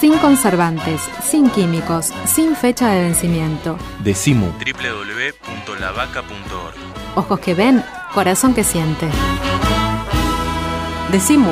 Sin 0.00 0.16
conservantes, 0.18 1.00
sin 1.22 1.48
químicos, 1.50 2.12
sin 2.26 2.54
fecha 2.54 2.90
de 2.90 3.00
vencimiento. 3.02 3.76
Decimu. 4.04 4.46
www.lavaca.org. 4.46 6.74
Ojos 7.16 7.40
que 7.40 7.54
ven, 7.54 7.82
corazón 8.14 8.54
que 8.54 8.62
siente. 8.64 9.08
Decimu. 11.10 11.50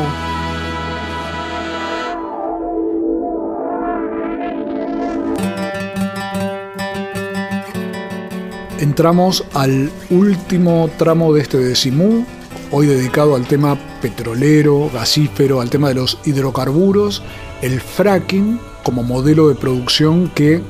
Entramos 8.79 9.43
al 9.55 9.91
último 10.11 10.91
tramo 10.99 11.33
de 11.33 11.41
este 11.41 11.57
Decimú, 11.59 12.27
hoy 12.71 12.87
dedicado 12.87 13.35
al 13.35 13.47
tema 13.47 13.79
petrolero, 14.01 14.90
gasífero, 14.92 15.61
al 15.61 15.70
tema 15.70 15.88
de 15.88 15.94
los 15.94 16.18
hidrocarburos, 16.24 17.22
el 17.62 17.80
fracking 17.80 18.61
como 18.82 19.03
modelo 19.03 19.49
de 19.49 19.55
producción 19.55 20.30
que 20.34 20.62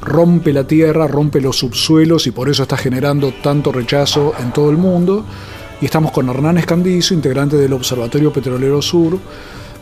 rompe 0.00 0.52
la 0.52 0.66
tierra, 0.66 1.08
rompe 1.08 1.40
los 1.40 1.58
subsuelos 1.58 2.26
y 2.26 2.30
por 2.30 2.48
eso 2.48 2.62
está 2.62 2.76
generando 2.76 3.32
tanto 3.42 3.72
rechazo 3.72 4.34
en 4.38 4.52
todo 4.52 4.70
el 4.70 4.76
mundo. 4.76 5.24
Y 5.80 5.84
estamos 5.84 6.12
con 6.12 6.28
Hernán 6.28 6.58
Escandizo, 6.58 7.12
integrante 7.12 7.56
del 7.56 7.72
Observatorio 7.72 8.32
Petrolero 8.32 8.80
Sur, 8.80 9.18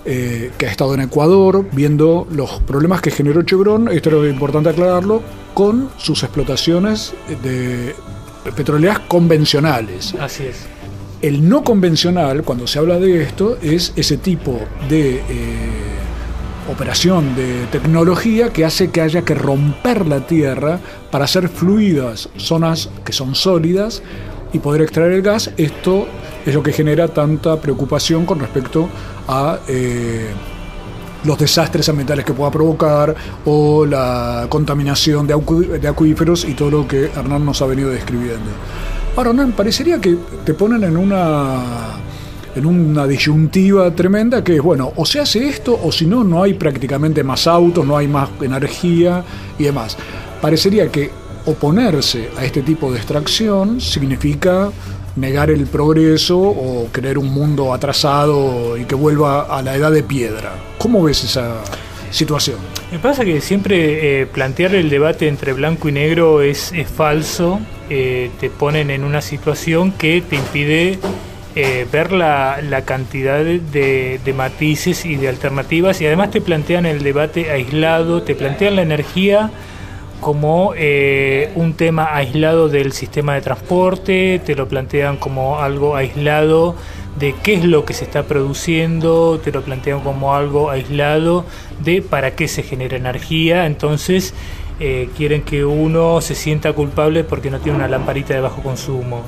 eh, 0.04 0.50
que 0.58 0.66
ha 0.66 0.70
estado 0.70 0.94
en 0.94 1.00
Ecuador 1.00 1.66
viendo 1.72 2.26
los 2.30 2.60
problemas 2.62 3.00
que 3.00 3.10
generó 3.10 3.42
Chevron, 3.42 3.88
esto 3.88 4.24
es 4.24 4.32
importante 4.32 4.70
aclararlo, 4.70 5.22
con 5.54 5.88
sus 5.98 6.22
explotaciones 6.24 7.14
de 7.42 7.94
petroleras 8.56 8.98
convencionales. 9.00 10.14
Así 10.20 10.44
es. 10.44 10.73
El 11.24 11.48
no 11.48 11.64
convencional, 11.64 12.42
cuando 12.42 12.66
se 12.66 12.78
habla 12.78 12.98
de 12.98 13.22
esto, 13.22 13.56
es 13.62 13.94
ese 13.96 14.18
tipo 14.18 14.60
de 14.90 15.16
eh, 15.16 15.22
operación 16.70 17.34
de 17.34 17.64
tecnología 17.72 18.52
que 18.52 18.62
hace 18.66 18.90
que 18.90 19.00
haya 19.00 19.22
que 19.22 19.34
romper 19.34 20.06
la 20.06 20.26
tierra 20.26 20.80
para 21.10 21.24
hacer 21.24 21.48
fluidas 21.48 22.28
zonas 22.36 22.90
que 23.06 23.14
son 23.14 23.34
sólidas 23.34 24.02
y 24.52 24.58
poder 24.58 24.82
extraer 24.82 25.12
el 25.12 25.22
gas. 25.22 25.50
Esto 25.56 26.06
es 26.44 26.52
lo 26.52 26.62
que 26.62 26.74
genera 26.74 27.08
tanta 27.08 27.58
preocupación 27.58 28.26
con 28.26 28.38
respecto 28.38 28.90
a 29.26 29.60
eh, 29.66 30.26
los 31.24 31.38
desastres 31.38 31.88
ambientales 31.88 32.26
que 32.26 32.34
pueda 32.34 32.50
provocar 32.50 33.14
o 33.46 33.86
la 33.86 34.46
contaminación 34.50 35.26
de, 35.26 35.34
acu- 35.34 35.80
de 35.80 35.88
acuíferos 35.88 36.44
y 36.44 36.52
todo 36.52 36.70
lo 36.70 36.86
que 36.86 37.06
Hernán 37.06 37.46
nos 37.46 37.62
ha 37.62 37.66
venido 37.66 37.88
describiendo. 37.88 38.50
Ahora, 39.16 39.30
Hernán, 39.30 39.52
parecería 39.52 40.00
que 40.00 40.16
te 40.44 40.54
ponen 40.54 40.82
en 40.84 40.96
una 40.96 41.94
en 42.56 42.66
una 42.66 43.06
disyuntiva 43.06 43.90
tremenda 43.94 44.44
que 44.44 44.56
es, 44.56 44.62
bueno, 44.62 44.92
o 44.96 45.04
se 45.04 45.20
hace 45.20 45.48
esto 45.48 45.78
o 45.82 45.90
si 45.90 46.06
no, 46.06 46.22
no 46.22 46.42
hay 46.42 46.54
prácticamente 46.54 47.24
más 47.24 47.46
autos, 47.46 47.84
no 47.84 47.96
hay 47.96 48.06
más 48.06 48.28
energía 48.40 49.24
y 49.58 49.64
demás. 49.64 49.96
Parecería 50.40 50.88
que 50.88 51.10
oponerse 51.46 52.30
a 52.36 52.44
este 52.44 52.62
tipo 52.62 52.90
de 52.90 52.98
extracción 52.98 53.80
significa 53.80 54.70
negar 55.16 55.50
el 55.50 55.66
progreso 55.66 56.38
o 56.38 56.90
querer 56.92 57.18
un 57.18 57.32
mundo 57.32 57.72
atrasado 57.72 58.76
y 58.76 58.84
que 58.84 58.94
vuelva 58.94 59.42
a 59.42 59.62
la 59.62 59.76
edad 59.76 59.92
de 59.92 60.02
piedra. 60.02 60.52
¿Cómo 60.78 61.02
ves 61.02 61.24
esa 61.24 61.62
situación? 62.10 62.56
Me 62.90 62.98
pasa 62.98 63.24
que 63.24 63.40
siempre 63.40 64.22
eh, 64.22 64.26
plantear 64.26 64.74
el 64.74 64.90
debate 64.90 65.28
entre 65.28 65.52
blanco 65.52 65.88
y 65.88 65.92
negro 65.92 66.42
es, 66.42 66.72
es 66.72 66.88
falso. 66.88 67.60
Eh, 67.90 68.30
te 68.40 68.48
ponen 68.50 68.90
en 68.90 69.04
una 69.04 69.20
situación 69.20 69.92
que 69.92 70.22
te 70.22 70.36
impide 70.36 70.98
eh, 71.54 71.86
ver 71.92 72.12
la, 72.12 72.60
la 72.62 72.84
cantidad 72.84 73.38
de, 73.44 74.18
de- 74.18 74.32
matices 74.32 75.04
y 75.04 75.16
de 75.16 75.28
alternativas. 75.28 76.00
Y 76.00 76.06
además 76.06 76.30
te 76.30 76.40
plantean 76.40 76.86
el 76.86 77.02
debate 77.02 77.50
aislado, 77.50 78.22
te 78.22 78.34
plantean 78.34 78.76
la 78.76 78.82
energía 78.82 79.50
como 80.20 80.72
eh, 80.76 81.50
un 81.54 81.74
tema 81.74 82.16
aislado 82.16 82.68
del 82.70 82.92
sistema 82.92 83.34
de 83.34 83.42
transporte, 83.42 84.40
te 84.44 84.54
lo 84.54 84.66
plantean 84.66 85.18
como 85.18 85.60
algo 85.60 85.96
aislado 85.96 86.76
de 87.18 87.34
qué 87.42 87.54
es 87.54 87.64
lo 87.64 87.84
que 87.84 87.92
se 87.92 88.04
está 88.04 88.22
produciendo, 88.22 89.38
te 89.44 89.52
lo 89.52 89.60
plantean 89.62 90.00
como 90.00 90.34
algo 90.34 90.70
aislado 90.70 91.44
de 91.84 92.00
para 92.00 92.34
qué 92.34 92.48
se 92.48 92.62
genera 92.62 92.96
energía, 92.96 93.66
entonces 93.66 94.32
eh, 94.80 95.08
quieren 95.16 95.42
que 95.42 95.64
uno 95.64 96.20
se 96.20 96.34
sienta 96.34 96.72
culpable 96.72 97.22
porque 97.22 97.48
no 97.48 97.60
tiene 97.60 97.78
una 97.78 97.86
lamparita 97.86 98.34
de 98.34 98.40
bajo 98.40 98.60
consumo. 98.60 99.22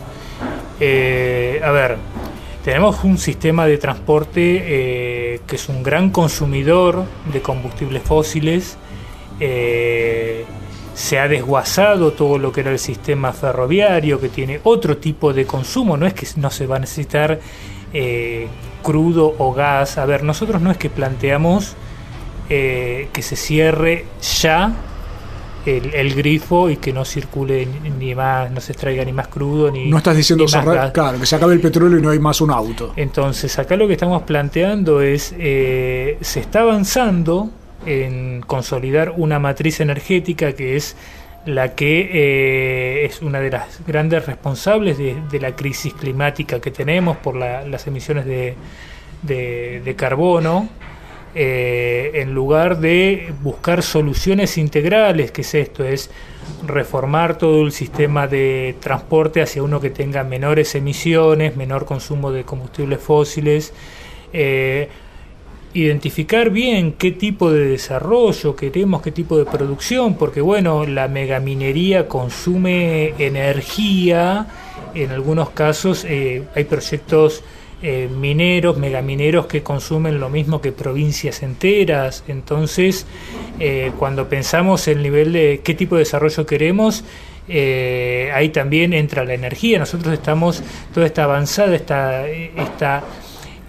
Eh, 0.80 1.61
a 1.62 1.70
ver, 1.70 1.99
tenemos 2.64 3.05
un 3.05 3.16
sistema 3.16 3.64
de 3.66 3.78
transporte 3.78 4.40
eh, 4.40 5.40
que 5.47 5.55
es 5.55 5.68
un 5.68 5.84
gran 5.84 6.11
consumidor 6.11 7.05
de 7.32 7.42
combustibles 7.42 8.03
fósiles. 8.03 8.76
se 9.38 11.18
ha 11.18 11.28
desguazado 11.28 12.12
todo 12.12 12.38
lo 12.38 12.51
que 12.51 12.62
era 12.62 12.72
el 12.72 12.78
sistema 12.78 13.32
ferroviario, 13.32 14.18
que 14.18 14.30
tiene 14.30 14.61
otro 14.64 14.97
tipo 14.97 15.32
de 15.32 15.47
consumo. 15.47 15.97
No 15.97 16.07
es 16.07 16.14
que 16.14 16.26
no 16.36 16.51
se 16.51 16.66
va 16.66 16.76
a 16.76 16.78
necesitar 16.80 17.38
crudo 18.82 19.34
o 19.38 19.53
gas. 19.53 19.99
A 19.99 20.07
ver, 20.07 20.24
nosotros 20.24 20.61
no 20.61 20.72
es 20.72 20.76
que 20.78 20.90
planteamos 20.90 21.76
que 22.49 23.20
se 23.20 23.36
cierre 23.36 24.07
ya 24.42 24.74
el, 25.66 25.92
el 25.94 26.14
grifo 26.14 26.70
y 26.70 26.76
que 26.76 26.92
no 26.92 27.04
circule 27.04 27.66
ni, 27.98 28.14
más, 28.14 28.50
no 28.50 28.60
se 28.60 28.72
extraiga 28.72 29.04
ni 29.04 29.12
más 29.12 29.28
crudo 29.28 29.70
ni. 29.70 29.88
No 29.90 29.98
estás 29.98 30.16
diciendo 30.16 30.46
cerrar- 30.48 30.92
claro, 30.92 31.18
que 31.20 31.26
se 31.26 31.36
acabe 31.36 31.54
el 31.54 31.60
petróleo 31.60 31.98
y 31.98 32.02
no 32.02 32.10
hay 32.10 32.18
más 32.18 32.40
un 32.40 32.50
auto. 32.50 32.92
Entonces, 32.96 33.58
acá 33.58 33.76
lo 33.76 33.86
que 33.86 33.94
estamos 33.94 34.22
planteando 34.22 35.00
es, 35.02 35.34
eh, 35.38 36.18
se 36.20 36.40
está 36.40 36.60
avanzando 36.60 37.50
en 37.84 38.42
consolidar 38.46 39.12
una 39.16 39.38
matriz 39.38 39.80
energética 39.80 40.52
que 40.52 40.76
es 40.76 40.96
la 41.44 41.74
que 41.76 42.10
eh, 42.12 43.04
es 43.06 43.22
una 43.22 43.38
de 43.40 43.50
las 43.50 43.80
grandes 43.86 44.26
responsables 44.26 44.98
de, 44.98 45.16
de 45.30 45.38
la 45.40 45.54
crisis 45.54 45.92
climática 45.94 46.60
que 46.60 46.70
tenemos 46.72 47.16
por 47.18 47.36
la- 47.36 47.64
las 47.66 47.86
emisiones 47.86 48.24
de, 48.26 48.54
de- 49.22 49.80
de 49.84 49.94
carbono, 49.94 50.68
eh, 51.39 52.22
en 52.22 52.32
lugar 52.32 52.80
de 52.80 53.30
buscar 53.43 53.82
soluciones 53.82 54.57
integrales, 54.57 55.32
que 55.32 55.43
es 55.43 55.55
esto, 55.55 55.84
es 55.84 56.11
reformar 56.66 57.37
todo 57.37 57.62
el 57.62 57.72
sistema 57.72 58.26
de 58.26 58.74
transporte 58.80 59.43
hacia 59.43 59.62
uno 59.62 59.78
que 59.78 59.91
tenga 59.91 60.24
menores 60.24 60.74
emisiones, 60.74 61.55
menor 61.55 61.84
consumo 61.84 62.32
de 62.32 62.45
combustibles 62.45 63.01
fósiles, 63.01 63.74
eh, 64.32 64.89
identificar 65.74 66.49
bien 66.49 66.93
qué 66.93 67.12
tipo 67.12 67.53
de 67.53 67.66
desarrollo 67.66 68.57
queremos, 68.57 69.03
qué 69.03 69.12
tipo 69.12 69.37
de 69.37 69.45
producción, 69.45 70.14
porque 70.14 70.41
bueno, 70.41 70.87
la 70.87 71.07
megaminería 71.07 72.09
consume 72.09 73.12
energía, 73.18 74.47
en 74.95 75.11
algunos 75.11 75.51
casos 75.51 76.07
eh, 76.09 76.45
hay 76.55 76.64
proyectos 76.64 77.45
eh, 77.83 78.09
mineros, 78.09 78.79
megamineros 78.79 79.47
que 79.47 79.62
consumen 79.62 80.18
lo 80.18 80.29
mismo 80.29 80.61
que 80.61 80.72
provincias 80.72 81.43
enteras, 81.43 82.24
entonces 82.29 83.07
eh, 83.59 83.93
cuando 83.99 84.29
pensamos 84.29 84.89
el 84.89 85.03
nivel 85.03 85.33
de 85.33 85.61
qué 85.62 85.74
tipo 85.74 85.97
de 85.97 86.01
desarrollo 86.01 86.47
queremos, 86.47 87.05
eh, 87.49 88.31
ahí 88.35 88.49
también 88.49 88.93
entra 88.93 89.24
la 89.24 89.35
energía, 89.35 89.79
nosotros 89.79 90.14
estamos, 90.14 90.62
toda 90.93 91.07
esta 91.07 91.24
avanzada, 91.24 91.74
esta, 91.77 92.27
esta 92.29 93.05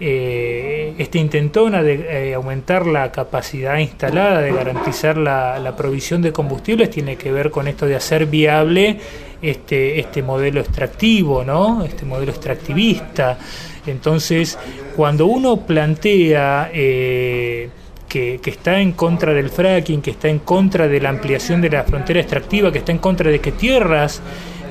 eh, 0.00 0.94
esta 0.96 1.18
intentona 1.18 1.82
de 1.82 2.28
eh, 2.30 2.34
aumentar 2.34 2.86
la 2.86 3.10
capacidad 3.10 3.78
instalada, 3.78 4.40
de 4.40 4.52
garantizar 4.52 5.16
la, 5.16 5.58
la 5.58 5.74
provisión 5.74 6.22
de 6.22 6.30
combustibles, 6.30 6.90
tiene 6.90 7.16
que 7.16 7.32
ver 7.32 7.50
con 7.50 7.66
esto 7.66 7.84
de 7.84 7.96
hacer 7.96 8.26
viable 8.26 9.00
este, 9.40 10.00
este 10.00 10.22
modelo 10.22 10.60
extractivo, 10.60 11.44
¿no? 11.44 11.84
este 11.84 12.04
modelo 12.04 12.32
extractivista. 12.32 13.38
Entonces, 13.86 14.58
cuando 14.96 15.26
uno 15.26 15.58
plantea 15.58 16.70
eh, 16.72 17.70
que, 18.08 18.40
está 18.44 18.80
en 18.80 18.92
contra 18.92 19.32
del 19.32 19.50
fracking, 19.50 20.02
que 20.02 20.10
está 20.12 20.28
en 20.28 20.40
contra 20.40 20.88
de 20.88 21.00
la 21.00 21.10
ampliación 21.10 21.60
de 21.60 21.70
la 21.70 21.84
frontera 21.84 22.20
extractiva, 22.20 22.72
que 22.72 22.78
está 22.78 22.92
en 22.92 22.98
contra 22.98 23.30
de 23.30 23.40
que 23.40 23.52
tierras 23.52 24.20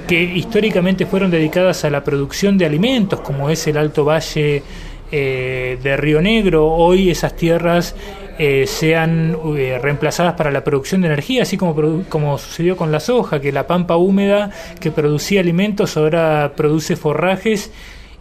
que 0.07 0.21
históricamente 0.21 1.05
fueron 1.05 1.29
dedicadas 1.29 1.83
a 1.83 1.89
la 1.89 2.03
producción 2.03 2.57
de 2.57 2.65
alimentos, 2.65 3.19
como 3.19 3.49
es 3.49 3.67
el 3.67 3.77
Alto 3.77 4.05
Valle 4.05 4.63
eh, 5.11 5.77
de 5.81 5.97
Río 5.97 6.21
Negro, 6.21 6.67
hoy 6.67 7.09
esas 7.09 7.35
tierras 7.35 7.93
eh, 8.39 8.65
sean 8.67 9.35
eh, 9.57 9.79
reemplazadas 9.81 10.33
para 10.35 10.51
la 10.51 10.63
producción 10.63 11.01
de 11.01 11.07
energía, 11.07 11.43
así 11.43 11.57
como, 11.57 11.75
produ- 11.75 12.05
como 12.07 12.37
sucedió 12.37 12.77
con 12.77 12.91
la 12.91 12.99
soja, 12.99 13.39
que 13.41 13.51
la 13.51 13.65
pampa 13.67 13.95
húmeda 13.97 14.51
que 14.79 14.91
producía 14.91 15.39
alimentos 15.41 15.97
ahora 15.97 16.53
produce 16.55 16.95
forrajes 16.95 17.71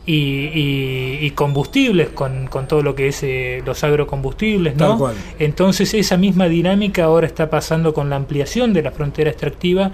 y, 0.06 0.12
y- 0.14 1.18
y 1.20 1.30
combustibles 1.32 2.10
con, 2.10 2.46
con 2.46 2.68
todo 2.68 2.82
lo 2.82 2.94
que 2.94 3.08
es 3.08 3.22
eh, 3.24 3.62
los 3.66 3.82
agrocombustibles, 3.84 4.76
Tal 4.76 4.88
¿no? 4.90 4.98
cual. 4.98 5.14
Entonces 5.38 5.92
esa 5.94 6.16
misma 6.16 6.46
dinámica 6.48 7.04
ahora 7.04 7.26
está 7.26 7.50
pasando 7.50 7.92
con 7.92 8.08
la 8.08 8.16
ampliación 8.16 8.72
de 8.72 8.82
la 8.82 8.92
frontera 8.92 9.30
extractiva. 9.30 9.90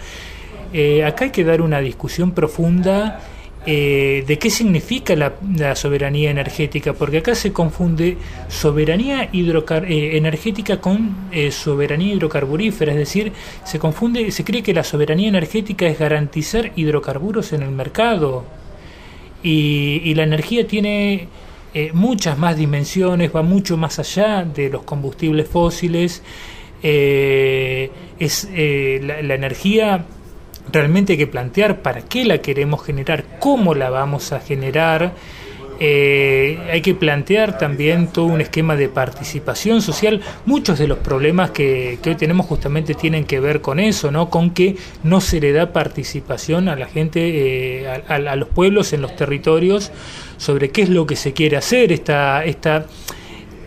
Eh, 0.75 1.05
acá 1.05 1.25
hay 1.27 1.31
que 1.31 1.45
dar 1.45 1.61
una 1.62 1.81
discusión 1.81 2.33
profunda 2.33 3.20
eh, 3.66 4.24
de 4.26 4.38
qué 4.38 4.50
significa 4.50 5.14
la, 5.14 5.34
la 5.56 5.76
soberanía 5.76 6.30
energética, 6.30 6.92
porque 6.94 7.18
acá 7.18 7.34
se 7.34 7.52
confunde 7.52 8.16
soberanía 8.48 9.30
hidrocar- 9.32 9.84
eh, 9.88 10.16
energética 10.16 10.80
con 10.80 11.28
eh, 11.30 11.50
soberanía 11.50 12.14
hidrocarburífera, 12.14 12.92
es 12.92 12.98
decir, 12.98 13.32
se 13.64 13.78
confunde, 13.78 14.30
se 14.32 14.44
cree 14.44 14.62
que 14.62 14.74
la 14.74 14.82
soberanía 14.82 15.28
energética 15.28 15.86
es 15.86 15.98
garantizar 15.98 16.72
hidrocarburos 16.74 17.52
en 17.52 17.62
el 17.62 17.70
mercado 17.70 18.44
y, 19.42 20.00
y 20.04 20.14
la 20.14 20.24
energía 20.24 20.66
tiene 20.66 21.28
eh, 21.74 21.90
muchas 21.94 22.36
más 22.38 22.56
dimensiones, 22.56 23.30
va 23.34 23.42
mucho 23.42 23.76
más 23.76 23.98
allá 23.98 24.44
de 24.44 24.70
los 24.70 24.82
combustibles 24.82 25.48
fósiles. 25.48 26.22
Eh, 26.84 27.90
es 28.18 28.48
la, 28.52 29.22
la 29.22 29.34
energía 29.34 30.04
realmente 30.70 31.12
hay 31.14 31.18
que 31.18 31.26
plantear 31.26 31.80
para 31.82 32.02
qué 32.02 32.24
la 32.24 32.38
queremos 32.38 32.84
generar, 32.84 33.24
cómo 33.40 33.74
la 33.74 33.90
vamos 33.90 34.32
a 34.32 34.40
generar. 34.40 35.12
Eh, 35.84 36.58
hay 36.70 36.80
que 36.80 36.94
plantear 36.94 37.58
también 37.58 38.06
todo 38.06 38.26
un 38.26 38.40
esquema 38.40 38.76
de 38.76 38.88
participación 38.88 39.82
social. 39.82 40.20
Muchos 40.46 40.78
de 40.78 40.86
los 40.86 40.98
problemas 40.98 41.50
que, 41.50 41.98
que 42.00 42.10
hoy 42.10 42.14
tenemos 42.16 42.46
justamente 42.46 42.94
tienen 42.94 43.24
que 43.24 43.40
ver 43.40 43.60
con 43.62 43.80
eso, 43.80 44.12
¿no? 44.12 44.30
Con 44.30 44.50
que 44.50 44.76
no 45.02 45.20
se 45.20 45.40
le 45.40 45.50
da 45.52 45.72
participación 45.72 46.68
a 46.68 46.76
la 46.76 46.86
gente, 46.86 47.80
eh, 47.82 47.88
a, 47.88 48.12
a- 48.12 48.16
a 48.32 48.36
los 48.36 48.48
pueblos 48.48 48.92
en 48.92 49.02
los 49.02 49.16
territorios 49.16 49.90
sobre 50.36 50.70
qué 50.70 50.82
es 50.82 50.88
lo 50.88 51.04
que 51.06 51.16
se 51.16 51.32
quiere 51.32 51.56
hacer. 51.56 51.90
Esta, 51.90 52.44
esta, 52.44 52.86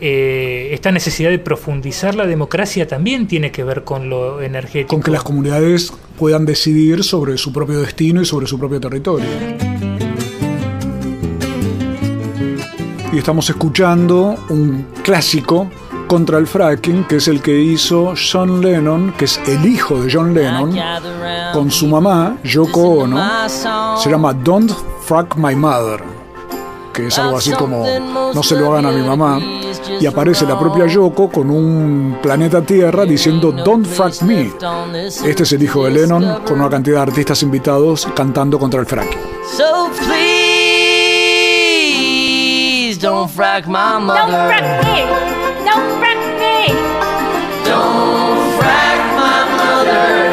eh, 0.02 0.70
esta 0.72 0.92
necesidad 0.92 1.30
de 1.30 1.40
profundizar 1.40 2.16
la 2.16 2.26
democracia 2.26 2.88
también 2.88 3.28
tiene 3.28 3.52
que 3.52 3.64
ver 3.64 3.84
con 3.84 4.10
lo 4.10 4.42
energético. 4.42 4.90
Con 4.90 5.02
que 5.02 5.12
las 5.12 5.24
comunidades 5.24 5.94
puedan 6.18 6.46
decidir 6.46 7.04
sobre 7.04 7.38
su 7.38 7.52
propio 7.54 7.80
destino 7.82 8.22
y 8.22 8.26
sobre 8.26 8.48
su 8.48 8.60
propio 8.60 8.80
territorio. 8.80 9.28
Y 13.12 13.18
estamos 13.18 13.50
escuchando 13.50 14.36
un 14.50 14.88
clásico 15.02 15.70
contra 16.08 16.38
el 16.38 16.48
fracking, 16.48 17.06
que 17.06 17.18
es 17.18 17.28
el 17.28 17.42
que 17.42 17.60
hizo 17.60 18.14
John 18.16 18.62
Lennon, 18.62 19.14
que 19.18 19.26
es 19.26 19.40
el 19.48 19.66
hijo 19.66 20.04
de 20.04 20.12
John 20.12 20.34
Lennon, 20.34 20.78
con 21.54 21.72
su 21.72 21.88
mamá, 21.88 22.38
Yoko 22.44 23.04
Ono. 23.04 23.18
Se 23.98 24.10
llama 24.10 24.34
Don't 24.34 24.72
Frack 25.02 25.36
My 25.38 25.56
Mother. 25.56 26.02
que 26.94 27.08
es 27.08 27.20
algo 27.20 27.38
así 27.38 27.52
como 27.52 27.86
no 28.34 28.44
se 28.44 28.56
lo 28.60 28.72
hagan 28.72 28.86
a 28.86 28.92
mi 28.92 29.06
mamá, 29.06 29.40
y 30.00 30.06
aparece 30.06 30.46
la 30.46 30.58
propia 30.60 30.86
Yoko 30.86 31.30
con 31.30 31.50
un 31.50 32.18
planeta 32.22 32.62
Tierra 32.62 33.06
diciendo 33.06 33.52
Don't 33.52 33.86
frack 33.86 34.22
me. 34.22 34.52
Este 35.06 35.44
es 35.44 35.52
el 35.54 35.64
hijo 35.64 35.86
de 35.86 35.92
Lennon 35.92 36.44
con 36.44 36.60
una 36.60 36.70
cantidad 36.70 36.98
de 36.98 37.04
artistas 37.04 37.42
invitados 37.44 38.08
cantando 38.16 38.60
contra 38.60 38.80
el 38.80 38.86
fracking. 38.86 39.20
So 39.58 39.90
please 39.98 40.26
don't 43.00 43.30
frack 43.30 43.68
my 43.68 44.00
mother. 44.00 44.32
Don't 44.32 44.48
frack 44.48 44.84
me. 44.84 45.06
Don't 45.66 46.00
frack 46.00 46.20
me. 46.40 46.74
Don't 47.66 48.58
frack 48.58 49.00
my 49.16 49.46
mother. 49.58 50.25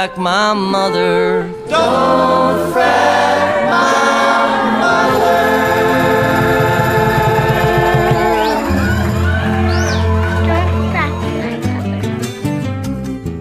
Frack 0.00 0.16
my 0.16 0.54
mother. 0.54 1.44
Don't 1.68 2.72
frack 2.72 3.68
my 3.68 4.00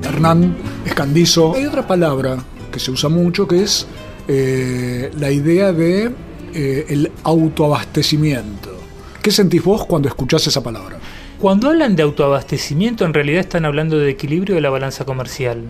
Hernán 0.03 0.57
Escandizo. 0.85 1.55
Hay 1.55 1.65
otra 1.65 1.87
palabra 1.87 2.43
que 2.71 2.79
se 2.79 2.91
usa 2.91 3.09
mucho 3.09 3.47
que 3.47 3.63
es 3.63 3.87
eh, 4.27 5.11
la 5.17 5.31
idea 5.31 5.71
de 5.71 6.11
eh, 6.53 6.85
el 6.89 7.11
autoabastecimiento. 7.23 8.69
¿Qué 9.21 9.31
sentís 9.31 9.63
vos 9.63 9.85
cuando 9.85 10.09
escuchás 10.09 10.45
esa 10.47 10.61
palabra? 10.61 10.97
Cuando 11.39 11.69
hablan 11.69 11.95
de 11.95 12.03
autoabastecimiento, 12.03 13.05
en 13.05 13.13
realidad 13.13 13.39
están 13.39 13.63
hablando 13.63 13.97
de 13.97 14.09
equilibrio 14.09 14.55
de 14.55 14.61
la 14.61 14.69
balanza 14.69 15.05
comercial. 15.05 15.63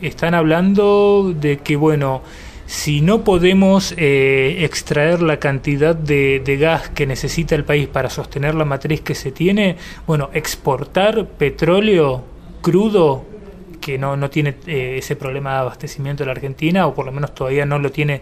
Están 0.00 0.34
hablando 0.34 1.34
de 1.34 1.58
que, 1.58 1.76
bueno, 1.76 2.22
si 2.66 3.00
no 3.00 3.24
podemos 3.24 3.94
eh, 3.96 4.58
extraer 4.64 5.22
la 5.22 5.38
cantidad 5.38 5.94
de, 5.94 6.40
de 6.44 6.56
gas 6.56 6.88
que 6.88 7.06
necesita 7.06 7.54
el 7.54 7.64
país 7.64 7.88
para 7.88 8.08
sostener 8.08 8.54
la 8.54 8.64
matriz 8.64 9.00
que 9.00 9.14
se 9.14 9.32
tiene, 9.32 9.76
bueno, 10.06 10.30
exportar 10.32 11.26
petróleo 11.26 12.24
crudo 12.62 13.24
que 13.80 13.98
no, 13.98 14.16
no 14.16 14.30
tiene 14.30 14.54
eh, 14.66 14.96
ese 14.98 15.16
problema 15.16 15.54
de 15.54 15.58
abastecimiento 15.60 16.22
en 16.22 16.28
la 16.28 16.32
Argentina, 16.32 16.86
o 16.86 16.94
por 16.94 17.06
lo 17.06 17.12
menos 17.12 17.34
todavía 17.34 17.66
no 17.66 17.78
lo 17.78 17.90
tiene 17.90 18.20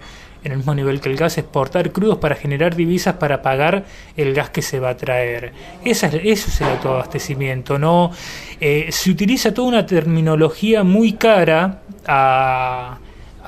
en 0.49 0.53
el 0.53 0.59
mismo 0.59 0.75
nivel 0.75 1.01
que 1.01 1.11
el 1.11 1.17
gas, 1.17 1.37
exportar 1.37 1.93
crudos 1.93 2.19
para 2.19 2.35
generar 2.35 2.75
divisas 2.75 3.17
para 3.17 3.43
pagar 3.43 3.85
el 4.17 4.33
gas 4.35 4.49
que 4.49 4.63
se 4.63 4.81
va 4.81 4.91
a 4.91 4.97
traer. 4.97 5.53
Esa 5.85 6.07
es, 6.07 6.15
eso 6.15 6.49
es 6.49 6.61
el 6.63 6.69
autoabastecimiento. 6.69 7.79
¿no? 7.79 8.11
Eh, 8.59 8.89
se 8.91 9.11
utiliza 9.11 9.53
toda 9.53 9.69
una 9.69 9.87
terminología 9.87 10.85
muy 10.85 11.13
cara 11.13 11.83
a 12.07 12.99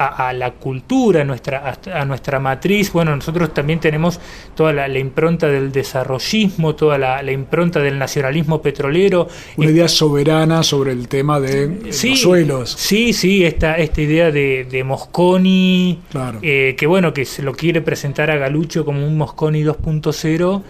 a, 0.01 0.29
a, 0.29 0.33
la 0.33 0.53
cultura, 0.53 1.21
a 1.21 1.25
nuestra, 1.25 1.79
a, 1.93 2.05
nuestra 2.07 2.41
matriz. 2.41 2.91
Bueno, 2.93 3.15
nosotros 3.15 3.53
también 3.53 3.81
tenemos 3.81 4.19
toda 4.55 4.73
la, 4.73 4.89
la 4.89 4.99
impronta 4.99 5.47
del 5.47 5.71
desarrollismo, 5.71 6.75
toda 6.75 6.97
la, 6.97 7.23
la, 7.23 7.33
impronta 7.33 7.81
del 7.81 7.99
nacionalismo 7.99 8.63
petrolero. 8.63 9.29
Una 9.59 9.71
idea 9.71 9.89
soberana 9.89 10.63
sobre 10.63 10.93
el 10.93 11.07
tema 11.07 11.39
de 11.39 11.93
sí, 11.93 12.11
los 12.11 12.21
suelos. 12.21 12.71
Sí, 12.71 13.13
sí, 13.13 13.45
esta, 13.45 13.77
esta 13.77 14.01
idea 14.01 14.31
de, 14.31 14.67
de 14.71 14.85
Mosconi, 14.85 16.01
claro. 16.11 16.39
eh, 16.41 16.75
que 16.79 16.87
bueno, 16.87 17.13
que 17.13 17.27
se 17.27 17.43
lo 17.43 17.53
quiere 17.53 17.83
presentar 17.83 18.31
a 18.31 18.37
Galucho 18.37 18.87
como 18.87 19.07
un 19.07 19.19
Mosconi 19.19 19.63
2.0 19.63 20.63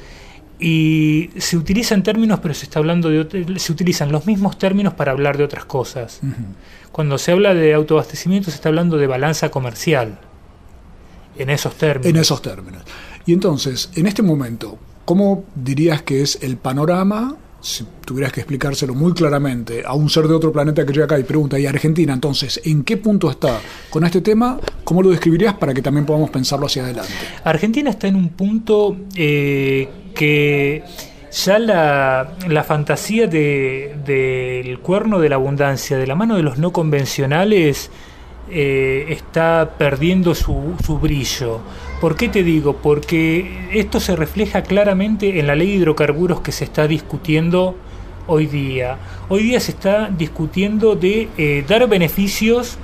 y 0.59 1.31
se 1.39 1.57
utilizan 1.57 2.03
términos, 2.03 2.41
pero 2.41 2.53
se 2.53 2.65
está 2.65 2.81
hablando 2.81 3.09
de 3.09 3.59
se 3.59 3.73
utilizan 3.73 4.13
los 4.13 4.27
mismos 4.27 4.59
términos 4.59 4.93
para 4.93 5.13
hablar 5.13 5.39
de 5.39 5.45
otras 5.45 5.65
cosas. 5.65 6.21
Uh 6.23 6.27
-huh. 6.27 6.35
Cuando 6.93 7.19
se 7.19 7.33
habla 7.33 7.55
de 7.55 7.75
autoabastecimiento 7.75 8.51
se 8.51 8.57
está 8.57 8.69
hablando 8.69 8.97
de 8.97 9.07
balanza 9.07 9.51
comercial. 9.51 10.19
En 11.37 11.51
esos 11.51 11.75
términos. 11.75 12.11
En 12.11 12.17
esos 12.17 12.43
términos. 12.43 12.83
Y 13.27 13.33
entonces, 13.33 13.91
en 13.95 14.07
este 14.07 14.23
momento, 14.23 14.79
¿cómo 15.05 15.45
dirías 15.55 16.03
que 16.03 16.23
es 16.23 16.43
el 16.43 16.57
panorama 16.57 17.37
si 17.61 17.85
tuvieras 18.05 18.33
que 18.33 18.41
explicárselo 18.41 18.95
muy 18.95 19.13
claramente 19.13 19.83
a 19.85 19.95
un 19.95 20.09
ser 20.09 20.27
de 20.27 20.35
otro 20.35 20.53
planeta 20.53 20.85
que 20.87 20.93
llega 20.93 21.05
acá 21.05 21.19
y 21.19 21.25
pregunta, 21.25 21.59
¿y 21.59 21.67
Argentina 21.67 22.13
entonces 22.13 22.61
en 22.65 22.85
qué 22.85 22.97
punto 22.97 23.31
está 23.31 23.61
con 23.91 24.05
este 24.05 24.21
tema? 24.21 24.59
¿Cómo 24.85 25.03
lo 25.03 25.11
describirías 25.11 25.55
para 25.55 25.75
que 25.75 25.83
también 25.83 26.07
podamos 26.07 26.31
pensarlo 26.31 26.67
hacia 26.67 26.85
adelante? 26.85 27.13
Argentina 27.45 27.91
está 27.91 28.09
en 28.09 28.17
un 28.17 28.31
punto 28.31 28.97
eh, 29.15 29.89
que 30.15 30.83
ya 31.31 31.59
la, 31.59 32.33
la 32.49 32.65
fantasía 32.65 33.27
del 33.27 34.05
de, 34.05 34.79
cuerno 34.83 35.21
de 35.21 35.29
la 35.29 35.37
abundancia, 35.37 35.97
de 35.97 36.07
la 36.07 36.15
mano 36.15 36.37
de 36.37 36.43
los 36.43 36.59
no 36.59 36.73
convencionales, 36.73 37.91
eh, 38.51 39.07
está 39.11 39.75
perdiendo 39.79 40.35
su, 40.35 40.75
su 40.85 40.99
brillo. 40.99 41.61
¿Por 42.01 42.17
qué 42.17 42.29
te 42.29 42.43
digo? 42.43 42.77
Porque 42.77 43.69
esto 43.73 44.01
se 44.01 44.17
refleja 44.17 44.63
claramente 44.63 45.39
en 45.39 45.47
la 45.47 45.55
ley 45.55 45.69
de 45.69 45.75
hidrocarburos 45.75 46.41
que 46.41 46.51
se 46.51 46.65
está 46.65 46.89
discutiendo 46.89 47.77
hoy 48.27 48.47
día. 48.47 48.97
Hoy 49.29 49.45
día 49.45 49.61
se 49.61 49.73
está 49.73 50.09
discutiendo 50.09 50.97
de 50.97 51.29
eh, 51.37 51.65
dar 51.69 51.89
beneficios 51.89 52.79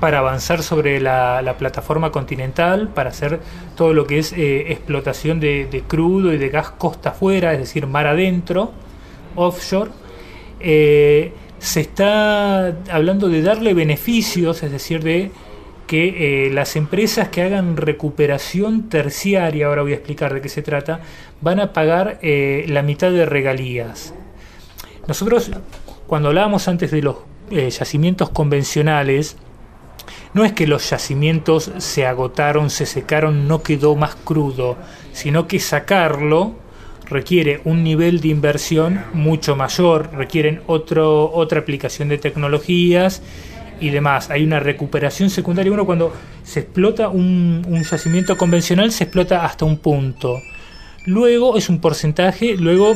para 0.00 0.18
avanzar 0.18 0.62
sobre 0.62 1.00
la, 1.00 1.40
la, 1.42 1.56
plataforma 1.56 2.10
continental, 2.10 2.88
para 2.88 3.10
hacer 3.10 3.40
todo 3.76 3.94
lo 3.94 4.06
que 4.06 4.18
es 4.18 4.32
eh, 4.32 4.72
explotación 4.72 5.40
de, 5.40 5.82
crudo 5.86 6.32
y 6.32 6.38
de 6.38 6.48
gas 6.48 6.70
costa 6.70 7.10
afuera, 7.10 7.52
es 7.52 7.58
decir, 7.58 7.86
mar 7.86 8.06
adentro, 8.06 8.72
offshore. 9.34 9.90
Eh, 10.60 11.32
se 11.58 11.80
está 11.80 12.66
hablando 12.90 13.28
de 13.28 13.42
darle 13.42 13.72
beneficios, 13.72 14.62
es 14.62 14.70
decir, 14.70 15.02
de 15.02 15.30
que 15.86 16.46
eh, 16.46 16.50
las 16.50 16.76
empresas 16.76 17.28
que 17.28 17.42
hagan 17.42 17.76
recuperación 17.76 18.88
terciaria, 18.88 19.66
ahora 19.66 19.82
voy 19.82 19.92
a 19.92 19.96
explicar 19.96 20.34
de 20.34 20.42
qué 20.42 20.48
se 20.48 20.60
trata, 20.60 21.00
van 21.40 21.60
a 21.60 21.72
pagar 21.72 22.18
la 22.22 22.82
mitad 22.82 23.12
de 23.12 23.24
regalías. 23.24 24.12
Nosotros, 25.06 25.50
cuando 26.06 26.28
hablábamos 26.28 26.66
antes 26.66 26.90
de 26.90 27.02
los 27.02 27.18
yacimientos 27.50 28.30
convencionales, 28.30 29.36
no 30.34 30.44
es 30.44 30.52
que 30.52 30.66
los 30.66 30.88
yacimientos 30.90 31.70
se 31.78 32.06
agotaron, 32.06 32.70
se 32.70 32.86
secaron, 32.86 33.48
no 33.48 33.62
quedó 33.62 33.96
más 33.96 34.14
crudo, 34.14 34.76
sino 35.12 35.46
que 35.48 35.60
sacarlo 35.60 36.54
requiere 37.08 37.60
un 37.64 37.82
nivel 37.82 38.20
de 38.20 38.28
inversión 38.28 39.04
mucho 39.12 39.56
mayor, 39.56 40.10
requieren 40.12 40.60
otro, 40.66 41.30
otra 41.32 41.60
aplicación 41.60 42.08
de 42.08 42.18
tecnologías 42.18 43.22
y 43.80 43.90
demás. 43.90 44.30
Hay 44.30 44.44
una 44.44 44.60
recuperación 44.60 45.30
secundaria. 45.30 45.72
Uno 45.72 45.86
cuando 45.86 46.12
se 46.42 46.60
explota 46.60 47.08
un, 47.08 47.64
un, 47.68 47.82
yacimiento 47.82 48.36
convencional 48.36 48.92
se 48.92 49.04
explota 49.04 49.44
hasta 49.44 49.64
un 49.64 49.78
punto. 49.78 50.40
Luego 51.04 51.56
es 51.56 51.68
un 51.68 51.80
porcentaje, 51.80 52.56
luego 52.56 52.94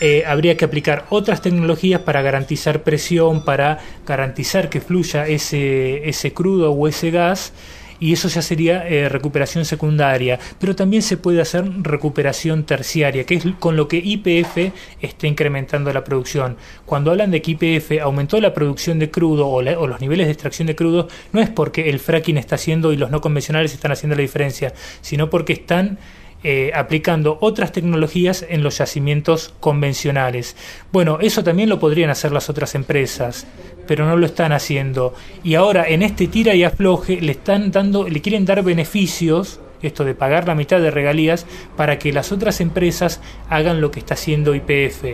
eh, 0.00 0.24
habría 0.26 0.56
que 0.56 0.64
aplicar 0.64 1.06
otras 1.10 1.40
tecnologías 1.40 2.00
para 2.00 2.22
garantizar 2.22 2.82
presión, 2.82 3.44
para 3.44 3.78
garantizar 4.06 4.68
que 4.68 4.80
fluya 4.80 5.26
ese, 5.26 6.08
ese 6.08 6.32
crudo 6.32 6.72
o 6.72 6.88
ese 6.88 7.10
gas 7.10 7.52
y 7.98 8.12
eso 8.12 8.28
ya 8.28 8.42
sería 8.42 8.86
eh, 8.88 9.08
recuperación 9.08 9.64
secundaria, 9.64 10.38
pero 10.58 10.76
también 10.76 11.02
se 11.02 11.16
puede 11.16 11.40
hacer 11.40 11.64
recuperación 11.82 12.64
terciaria, 12.64 13.24
que 13.24 13.34
es 13.34 13.44
con 13.58 13.76
lo 13.76 13.88
que 13.88 13.96
IPF 14.04 14.72
está 15.00 15.26
incrementando 15.26 15.92
la 15.92 16.04
producción. 16.04 16.56
Cuando 16.84 17.10
hablan 17.10 17.30
de 17.30 17.42
que 17.42 17.52
IPF 17.52 18.02
aumentó 18.02 18.40
la 18.40 18.54
producción 18.54 18.98
de 18.98 19.10
crudo 19.10 19.48
o, 19.48 19.62
la, 19.62 19.78
o 19.78 19.86
los 19.86 20.00
niveles 20.00 20.26
de 20.26 20.32
extracción 20.32 20.66
de 20.66 20.76
crudo, 20.76 21.08
no 21.32 21.40
es 21.40 21.48
porque 21.48 21.88
el 21.88 21.98
fracking 21.98 22.38
está 22.38 22.56
haciendo 22.56 22.92
y 22.92 22.96
los 22.96 23.10
no 23.10 23.20
convencionales 23.20 23.72
están 23.72 23.92
haciendo 23.92 24.16
la 24.16 24.22
diferencia, 24.22 24.74
sino 25.00 25.30
porque 25.30 25.54
están 25.54 25.98
eh, 26.42 26.70
aplicando 26.74 27.38
otras 27.40 27.72
tecnologías 27.72 28.44
en 28.48 28.62
los 28.62 28.78
yacimientos 28.78 29.54
convencionales. 29.60 30.56
Bueno, 30.92 31.18
eso 31.20 31.42
también 31.42 31.68
lo 31.68 31.80
podrían 31.80 32.10
hacer 32.10 32.32
las 32.32 32.48
otras 32.50 32.74
empresas, 32.74 33.46
pero 33.86 34.06
no 34.06 34.16
lo 34.16 34.26
están 34.26 34.52
haciendo. 34.52 35.14
Y 35.42 35.54
ahora 35.54 35.88
en 35.88 36.02
este 36.02 36.28
tira 36.28 36.54
y 36.54 36.62
afloje 36.64 37.20
le 37.20 37.32
están 37.32 37.70
dando, 37.70 38.08
le 38.08 38.20
quieren 38.20 38.44
dar 38.44 38.62
beneficios, 38.62 39.60
esto 39.82 40.04
de 40.04 40.14
pagar 40.14 40.46
la 40.46 40.54
mitad 40.54 40.80
de 40.80 40.90
regalías, 40.90 41.46
para 41.76 41.98
que 41.98 42.12
las 42.12 42.32
otras 42.32 42.60
empresas 42.60 43.20
hagan 43.48 43.80
lo 43.80 43.90
que 43.90 44.00
está 44.00 44.14
haciendo 44.14 44.54
IPF. 44.54 45.04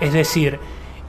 Es 0.00 0.12
decir, 0.12 0.58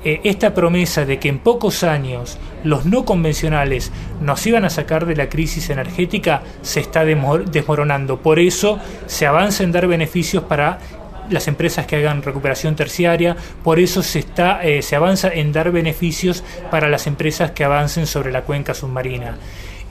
eh, 0.03 0.21
esta 0.23 0.53
promesa 0.53 1.05
de 1.05 1.19
que 1.19 1.29
en 1.29 1.39
pocos 1.39 1.83
años 1.83 2.37
los 2.63 2.85
no 2.85 3.05
convencionales 3.05 3.91
nos 4.19 4.45
iban 4.47 4.65
a 4.65 4.69
sacar 4.69 5.05
de 5.05 5.15
la 5.15 5.29
crisis 5.29 5.69
energética 5.69 6.43
se 6.61 6.79
está 6.79 7.05
desmoronando. 7.05 8.21
Por 8.21 8.39
eso 8.39 8.79
se 9.05 9.27
avanza 9.27 9.63
en 9.63 9.71
dar 9.71 9.87
beneficios 9.87 10.43
para 10.43 10.79
las 11.29 11.47
empresas 11.47 11.85
que 11.85 11.95
hagan 11.95 12.23
recuperación 12.23 12.75
terciaria, 12.75 13.35
por 13.63 13.79
eso 13.79 14.03
se, 14.03 14.19
está, 14.19 14.63
eh, 14.63 14.81
se 14.81 14.95
avanza 14.95 15.29
en 15.29 15.51
dar 15.51 15.71
beneficios 15.71 16.43
para 16.69 16.89
las 16.89 17.07
empresas 17.07 17.51
que 17.51 17.63
avancen 17.63 18.05
sobre 18.05 18.31
la 18.31 18.43
cuenca 18.43 18.73
submarina. 18.73 19.37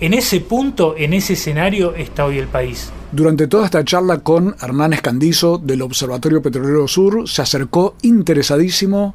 En 0.01 0.15
ese 0.15 0.41
punto, 0.41 0.95
en 0.97 1.13
ese 1.13 1.35
escenario 1.35 1.95
está 1.95 2.25
hoy 2.25 2.39
el 2.39 2.49
país. 2.49 2.91
Durante 3.13 3.49
toda 3.49 3.67
esta 3.67 3.85
charla 3.85 4.19
con 4.19 4.55
Hernán 4.61 4.93
Escandizo 4.93 5.59
del 5.59 5.83
Observatorio 5.83 6.41
Petrolero 6.41 6.89
Sur 6.89 7.29
se 7.29 7.43
acercó 7.43 7.95
interesadísimo 8.03 9.15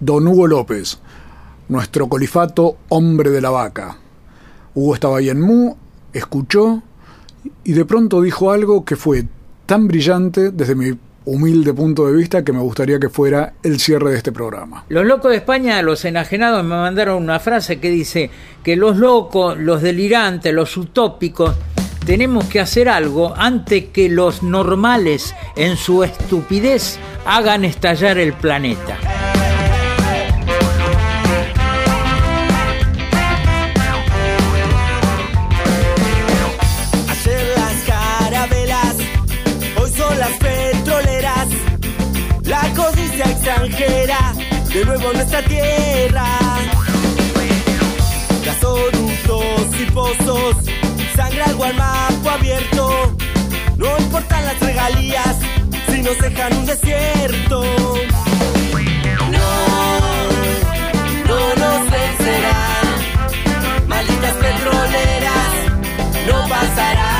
don 0.00 0.26
Hugo 0.26 0.46
López, 0.46 0.98
nuestro 1.68 2.08
colifato 2.08 2.78
hombre 2.88 3.30
de 3.30 3.40
la 3.40 3.50
vaca. 3.50 3.98
Hugo 4.74 4.94
estaba 4.94 5.18
ahí 5.18 5.28
en 5.28 5.40
Mu, 5.40 5.74
escuchó 6.12 6.82
y 7.64 7.72
de 7.72 7.84
pronto 7.84 8.22
dijo 8.22 8.50
algo 8.50 8.84
que 8.84 8.96
fue 8.96 9.24
tan 9.66 9.86
brillante 9.86 10.50
desde 10.50 10.74
mi 10.74 10.98
humilde 11.26 11.74
punto 11.74 12.06
de 12.06 12.16
vista 12.16 12.42
que 12.42 12.52
me 12.52 12.60
gustaría 12.60 12.98
que 12.98 13.10
fuera 13.10 13.52
el 13.62 13.78
cierre 13.78 14.12
de 14.12 14.16
este 14.16 14.32
programa. 14.32 14.84
Los 14.88 15.04
locos 15.04 15.30
de 15.30 15.36
España, 15.36 15.80
los 15.82 16.04
enajenados, 16.04 16.64
me 16.64 16.70
mandaron 16.70 17.22
una 17.22 17.38
frase 17.38 17.78
que 17.78 17.90
dice 17.90 18.30
que 18.64 18.74
los 18.74 18.96
locos, 18.96 19.58
los 19.58 19.82
delirantes, 19.82 20.52
los 20.52 20.76
utópicos, 20.76 21.54
tenemos 22.06 22.46
que 22.46 22.60
hacer 22.60 22.88
algo 22.88 23.34
antes 23.36 23.86
que 23.86 24.08
los 24.08 24.42
normales 24.42 25.34
en 25.56 25.76
su 25.76 26.02
estupidez 26.02 26.98
hagan 27.26 27.64
estallar 27.64 28.18
el 28.18 28.32
planeta. 28.32 28.96
De 43.60 44.84
nuevo 44.86 45.12
nuestra 45.12 45.42
tierra. 45.42 46.24
Gasoductos 48.44 49.80
y 49.80 49.90
pozos, 49.90 50.56
sangre 51.14 51.42
al 51.42 51.54
guarmapo 51.56 52.30
abierto. 52.30 53.16
No 53.76 53.98
importan 53.98 54.46
las 54.46 54.60
regalías, 54.60 55.36
si 55.90 56.02
nos 56.02 56.18
dejan 56.18 56.56
un 56.56 56.66
desierto. 56.66 57.62
No, 59.30 59.50
no 61.28 61.54
nos 61.56 61.90
vencerán. 61.90 63.88
Malditas 63.88 64.34
petroleras, 64.34 65.52
no 66.26 66.48
pasarán. 66.48 67.19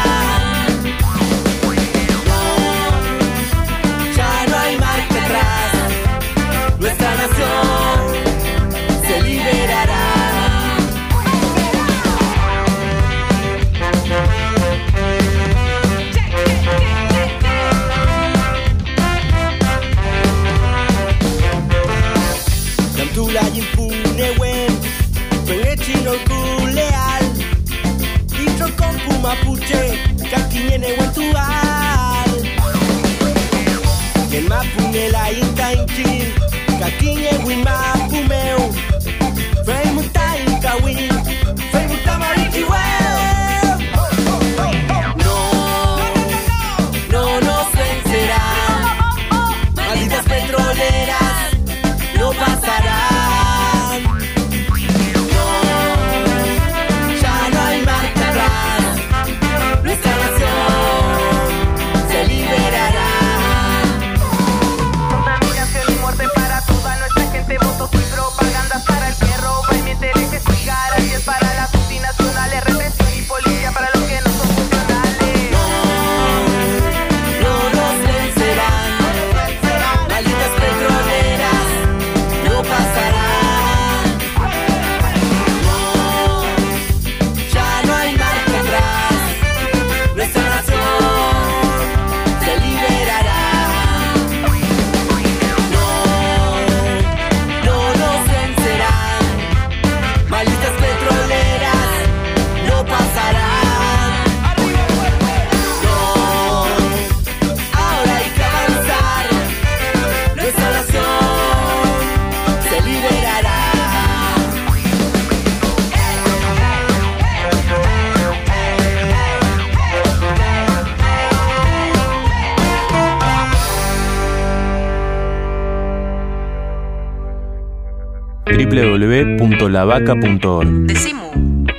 www.lavaca.org 129.84 130.86
Decimu. 130.86 131.24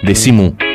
Decimu. 0.03 0.70